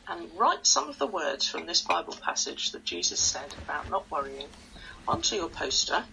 And 0.08 0.28
write 0.36 0.66
some 0.66 0.88
of 0.88 0.98
the 0.98 1.06
words 1.06 1.48
from 1.48 1.66
this 1.66 1.80
Bible 1.80 2.16
passage 2.22 2.72
that 2.72 2.84
Jesus 2.84 3.18
said 3.18 3.54
about 3.64 3.88
not 3.88 4.10
worrying 4.10 4.48
onto 5.06 5.36
your 5.36 5.48
poster 5.48 6.04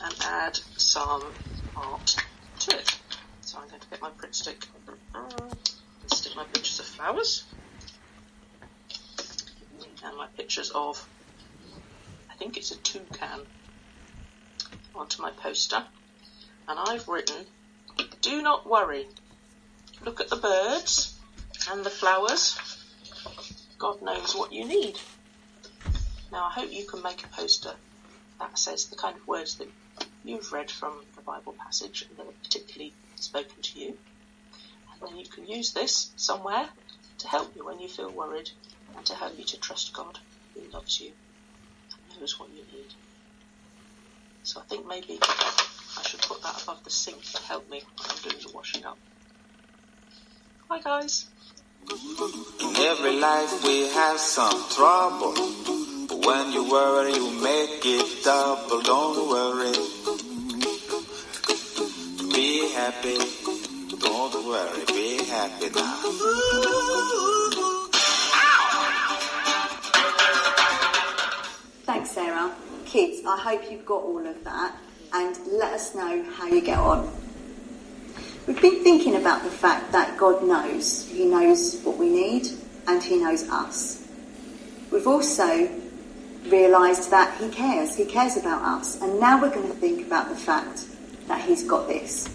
and 0.00 0.14
add 0.24 0.56
some 0.76 1.34
art 1.76 2.16
to 2.60 2.76
it. 2.76 2.98
So 3.40 3.58
I'm 3.58 3.68
going 3.68 3.80
to 3.80 3.88
get 3.88 4.02
my 4.02 4.10
Pritt 4.10 4.34
stick 4.34 4.64
and 5.14 6.12
stick 6.12 6.32
my 6.36 6.44
pictures 6.44 6.78
of 6.80 6.86
flowers 6.86 7.44
and 10.04 10.16
my 10.16 10.26
pictures 10.36 10.70
of 10.70 11.08
I 12.30 12.34
think 12.36 12.56
it's 12.56 12.70
a 12.70 12.76
toucan, 12.76 13.40
onto 14.94 15.22
my 15.22 15.30
poster. 15.30 15.82
And 16.68 16.78
I've 16.78 17.08
written, 17.08 17.46
do 18.20 18.42
not 18.42 18.68
worry. 18.68 19.06
Look 20.04 20.20
at 20.20 20.28
the 20.28 20.36
birds 20.36 21.18
and 21.70 21.84
the 21.84 21.90
flowers. 21.90 22.58
God 23.78 24.02
knows 24.02 24.36
what 24.36 24.52
you 24.52 24.66
need. 24.66 24.98
Now 26.30 26.44
I 26.44 26.52
hope 26.52 26.72
you 26.72 26.84
can 26.84 27.02
make 27.02 27.24
a 27.24 27.28
poster 27.28 27.74
that 28.38 28.58
says 28.58 28.86
the 28.86 28.96
kind 28.96 29.16
of 29.16 29.26
words 29.26 29.56
that 29.56 29.68
you've 30.24 30.52
read 30.52 30.70
from 30.70 30.92
the 31.16 31.22
Bible 31.22 31.54
passage 31.64 32.04
and 32.08 32.18
that 32.18 32.26
have 32.26 32.42
particularly 32.42 32.92
spoken 33.16 33.62
to 33.62 33.80
you. 33.80 33.98
And 34.92 35.10
then 35.10 35.16
you 35.18 35.26
can 35.26 35.46
use 35.46 35.72
this 35.72 36.12
somewhere 36.16 36.68
to 37.18 37.28
help 37.28 37.54
you 37.56 37.64
when 37.64 37.80
you 37.80 37.88
feel 37.88 38.10
worried 38.12 38.50
and 38.96 39.04
to 39.06 39.14
help 39.14 39.38
you 39.38 39.44
to 39.44 39.60
trust 39.60 39.92
God 39.92 40.18
who 40.54 40.60
loves 40.72 41.00
you 41.00 41.12
and 42.10 42.20
knows 42.20 42.38
what 42.38 42.50
you 42.50 42.62
need. 42.72 42.92
So 44.42 44.60
I 44.60 44.64
think 44.64 44.86
maybe 44.86 45.18
I 45.22 46.02
should 46.02 46.20
put 46.22 46.42
that 46.42 46.62
above 46.62 46.82
the 46.84 46.90
sink 46.90 47.22
to 47.32 47.42
help 47.42 47.68
me 47.70 47.82
when 47.98 48.10
I'm 48.10 48.22
doing 48.22 48.42
the 48.42 48.52
washing 48.54 48.84
up. 48.84 48.98
Hi 50.70 50.80
guys. 50.80 51.26
In 51.90 52.76
every 52.76 53.18
life 53.18 53.64
we 53.64 53.88
have 53.88 54.18
some 54.18 54.62
trouble. 54.68 55.32
But 56.06 56.18
when 56.26 56.52
you 56.52 56.68
worry, 56.70 57.14
you 57.14 57.30
make 57.40 57.80
it 57.82 58.24
double. 58.24 58.82
Don't 58.82 59.28
worry. 59.30 59.72
Be 62.34 62.70
happy. 62.74 63.16
Don't 63.96 64.46
worry. 64.46 64.84
Be 64.88 65.24
happy 65.24 65.70
now. 65.74 65.96
Thanks, 71.86 72.10
Sarah. 72.10 72.54
Kids, 72.84 73.24
I 73.26 73.38
hope 73.38 73.70
you've 73.70 73.86
got 73.86 74.02
all 74.02 74.26
of 74.26 74.44
that 74.44 74.76
and 75.14 75.38
let 75.52 75.72
us 75.72 75.94
know 75.94 76.22
how 76.36 76.46
you 76.48 76.60
get 76.60 76.78
on. 76.78 77.27
We've 78.48 78.62
been 78.62 78.82
thinking 78.82 79.16
about 79.16 79.44
the 79.44 79.50
fact 79.50 79.92
that 79.92 80.16
God 80.16 80.42
knows. 80.42 81.06
He 81.06 81.26
knows 81.26 81.82
what 81.82 81.98
we 81.98 82.08
need 82.08 82.48
and 82.86 83.02
He 83.02 83.18
knows 83.18 83.46
us. 83.50 84.08
We've 84.90 85.06
also 85.06 85.68
realised 86.46 87.10
that 87.10 87.38
He 87.38 87.50
cares. 87.50 87.94
He 87.94 88.06
cares 88.06 88.38
about 88.38 88.62
us. 88.62 89.02
And 89.02 89.20
now 89.20 89.38
we're 89.38 89.54
going 89.54 89.68
to 89.68 89.74
think 89.74 90.06
about 90.06 90.30
the 90.30 90.34
fact 90.34 90.86
that 91.26 91.42
He's 91.42 91.62
got 91.64 91.88
this. 91.88 92.26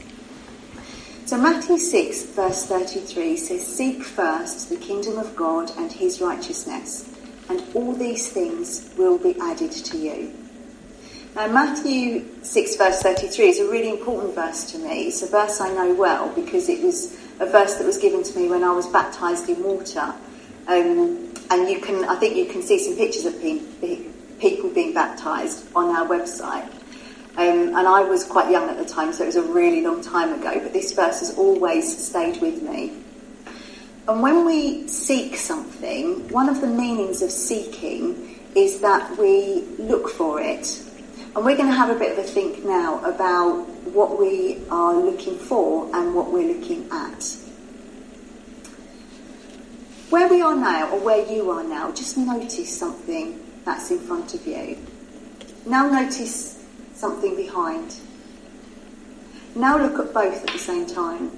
So 1.26 1.36
Matthew 1.36 1.80
6 1.80 2.26
verse 2.26 2.68
33 2.68 3.36
says, 3.36 3.66
Seek 3.66 4.04
first 4.04 4.70
the 4.70 4.78
kingdom 4.78 5.18
of 5.18 5.36
God 5.36 5.72
and 5.78 5.92
His 5.92 6.22
righteousness 6.22 7.10
and 7.50 7.64
all 7.74 7.92
these 7.92 8.30
things 8.30 8.94
will 9.00 9.18
be 9.18 9.36
added 9.42 9.72
to 9.72 9.98
you. 9.98 10.43
Now, 11.36 11.48
Matthew 11.48 12.26
6, 12.44 12.76
verse 12.76 13.02
33 13.02 13.46
is 13.48 13.60
a 13.60 13.68
really 13.68 13.90
important 13.90 14.36
verse 14.36 14.72
to 14.72 14.78
me. 14.78 15.08
It's 15.08 15.24
a 15.24 15.28
verse 15.28 15.60
I 15.60 15.74
know 15.74 15.96
well 15.96 16.30
because 16.36 16.70
it 16.70 16.84
was 16.84 17.18
a 17.40 17.48
verse 17.48 17.74
that 17.76 17.86
was 17.86 17.98
given 17.98 18.22
to 18.22 18.38
me 18.38 18.48
when 18.50 18.64
I 18.64 18.72
was 18.72 18.86
baptized 18.88 19.50
in 19.50 19.64
water. 19.64 20.14
Um, 20.68 21.34
and 21.50 21.68
you 21.68 21.82
can, 21.82 22.06
I 22.06 22.18
think 22.18 22.36
you 22.36 22.46
can 22.46 22.62
see 22.62 22.78
some 22.78 22.96
pictures 22.96 23.26
of 23.26 23.42
people 23.42 24.70
being 24.70 24.94
baptized 24.94 25.66
on 25.76 25.90
our 25.96 26.06
website. 26.06 26.72
Um, 27.36 27.76
and 27.76 27.88
I 27.88 28.04
was 28.04 28.26
quite 28.26 28.52
young 28.52 28.70
at 28.70 28.78
the 28.78 28.86
time, 28.86 29.12
so 29.12 29.24
it 29.24 29.28
was 29.28 29.36
a 29.36 29.42
really 29.42 29.82
long 29.82 30.04
time 30.04 30.40
ago, 30.40 30.60
but 30.62 30.72
this 30.72 30.94
verse 30.94 31.22
has 31.22 31.36
always 31.36 31.98
stayed 31.98 32.40
with 32.44 32.62
me. 32.62 32.94
And 34.08 34.22
when 34.22 34.46
we 34.46 34.88
seek 34.88 35.36
something, 35.38 36.30
one 36.30 36.48
of 36.48 36.62
the 36.62 36.68
meanings 36.68 37.24
of 37.24 37.32
seeking 37.32 38.40
is 38.56 38.82
that 38.82 39.18
we 39.18 39.64
look 39.80 40.10
for 40.10 40.40
it. 40.40 40.80
And 41.36 41.44
we're 41.44 41.58
going 41.58 41.70
to 41.70 41.76
have 41.76 41.90
a 41.90 41.98
bit 41.98 42.12
of 42.12 42.20
a 42.20 42.28
think 42.28 42.64
now 42.64 43.04
about 43.04 43.68
what 43.88 44.20
we 44.20 44.62
are 44.70 44.94
looking 44.94 45.38
for 45.38 45.90
and 45.96 46.14
what 46.14 46.32
we're 46.32 46.54
looking 46.54 46.88
at. 46.92 47.24
Where 50.12 50.28
we 50.28 50.44
are 50.44 50.56
now, 50.56 50.92
or 50.92 51.00
where 51.00 51.26
you 51.26 51.50
are 51.50 51.64
now, 51.64 51.92
just 51.92 52.18
notice 52.18 52.78
something 52.78 53.44
that's 53.66 53.90
in 53.90 54.00
front 54.00 54.36
of 54.36 54.46
you. 54.46 54.78
Now 55.66 55.90
notice 55.90 56.64
something 56.94 57.36
behind. 57.36 57.96
Now 59.56 59.80
look 59.80 59.98
at 60.06 60.14
both 60.14 60.46
at 60.46 60.54
the 60.54 60.60
same 60.60 60.86
time. 60.86 61.32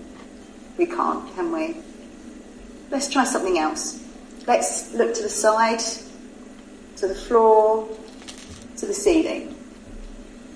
We 0.78 0.88
can't, 0.88 1.34
can 1.36 1.54
we? 1.54 1.78
Let's 2.92 3.10
try 3.10 3.24
something 3.24 3.58
else. 3.60 4.04
Let's 4.46 4.94
look 4.94 5.14
to 5.14 5.24
the 5.24 5.30
side, 5.30 5.80
to 6.98 7.08
the 7.08 7.16
floor, 7.16 7.88
to 8.76 8.86
the 8.86 8.94
ceiling. 8.94 9.55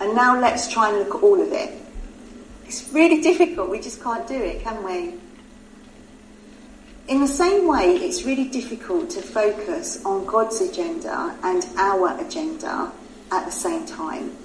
And 0.01 0.15
now 0.15 0.39
let's 0.39 0.71
try 0.71 0.89
and 0.89 0.99
look 0.99 1.15
at 1.15 1.23
all 1.23 1.41
of 1.41 1.51
it. 1.51 1.73
It's 2.65 2.89
really 2.93 3.21
difficult, 3.21 3.69
we 3.69 3.81
just 3.81 4.01
can't 4.01 4.27
do 4.27 4.35
it, 4.35 4.61
can 4.61 4.83
we? 4.83 5.15
In 7.09 7.21
the 7.21 7.27
same 7.27 7.67
way, 7.67 7.95
it's 7.95 8.23
really 8.23 8.47
difficult 8.47 9.09
to 9.11 9.21
focus 9.21 10.05
on 10.05 10.25
God's 10.25 10.61
agenda 10.61 11.35
and 11.43 11.65
our 11.77 12.17
agenda 12.21 12.91
at 13.31 13.45
the 13.45 13.51
same 13.51 13.85
time. 13.87 14.37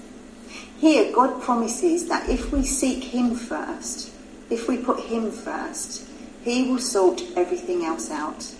Here, 0.79 1.13
God 1.13 1.43
promises 1.43 2.09
that 2.09 2.29
if 2.29 2.51
we 2.51 2.65
seek 2.65 3.05
Him 3.05 3.35
first, 3.35 4.13
if 4.51 4.67
we 4.67 4.79
put 4.79 5.01
Him 5.01 5.31
first, 5.31 6.09
He 6.43 6.71
will 6.71 6.79
sort 6.79 7.23
everything 7.37 7.85
else 7.85 8.11
out. 8.11 8.51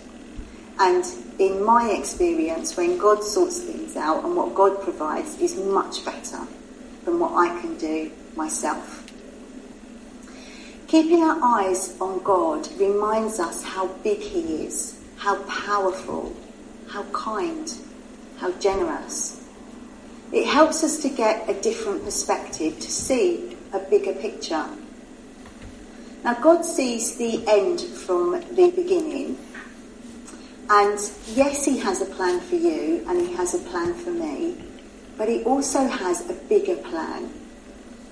And 0.79 1.03
in 1.39 1.63
my 1.63 1.89
experience, 1.89 2.77
when 2.77 2.97
God 2.97 3.23
sorts 3.23 3.59
things 3.59 3.95
out 3.95 4.23
and 4.23 4.35
what 4.35 4.53
God 4.53 4.81
provides 4.81 5.39
is 5.39 5.55
much 5.57 6.05
better 6.05 6.47
than 7.05 7.19
what 7.19 7.33
I 7.33 7.59
can 7.61 7.77
do 7.77 8.11
myself. 8.35 9.05
Keeping 10.87 11.23
our 11.23 11.39
eyes 11.41 11.95
on 11.99 12.21
God 12.23 12.67
reminds 12.77 13.39
us 13.39 13.63
how 13.63 13.87
big 14.03 14.19
He 14.19 14.65
is, 14.65 14.99
how 15.17 15.41
powerful, 15.43 16.35
how 16.87 17.03
kind, 17.11 17.71
how 18.37 18.51
generous. 18.53 19.41
It 20.31 20.47
helps 20.47 20.83
us 20.83 20.99
to 20.99 21.09
get 21.09 21.49
a 21.49 21.59
different 21.61 22.03
perspective, 22.03 22.79
to 22.79 22.91
see 22.91 23.57
a 23.73 23.79
bigger 23.79 24.13
picture. 24.13 24.65
Now, 26.23 26.33
God 26.35 26.65
sees 26.65 27.17
the 27.17 27.43
end 27.47 27.81
from 27.81 28.31
the 28.55 28.71
beginning. 28.75 29.37
And 30.69 30.99
yes, 31.33 31.65
He 31.65 31.77
has 31.79 32.01
a 32.01 32.05
plan 32.05 32.39
for 32.41 32.55
you 32.55 33.05
and 33.07 33.27
He 33.27 33.33
has 33.35 33.53
a 33.53 33.59
plan 33.69 33.93
for 33.93 34.09
me, 34.11 34.57
but 35.17 35.29
He 35.29 35.43
also 35.43 35.87
has 35.87 36.29
a 36.29 36.33
bigger 36.33 36.75
plan. 36.75 37.31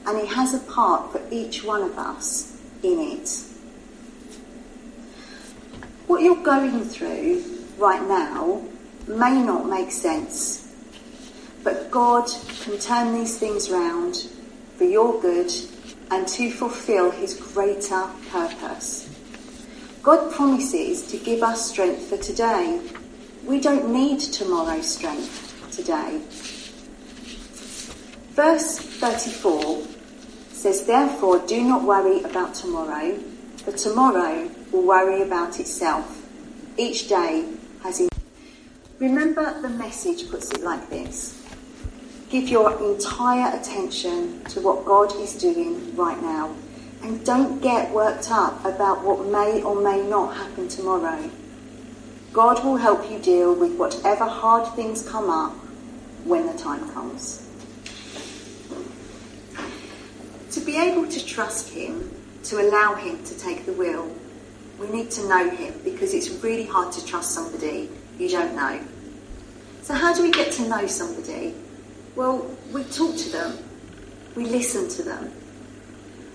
And 0.06 0.20
He 0.20 0.28
has 0.28 0.54
a 0.54 0.60
part 0.60 1.12
for 1.12 1.22
each 1.32 1.64
one 1.64 1.82
of 1.82 1.98
us 1.98 2.58
in 2.84 3.00
it. 3.00 3.30
What 6.08 6.22
you're 6.22 6.44
going 6.44 6.84
through 6.84 7.44
right 7.78 8.06
now 8.08 8.64
may 9.08 9.42
not 9.42 9.68
make 9.68 9.92
sense, 9.92 10.72
but 11.64 11.90
God 11.92 12.28
can 12.62 12.78
turn 12.80 13.14
these 13.14 13.38
things 13.38 13.70
round 13.70 14.28
for 14.78 14.84
your 14.84 15.20
good 15.22 15.52
and 16.12 16.28
to 16.28 16.52
fulfill 16.52 17.10
his 17.12 17.34
greater 17.34 18.08
purpose. 18.30 19.10
God 20.04 20.32
promises 20.34 21.02
to 21.08 21.18
give 21.18 21.42
us 21.42 21.72
strength 21.72 22.10
for 22.10 22.18
today. 22.18 22.82
We 23.46 23.60
don't 23.60 23.92
need 23.92 24.20
tomorrow's 24.20 24.94
strength 24.94 25.56
today. 25.72 26.22
Verse 28.34 28.80
34 28.80 29.84
says, 30.50 30.88
Therefore, 30.88 31.38
do 31.46 31.64
not 31.64 31.84
worry 31.84 32.24
about 32.24 32.56
tomorrow, 32.56 33.16
for 33.58 33.74
tomorrow 33.74 34.50
will 34.72 34.82
worry 34.82 35.22
about 35.22 35.60
itself. 35.60 36.26
Each 36.76 37.08
day 37.08 37.48
has. 37.84 38.00
In- 38.00 38.10
Remember, 38.98 39.62
the 39.62 39.70
message 39.70 40.32
puts 40.32 40.50
it 40.50 40.64
like 40.64 40.90
this 40.90 41.46
Give 42.32 42.50
your 42.50 42.72
entire 42.92 43.56
attention 43.56 44.44
to 44.46 44.62
what 44.62 44.84
God 44.84 45.16
is 45.18 45.36
doing 45.36 45.96
right 45.96 46.20
now, 46.20 46.56
and 47.04 47.24
don't 47.24 47.62
get 47.62 47.92
worked 47.92 48.32
up 48.32 48.66
about 48.66 49.04
what 49.04 49.28
may 49.28 49.62
or 49.62 49.80
may 49.80 50.02
not 50.02 50.36
happen 50.36 50.68
tomorrow. 50.68 51.30
God 52.32 52.66
will 52.66 52.78
help 52.78 53.12
you 53.12 53.20
deal 53.20 53.54
with 53.54 53.78
whatever 53.78 54.26
hard 54.26 54.74
things 54.76 55.08
come 55.08 55.30
up 55.30 55.54
when 56.24 56.48
the 56.48 56.58
time 56.58 56.90
comes. 56.94 57.43
To 60.54 60.60
be 60.60 60.78
able 60.78 61.08
to 61.08 61.26
trust 61.26 61.70
Him, 61.70 62.12
to 62.44 62.62
allow 62.62 62.94
Him 62.94 63.24
to 63.24 63.40
take 63.40 63.66
the 63.66 63.74
wheel, 63.74 64.16
we 64.80 64.88
need 64.90 65.10
to 65.12 65.28
know 65.28 65.50
Him 65.50 65.74
because 65.84 66.14
it's 66.14 66.30
really 66.44 66.66
hard 66.66 66.94
to 66.94 67.04
trust 67.04 67.32
somebody 67.32 67.90
you 68.20 68.30
don't 68.30 68.56
know. 68.56 68.80
So, 69.82 69.96
how 69.96 70.14
do 70.14 70.22
we 70.22 70.30
get 70.30 70.52
to 70.54 70.70
know 70.70 70.86
somebody? 70.86 71.56
Well, 72.16 72.56
we 72.72 72.84
talk 72.84 73.18
to 73.18 73.30
them, 73.30 73.58
we 74.36 74.46
listen 74.46 74.88
to 74.90 75.02
them. 75.02 75.32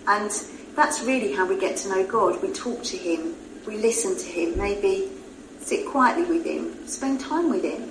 And 0.08 0.30
that's 0.74 1.00
really 1.02 1.32
how 1.32 1.46
we 1.46 1.56
get 1.56 1.76
to 1.78 1.88
know 1.88 2.04
God. 2.04 2.42
We 2.42 2.52
talk 2.52 2.82
to 2.82 2.96
Him, 2.96 3.36
we 3.66 3.76
listen 3.76 4.16
to 4.18 4.26
Him, 4.26 4.58
maybe 4.58 5.10
sit 5.60 5.86
quietly 5.86 6.24
with 6.24 6.44
Him, 6.44 6.88
spend 6.88 7.20
time 7.20 7.50
with 7.50 7.62
Him. 7.62 7.88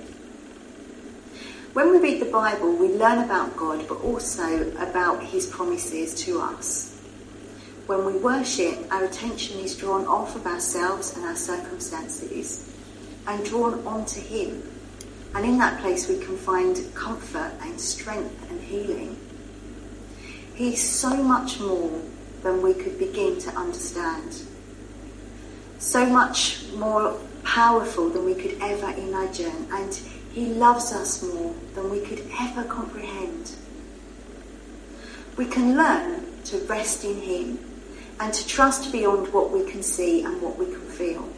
When 1.74 1.90
we 1.90 1.98
read 1.98 2.20
the 2.20 2.30
Bible, 2.30 2.74
we 2.74 2.88
learn 2.88 3.18
about 3.18 3.54
God, 3.56 3.86
but 3.88 4.00
also 4.00 4.70
about 4.78 5.22
His 5.22 5.46
promises 5.46 6.14
to 6.24 6.40
us. 6.40 6.98
When 7.86 8.06
we 8.06 8.12
worship, 8.14 8.90
our 8.90 9.04
attention 9.04 9.60
is 9.60 9.76
drawn 9.76 10.06
off 10.06 10.34
of 10.34 10.46
ourselves 10.46 11.14
and 11.14 11.24
our 11.26 11.36
circumstances 11.36 12.74
and 13.26 13.44
drawn 13.44 13.86
onto 13.86 14.18
Him. 14.20 14.62
And 15.34 15.44
in 15.44 15.58
that 15.58 15.80
place, 15.80 16.08
we 16.08 16.18
can 16.18 16.38
find 16.38 16.94
comfort 16.94 17.52
and 17.60 17.78
strength 17.78 18.50
and 18.50 18.60
healing. 18.62 19.18
He's 20.54 20.82
so 20.82 21.22
much 21.22 21.60
more 21.60 22.00
than 22.42 22.62
we 22.62 22.72
could 22.72 22.98
begin 22.98 23.38
to 23.40 23.50
understand. 23.50 24.42
So 25.78 26.06
much 26.06 26.64
more 26.72 27.20
powerful 27.44 28.08
than 28.08 28.24
we 28.24 28.34
could 28.34 28.56
ever 28.62 28.90
imagine. 28.98 29.68
And 29.70 30.00
he 30.32 30.46
loves 30.46 30.92
us 30.92 31.22
more 31.22 31.54
than 31.74 31.90
we 31.90 32.00
could 32.00 32.24
ever 32.40 32.64
comprehend. 32.64 33.52
We 35.36 35.46
can 35.46 35.76
learn 35.76 36.24
to 36.46 36.58
rest 36.66 37.04
in 37.04 37.20
Him 37.20 37.58
and 38.20 38.32
to 38.34 38.46
trust 38.46 38.90
beyond 38.90 39.32
what 39.32 39.50
we 39.50 39.70
can 39.70 39.82
see 39.82 40.24
and 40.24 40.42
what 40.42 40.58
we 40.58 40.66
can 40.66 40.80
feel. 40.80 41.28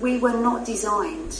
We 0.00 0.18
were 0.18 0.36
not 0.36 0.66
designed 0.66 1.38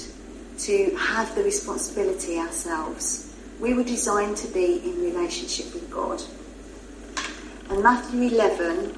to 0.58 0.94
have 0.96 1.34
the 1.34 1.42
responsibility 1.42 2.38
ourselves. 2.38 3.34
We 3.60 3.74
were 3.74 3.82
designed 3.82 4.36
to 4.38 4.48
be 4.48 4.80
in 4.84 5.02
relationship 5.02 5.74
with 5.74 5.90
God. 5.90 6.22
And 7.70 7.82
Matthew 7.82 8.22
11, 8.28 8.92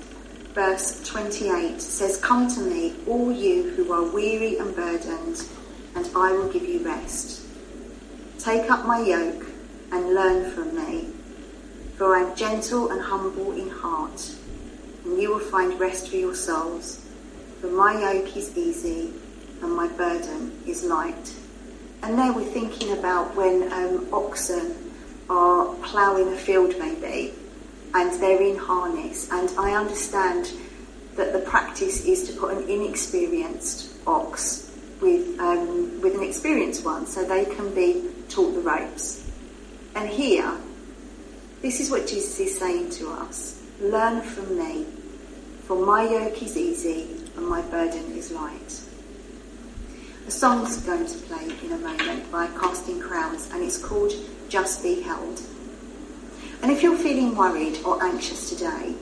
verse 0.53 1.03
28 1.09 1.81
says, 1.81 2.18
Come 2.18 2.49
to 2.49 2.61
me, 2.61 2.95
all 3.07 3.33
you 3.33 3.70
who 3.70 3.93
are 3.93 4.05
weary 4.05 4.59
and 4.59 4.74
burdened, 4.77 5.43
and 5.97 6.09
I 6.14 6.32
will 6.32 6.49
give 6.53 6.62
you 6.62 6.84
rest. 6.84 7.42
Take 8.38 8.70
up 8.70 8.84
my 8.84 9.01
yoke 9.01 9.47
and 9.90 10.14
learn 10.14 10.51
from 10.51 10.76
me, 10.76 11.09
for 11.97 12.14
I 12.14 12.20
am 12.20 12.36
gentle 12.36 12.90
and 12.90 13.01
humble 13.01 13.53
in 13.53 13.70
heart, 13.70 14.30
and 15.05 15.20
you 15.20 15.30
will 15.30 15.40
find 15.40 15.80
rest 15.80 16.11
for 16.11 16.16
your 16.16 16.34
souls. 16.34 17.05
For 17.61 17.68
my 17.68 17.99
yoke 17.99 18.36
is 18.36 18.57
easy 18.57 19.14
and 19.62 19.72
my 19.72 19.88
burden 19.88 20.53
is 20.66 20.84
light. 20.84 21.34
And 22.03 22.18
there 22.18 22.32
we're 22.32 22.44
thinking 22.44 22.92
about 22.92 23.34
when 23.34 23.72
um, 23.72 24.07
oxen 24.12 24.92
are 25.30 25.74
ploughing 25.76 26.28
a 26.28 26.36
field, 26.36 26.78
maybe, 26.78 27.32
and 27.94 28.12
they're 28.20 28.42
in 28.42 28.57
harness. 28.59 29.30
And 29.32 29.51
I 29.59 29.72
understand 29.72 30.53
that 31.14 31.32
the 31.32 31.38
practice 31.38 32.05
is 32.05 32.28
to 32.28 32.38
put 32.38 32.53
an 32.55 32.68
inexperienced 32.68 33.94
ox 34.07 34.66
with, 35.01 35.38
um, 35.40 36.01
with 36.01 36.14
an 36.14 36.22
experienced 36.22 36.84
one 36.84 37.07
so 37.07 37.24
they 37.24 37.44
can 37.44 37.74
be 37.74 38.03
taught 38.28 38.53
the 38.55 38.61
ropes. 38.61 39.30
And 39.94 40.09
here, 40.09 40.57
this 41.62 41.80
is 41.80 41.90
what 41.90 42.07
Jesus 42.07 42.38
is 42.40 42.59
saying 42.59 42.90
to 42.90 43.11
us 43.11 43.62
Learn 43.80 44.22
from 44.22 44.59
me, 44.59 44.86
for 45.64 45.84
my 45.84 46.09
yoke 46.09 46.42
is 46.42 46.57
easy 46.57 47.07
and 47.36 47.47
my 47.47 47.61
burden 47.62 48.12
is 48.12 48.30
light. 48.30 48.80
A 50.26 50.30
song's 50.30 50.78
going 50.78 51.07
to 51.07 51.18
play 51.18 51.44
in 51.64 51.72
a 51.72 51.78
moment 51.78 52.32
by 52.32 52.49
Casting 52.49 52.99
Crowns, 53.01 53.49
and 53.53 53.62
it's 53.62 53.78
called 53.78 54.12
Just 54.49 54.82
Be 54.82 55.03
Held. 55.03 55.40
And 56.62 56.72
if 56.72 56.82
you're 56.82 56.97
feeling 56.97 57.36
worried 57.36 57.78
or 57.84 58.03
anxious 58.03 58.49
today, 58.49 58.94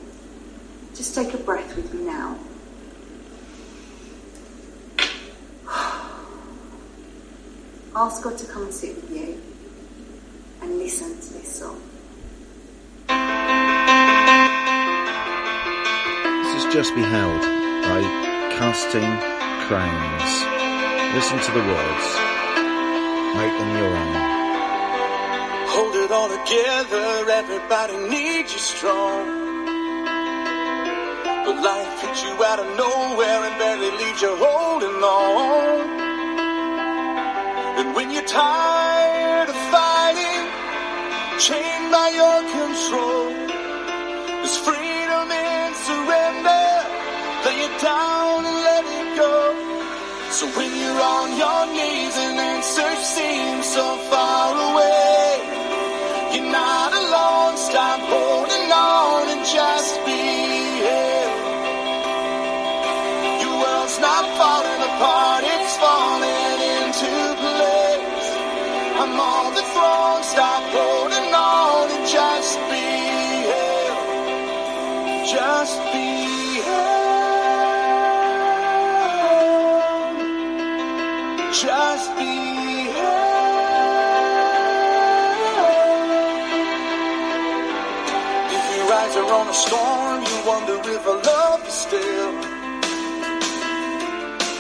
just 0.95 1.15
take 1.15 1.33
a 1.33 1.39
breath 1.39 1.75
with 1.77 1.95
me 1.95 2.05
now. 2.05 2.39
ask 7.97 8.23
God 8.23 8.37
to 8.39 8.47
come 8.47 8.63
and 8.65 8.75
sit 8.75 8.95
with 8.97 9.11
you 9.11 9.41
and 10.63 10.79
listen 10.79 11.15
to 11.21 11.33
this 11.35 11.59
song. 11.61 11.81
This 16.43 16.65
is 16.65 16.73
Just 16.73 16.95
Be 16.95 17.03
Held 17.03 17.43
by 17.43 18.01
Casting 18.57 19.19
Crowns. 19.67 20.45
Listen 21.15 21.39
to 21.39 21.53
the 21.53 21.61
words. 21.61 22.07
Make 23.37 23.59
them 23.59 23.77
your 23.77 23.97
own. 23.97 24.15
Hold 25.75 25.95
it 25.97 26.11
all 26.13 26.29
together, 26.29 27.31
everybody 27.31 27.97
needs 28.09 28.53
you 28.53 28.59
strong. 28.59 29.44
Life 31.65 32.03
hits 32.03 32.23
you 32.23 32.45
out 32.45 32.59
of 32.61 32.69
nowhere 32.77 33.41
and 33.49 33.57
barely 33.59 33.91
leaves 33.97 34.21
you 34.21 34.37
holding 34.37 35.01
on. 35.01 35.81
And 37.81 37.95
when 37.97 38.11
you're 38.11 38.29
tired 38.29 39.49
of 39.49 39.57
fighting, 39.73 40.45
chained 41.41 41.89
by 41.91 42.09
your 42.21 42.41
control, 42.53 43.33
there's 44.45 44.59
freedom 44.61 45.27
in 45.33 45.69
surrender. 45.89 46.69
Lay 47.49 47.59
it 47.65 47.77
down 47.81 48.45
and 48.45 48.59
let 48.69 48.85
it 48.85 49.09
go. 49.17 49.37
So 50.37 50.45
when 50.59 50.69
you're 50.69 51.03
on 51.17 51.29
your 51.41 51.63
knees 51.73 52.15
and 52.25 52.41
answers 52.45 53.03
seem 53.17 53.63
so 53.63 53.87
far 54.13 54.53
away, 54.69 55.41
you're 56.35 56.53
not 56.53 56.93
alone. 56.93 57.57
Stop 57.57 58.01
holding 58.05 58.69
on 58.71 59.29
and 59.33 59.43
just 59.47 60.05
be 60.05 60.24
stop 70.35 70.65
holding 70.75 71.31
on 71.33 71.87
and 71.95 72.07
just 72.11 72.59
be 72.71 72.87
held. 73.51 75.27
Just 75.35 75.79
be 75.93 76.11
held. 76.67 77.07
Just 81.55 82.09
be 82.19 82.35
held. 82.97 83.29
If 88.57 88.65
your 88.75 88.89
eyes 88.99 89.15
are 89.21 89.31
on 89.39 89.47
a 89.47 89.57
storm, 89.65 90.19
you 90.31 90.37
wonder 90.51 90.77
if 90.97 91.03
I 91.07 91.15
love 91.31 91.61
you 91.65 91.75
still. 91.87 92.33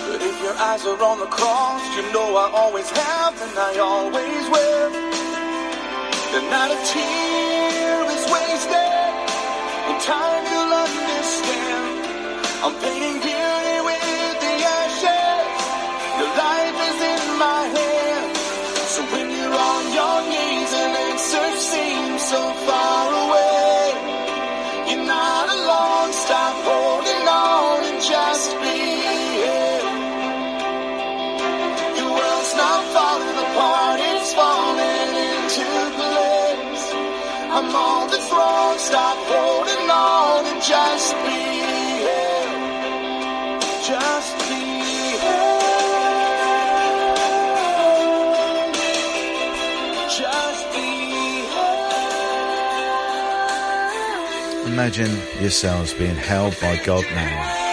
But 0.06 0.20
if 0.22 0.36
your 0.40 0.54
eyes 0.54 0.86
are 0.86 1.02
on 1.02 1.18
the 1.18 1.30
cross, 1.38 1.82
you 1.96 2.02
know 2.12 2.36
I 2.36 2.46
always 2.62 2.88
have 2.90 3.34
and 3.42 3.58
I 3.58 3.78
always 3.78 4.48
will. 4.54 5.03
And 6.36 6.50
not 6.50 6.68
a 6.68 6.78
tear 6.90 8.10
is 8.10 8.24
wasted. 8.34 8.90
In 9.86 9.96
time 10.02 10.42
you'll 10.50 10.74
understand. 10.86 12.06
I'm 12.64 12.74
painting 12.82 13.13
Imagine 54.66 55.10
yourselves 55.40 55.92
being 55.94 56.16
held 56.16 56.58
by 56.60 56.76
God 56.84 57.04
now. 57.14 57.63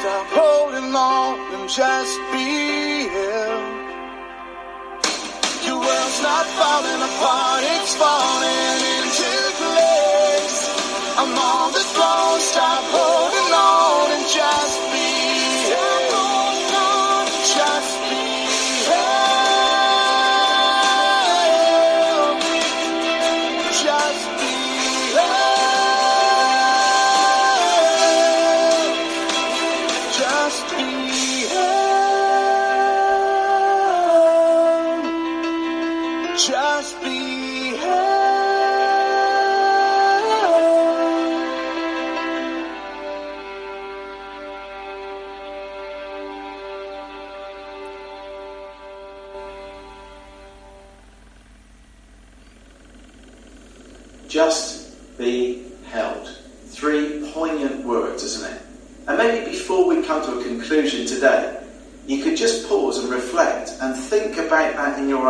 Stop 0.00 0.26
holding 0.30 0.94
on 0.94 1.38
and 1.54 1.68
just 1.68 2.16
be 2.32 2.48
here. 3.14 3.56
Your 5.66 5.78
world's 5.84 6.20
not 6.22 6.46
falling 6.58 7.02
apart, 7.10 7.62
it's 7.74 7.94
falling 8.00 8.80
into 8.96 9.32
place. 9.60 10.60
I'm 11.20 11.36
on 11.36 11.72
the 11.76 11.84
throne, 11.92 12.40
stop 12.40 12.84
holding 12.94 13.09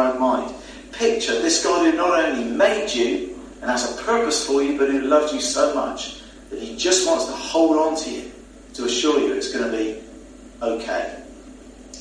own 0.01 0.21
mind. 0.21 0.55
Picture 0.93 1.41
this 1.41 1.63
God 1.63 1.91
who 1.91 1.97
not 1.97 2.19
only 2.25 2.45
made 2.45 2.91
you 2.91 3.39
and 3.61 3.71
has 3.71 3.99
a 3.99 4.03
purpose 4.03 4.47
for 4.47 4.63
you, 4.63 4.79
but 4.79 4.91
who 4.91 5.03
loves 5.03 5.33
you 5.33 5.41
so 5.41 5.75
much 5.75 6.21
that 6.51 6.61
he 6.61 6.77
just 6.77 7.07
wants 7.07 7.27
to 7.27 7.33
hold 7.33 7.77
on 7.77 7.97
to 7.97 8.11
you 8.11 8.33
to 8.75 8.85
assure 8.85 9.21
you 9.21 9.33
it's 9.33 9.53
going 9.53 9.71
to 9.71 9.77
be 9.77 10.01
okay. 10.63 11.23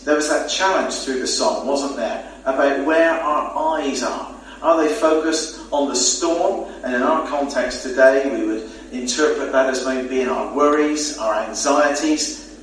There 0.06 0.16
was 0.16 0.30
that 0.30 0.50
challenge 0.50 0.94
through 0.96 1.20
the 1.20 1.28
song, 1.28 1.68
wasn't 1.68 1.98
there, 1.98 2.32
about 2.46 2.86
where 2.86 3.12
our 3.12 3.80
eyes 3.80 4.02
are. 4.02 4.36
Are 4.62 4.82
they 4.84 4.94
focused 4.94 5.62
on 5.72 5.90
the 5.90 5.96
storm? 5.96 6.72
And 6.84 6.96
in 6.96 7.02
our 7.02 7.28
context 7.28 7.84
today, 7.84 8.30
we 8.30 8.46
would 8.46 8.72
interpret 8.92 9.52
that 9.52 9.70
as 9.70 9.86
maybe 9.86 10.08
being 10.08 10.28
our 10.28 10.54
worries, 10.54 11.18
our 11.18 11.36
anxieties, 11.44 12.58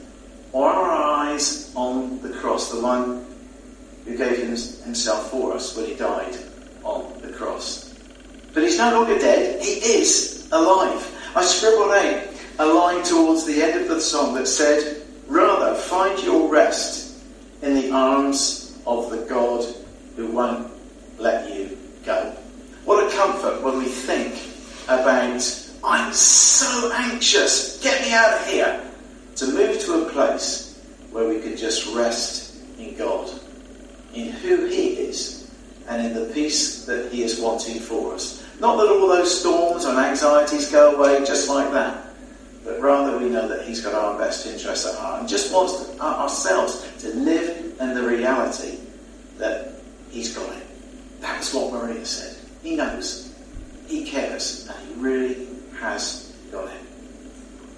or 0.52 0.68
are 0.68 0.90
our 0.90 1.26
eyes 1.26 1.72
on 1.74 2.20
the 2.22 2.30
cross, 2.30 2.70
the 2.72 2.80
one 2.80 3.26
who 4.06 4.16
gave 4.16 4.38
himself 4.38 5.30
for 5.30 5.52
us 5.52 5.76
when 5.76 5.86
he 5.86 5.94
died 5.94 6.36
on 6.82 7.12
the 7.20 7.32
cross. 7.32 7.94
But 8.54 8.62
he's 8.62 8.78
no 8.78 8.92
longer 8.92 9.18
dead, 9.18 9.62
he 9.62 9.72
is 9.72 10.48
alive. 10.52 11.12
I 11.34 11.44
scribbled 11.44 11.90
a 12.58 12.64
line 12.64 13.02
towards 13.04 13.44
the 13.44 13.62
end 13.62 13.80
of 13.82 13.88
the 13.88 14.00
song 14.00 14.34
that 14.34 14.46
said, 14.46 15.02
Rather, 15.26 15.74
find 15.74 16.18
your 16.22 16.48
rest 16.48 17.18
in 17.62 17.74
the 17.74 17.90
arms 17.90 18.78
of 18.86 19.10
the 19.10 19.18
God 19.18 19.66
who 20.14 20.28
won't 20.28 20.70
let 21.18 21.52
you 21.52 21.76
go. 22.04 22.34
What 22.84 23.12
a 23.12 23.16
comfort 23.16 23.62
when 23.62 23.78
we 23.78 23.86
think 23.86 24.34
about, 24.84 25.64
I'm 25.84 26.12
so 26.12 26.92
anxious, 26.94 27.82
get 27.82 28.00
me 28.02 28.12
out 28.12 28.40
of 28.40 28.46
here, 28.46 28.80
to 29.36 29.46
move 29.46 29.80
to 29.80 30.06
a 30.06 30.10
place 30.10 30.80
where 31.10 31.28
we 31.28 31.40
can 31.40 31.56
just 31.56 31.94
rest 31.94 32.56
in 32.78 32.96
God, 32.96 33.28
in 34.16 34.32
who 34.32 34.66
He 34.66 34.88
is, 34.94 35.50
and 35.88 36.04
in 36.04 36.14
the 36.14 36.32
peace 36.32 36.84
that 36.86 37.12
He 37.12 37.22
is 37.22 37.38
wanting 37.40 37.78
for 37.78 38.14
us. 38.14 38.42
Not 38.58 38.76
that 38.78 38.88
all 38.88 39.06
those 39.06 39.40
storms 39.40 39.84
and 39.84 39.98
anxieties 39.98 40.70
go 40.70 40.96
away 40.96 41.18
just 41.24 41.48
like 41.48 41.70
that, 41.72 42.14
but 42.64 42.80
rather 42.80 43.18
we 43.18 43.28
know 43.28 43.46
that 43.46 43.66
He's 43.66 43.80
got 43.80 43.94
our 43.94 44.18
best 44.18 44.46
interests 44.46 44.86
at 44.86 44.98
heart 44.98 45.20
and 45.20 45.28
just 45.28 45.52
wants 45.52 45.84
to, 45.84 46.02
uh, 46.02 46.22
ourselves 46.22 46.86
to 47.00 47.08
live 47.14 47.76
in 47.80 47.94
the 47.94 48.02
reality 48.02 48.78
that 49.38 49.72
He's 50.10 50.34
got 50.34 50.48
it. 50.56 50.66
That's 51.20 51.52
what 51.52 51.72
Maria 51.72 52.04
said. 52.04 52.36
He 52.62 52.76
knows. 52.76 53.34
He 53.86 54.04
cares. 54.04 54.68
And 54.68 54.88
He 54.88 54.94
really 55.00 55.46
has 55.78 56.32
got 56.50 56.68
it. 56.68 56.80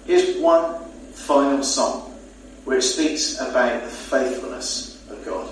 Here's 0.05 0.37
one 0.37 0.85
final 1.13 1.61
song 1.63 2.17
which 2.65 2.83
speaks 2.83 3.39
about 3.39 3.83
the 3.83 3.89
faithfulness 3.89 5.03
of 5.09 5.23
God. 5.25 5.49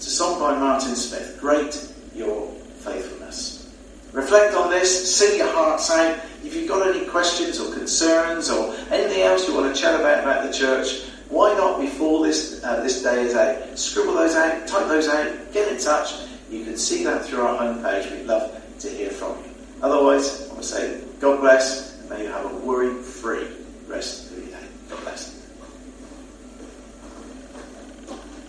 It's 0.00 0.06
a 0.06 0.12
song 0.12 0.40
by 0.40 0.58
Martin 0.58 0.96
Smith. 0.96 1.36
Great 1.38 1.92
your 2.14 2.50
faithfulness. 2.78 3.70
Reflect 4.14 4.54
on 4.54 4.70
this, 4.70 5.14
sing 5.14 5.36
your 5.36 5.52
hearts 5.52 5.90
out. 5.90 6.18
If 6.42 6.54
you've 6.54 6.66
got 6.66 6.88
any 6.88 7.04
questions 7.04 7.60
or 7.60 7.70
concerns 7.74 8.48
or 8.48 8.74
anything 8.90 9.20
else 9.20 9.46
you 9.46 9.54
want 9.54 9.76
to 9.76 9.78
chat 9.78 10.00
about 10.00 10.20
about 10.20 10.50
the 10.50 10.58
church, 10.58 11.02
why 11.28 11.52
not 11.52 11.82
before 11.82 12.24
this 12.24 12.64
uh, 12.64 12.82
this 12.82 13.02
day 13.02 13.24
is 13.24 13.34
out, 13.34 13.78
scribble 13.78 14.14
those 14.14 14.36
out, 14.36 14.66
type 14.66 14.88
those 14.88 15.06
out, 15.06 15.52
get 15.52 15.70
in 15.70 15.78
touch. 15.78 16.14
You 16.50 16.64
can 16.64 16.78
see 16.78 17.04
that 17.04 17.26
through 17.26 17.42
our 17.42 17.58
homepage. 17.60 18.10
We'd 18.10 18.24
love 18.24 18.58
to 18.78 18.88
hear 18.88 19.10
from 19.10 19.36
you. 19.44 19.54
Otherwise, 19.82 20.48
I 20.50 20.56
to 20.56 20.62
say 20.62 21.00
God 21.20 21.40
bless 21.42 22.00
and 22.00 22.08
may 22.08 22.22
you 22.22 22.30
have 22.30 22.50
a 22.50 22.56
worry-free 22.56 23.48
rest 23.86 24.30
of 24.30 24.38
your 24.38 24.46
day. 24.46 24.66
God 24.88 25.00
bless. 25.02 25.30
Great 25.30 25.40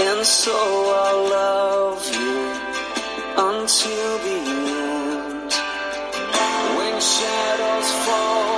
And 0.00 0.24
so 0.24 0.54
I'll 0.54 1.24
love 1.28 2.06
you 2.14 2.38
until 3.50 4.18
the 4.26 4.38
end. 4.78 5.52
When 6.78 7.00
shadows 7.00 7.90
fall, 8.06 8.57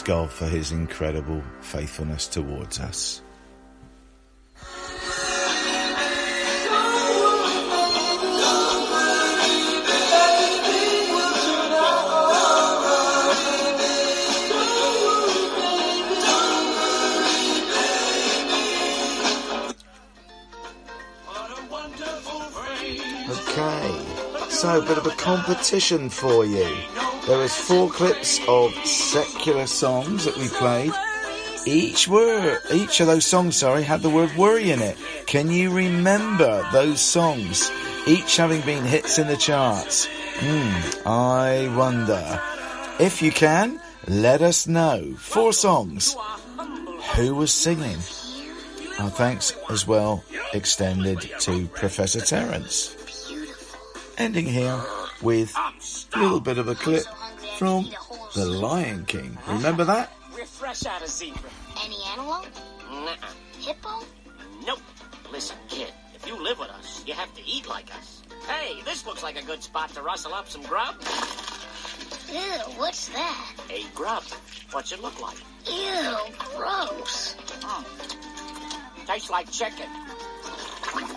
Praise 0.00 0.16
God 0.16 0.30
for 0.30 0.46
his 0.46 0.72
incredible 0.72 1.42
faithfulness 1.60 2.26
towards 2.26 2.80
us. 2.80 3.20
Okay, 23.28 24.48
so 24.48 24.78
a 24.78 24.86
bit 24.86 24.96
of 24.96 25.06
a 25.06 25.10
competition 25.10 26.08
for 26.08 26.46
you. 26.46 26.99
There 27.30 27.38
was 27.38 27.54
four 27.54 27.88
clips 27.88 28.40
of 28.48 28.74
secular 28.84 29.68
songs 29.68 30.24
that 30.24 30.36
we 30.36 30.48
played. 30.48 30.90
Each 31.64 32.08
word, 32.08 32.58
each 32.72 32.98
of 32.98 33.06
those 33.06 33.24
songs, 33.24 33.54
sorry, 33.54 33.84
had 33.84 34.02
the 34.02 34.10
word 34.10 34.36
worry 34.36 34.72
in 34.72 34.82
it. 34.82 34.98
Can 35.26 35.48
you 35.48 35.70
remember 35.70 36.68
those 36.72 37.00
songs? 37.00 37.70
Each 38.04 38.36
having 38.36 38.62
been 38.62 38.84
hits 38.84 39.20
in 39.20 39.28
the 39.28 39.36
charts. 39.36 40.08
Hmm, 40.40 41.06
I 41.06 41.72
wonder. 41.76 42.42
If 42.98 43.22
you 43.22 43.30
can, 43.30 43.80
let 44.08 44.42
us 44.42 44.66
know. 44.66 45.14
Four 45.16 45.52
songs. 45.52 46.16
Who 47.14 47.36
was 47.36 47.52
singing? 47.52 47.98
Our 48.98 49.08
thanks 49.08 49.54
as 49.70 49.86
well 49.86 50.24
extended 50.52 51.20
to 51.42 51.68
Professor 51.68 52.22
Terence. 52.22 52.96
Ending 54.18 54.46
here 54.46 54.82
with 55.22 55.54
a 56.12 56.18
little 56.18 56.40
bit 56.40 56.58
of 56.58 56.66
a 56.66 56.74
clip 56.74 57.04
from 57.60 57.86
The 58.32 58.46
Lion 58.46 59.04
King. 59.04 59.36
Remember 59.46 59.84
that? 59.84 60.10
We're 60.34 60.46
fresh 60.46 60.86
out 60.86 61.02
of 61.02 61.08
zebra. 61.08 61.50
Any 61.84 61.98
antelope? 62.10 62.46
Nuh-uh. 62.90 63.26
Hippo? 63.60 64.02
Nope. 64.64 64.80
Listen, 65.30 65.58
kid, 65.68 65.92
if 66.14 66.26
you 66.26 66.42
live 66.42 66.58
with 66.58 66.70
us, 66.70 67.04
you 67.06 67.12
have 67.12 67.30
to 67.34 67.42
eat 67.46 67.68
like 67.68 67.94
us. 67.94 68.22
Hey, 68.48 68.80
this 68.86 69.04
looks 69.04 69.22
like 69.22 69.38
a 69.38 69.44
good 69.44 69.62
spot 69.62 69.90
to 69.90 70.00
rustle 70.00 70.32
up 70.32 70.48
some 70.48 70.62
grub. 70.62 70.94
Ew, 72.32 72.38
what's 72.78 73.08
that? 73.10 73.52
A 73.68 73.84
grub. 73.94 74.22
What's 74.70 74.92
it 74.92 75.02
look 75.02 75.20
like? 75.20 75.36
Ew, 75.66 76.16
gross. 76.56 77.36
Tastes 79.06 79.28
like 79.28 79.50
chicken. 79.50 79.90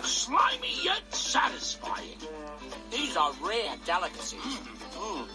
Slimy 0.02 0.74
yet 0.82 1.00
satisfying. 1.08 2.18
These 2.90 3.16
are 3.16 3.32
rare 3.40 3.76
delicacies. 3.86 4.40
Mm. 4.40 5.26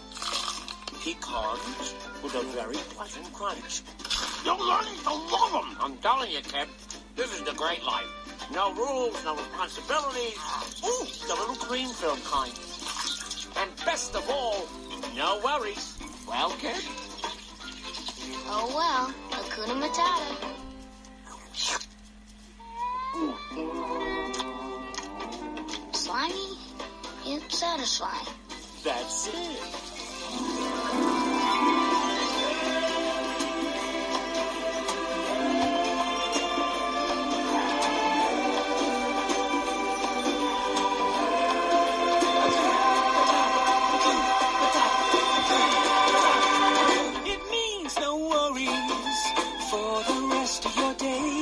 Pecans 1.00 1.94
with 2.22 2.34
a 2.34 2.42
very 2.52 2.76
pleasant 2.94 3.32
crunch. 3.32 3.82
You're 4.44 4.58
learning 4.58 4.98
to 5.04 5.14
love 5.14 5.52
them. 5.52 5.76
I'm 5.80 5.96
telling 5.98 6.30
you, 6.30 6.40
kid, 6.42 6.68
this 7.16 7.32
is 7.32 7.42
the 7.42 7.54
great 7.54 7.82
life. 7.84 8.04
No 8.52 8.74
rules, 8.74 9.16
no 9.24 9.34
responsibilities. 9.34 10.36
Ooh, 10.84 11.06
the 11.26 11.34
little 11.34 11.54
cream 11.56 11.88
filled 11.88 12.22
kind. 12.24 12.52
And 13.56 13.70
best 13.86 14.14
of 14.14 14.28
all, 14.28 14.68
no 15.16 15.40
worries. 15.42 15.96
Well, 16.28 16.50
kid? 16.58 16.76
Oh 18.46 18.70
well, 18.74 19.14
Hakuna 19.30 19.76
Matata. 19.80 20.36
Slimy, 25.92 26.58
yet 27.24 27.50
satisfying. 27.50 28.26
That's 28.84 29.28
it. 29.28 29.99
It 47.32 47.40
means 47.50 47.98
no 47.98 48.16
worries 48.16 49.20
for 49.70 50.02
the 50.04 50.28
rest 50.32 50.64
of 50.64 50.76
your 50.76 50.94
days. 50.94 51.39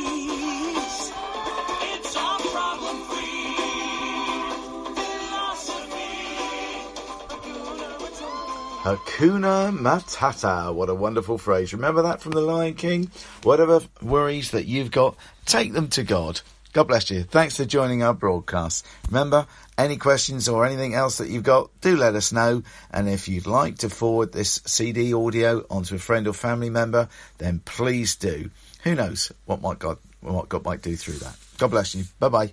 Hakuna 8.89 9.71
Matata. 9.77 10.75
What 10.75 10.89
a 10.89 10.95
wonderful 10.95 11.37
phrase. 11.37 11.75
Remember 11.75 12.01
that 12.03 12.23
from 12.23 12.33
The 12.33 12.41
Lion 12.41 12.73
King? 12.73 13.11
Whatever 13.43 13.83
worries 14.01 14.53
that 14.53 14.65
you've 14.65 14.91
got, 14.91 15.15
take 15.45 15.75
them 15.75 15.89
to 15.89 16.03
God. 16.03 16.41
God 16.73 16.85
bless 16.85 17.11
you. 17.11 17.23
Thanks 17.23 17.59
for 17.59 17.67
joining 17.67 18.03
our 18.03 18.15
broadcast. 18.15 18.87
Remember, 19.09 19.47
any 19.77 19.99
questions 19.99 20.49
or 20.49 20.65
anything 20.65 20.95
else 20.95 21.19
that 21.19 21.29
you've 21.29 21.43
got, 21.43 21.71
do 21.83 21.99
let 21.99 22.15
us 22.15 22.33
know. 22.33 22.63
And 22.91 23.11
if 23.11 23.29
you'd 23.29 23.47
like 23.47 23.77
to 23.79 23.91
forward 23.91 24.33
this 24.33 24.63
CD 24.65 25.13
audio 25.13 25.67
onto 25.69 25.97
a 25.97 25.99
friend 25.99 26.27
or 26.27 26.33
family 26.33 26.71
member, 26.71 27.11
then 27.37 27.61
please 27.67 28.17
do. 28.17 28.51
Who 28.85 28.95
knows 28.95 29.31
what 29.45 29.61
might 29.61 29.81
God, 29.81 29.99
what 30.23 30.49
God 30.49 30.65
might 30.65 30.81
do 30.81 30.97
through 30.97 31.19
that. 31.19 31.37
God 31.59 31.73
bless 31.73 31.95
you. 31.95 32.05
Bye 32.21 32.29
bye. 32.31 32.53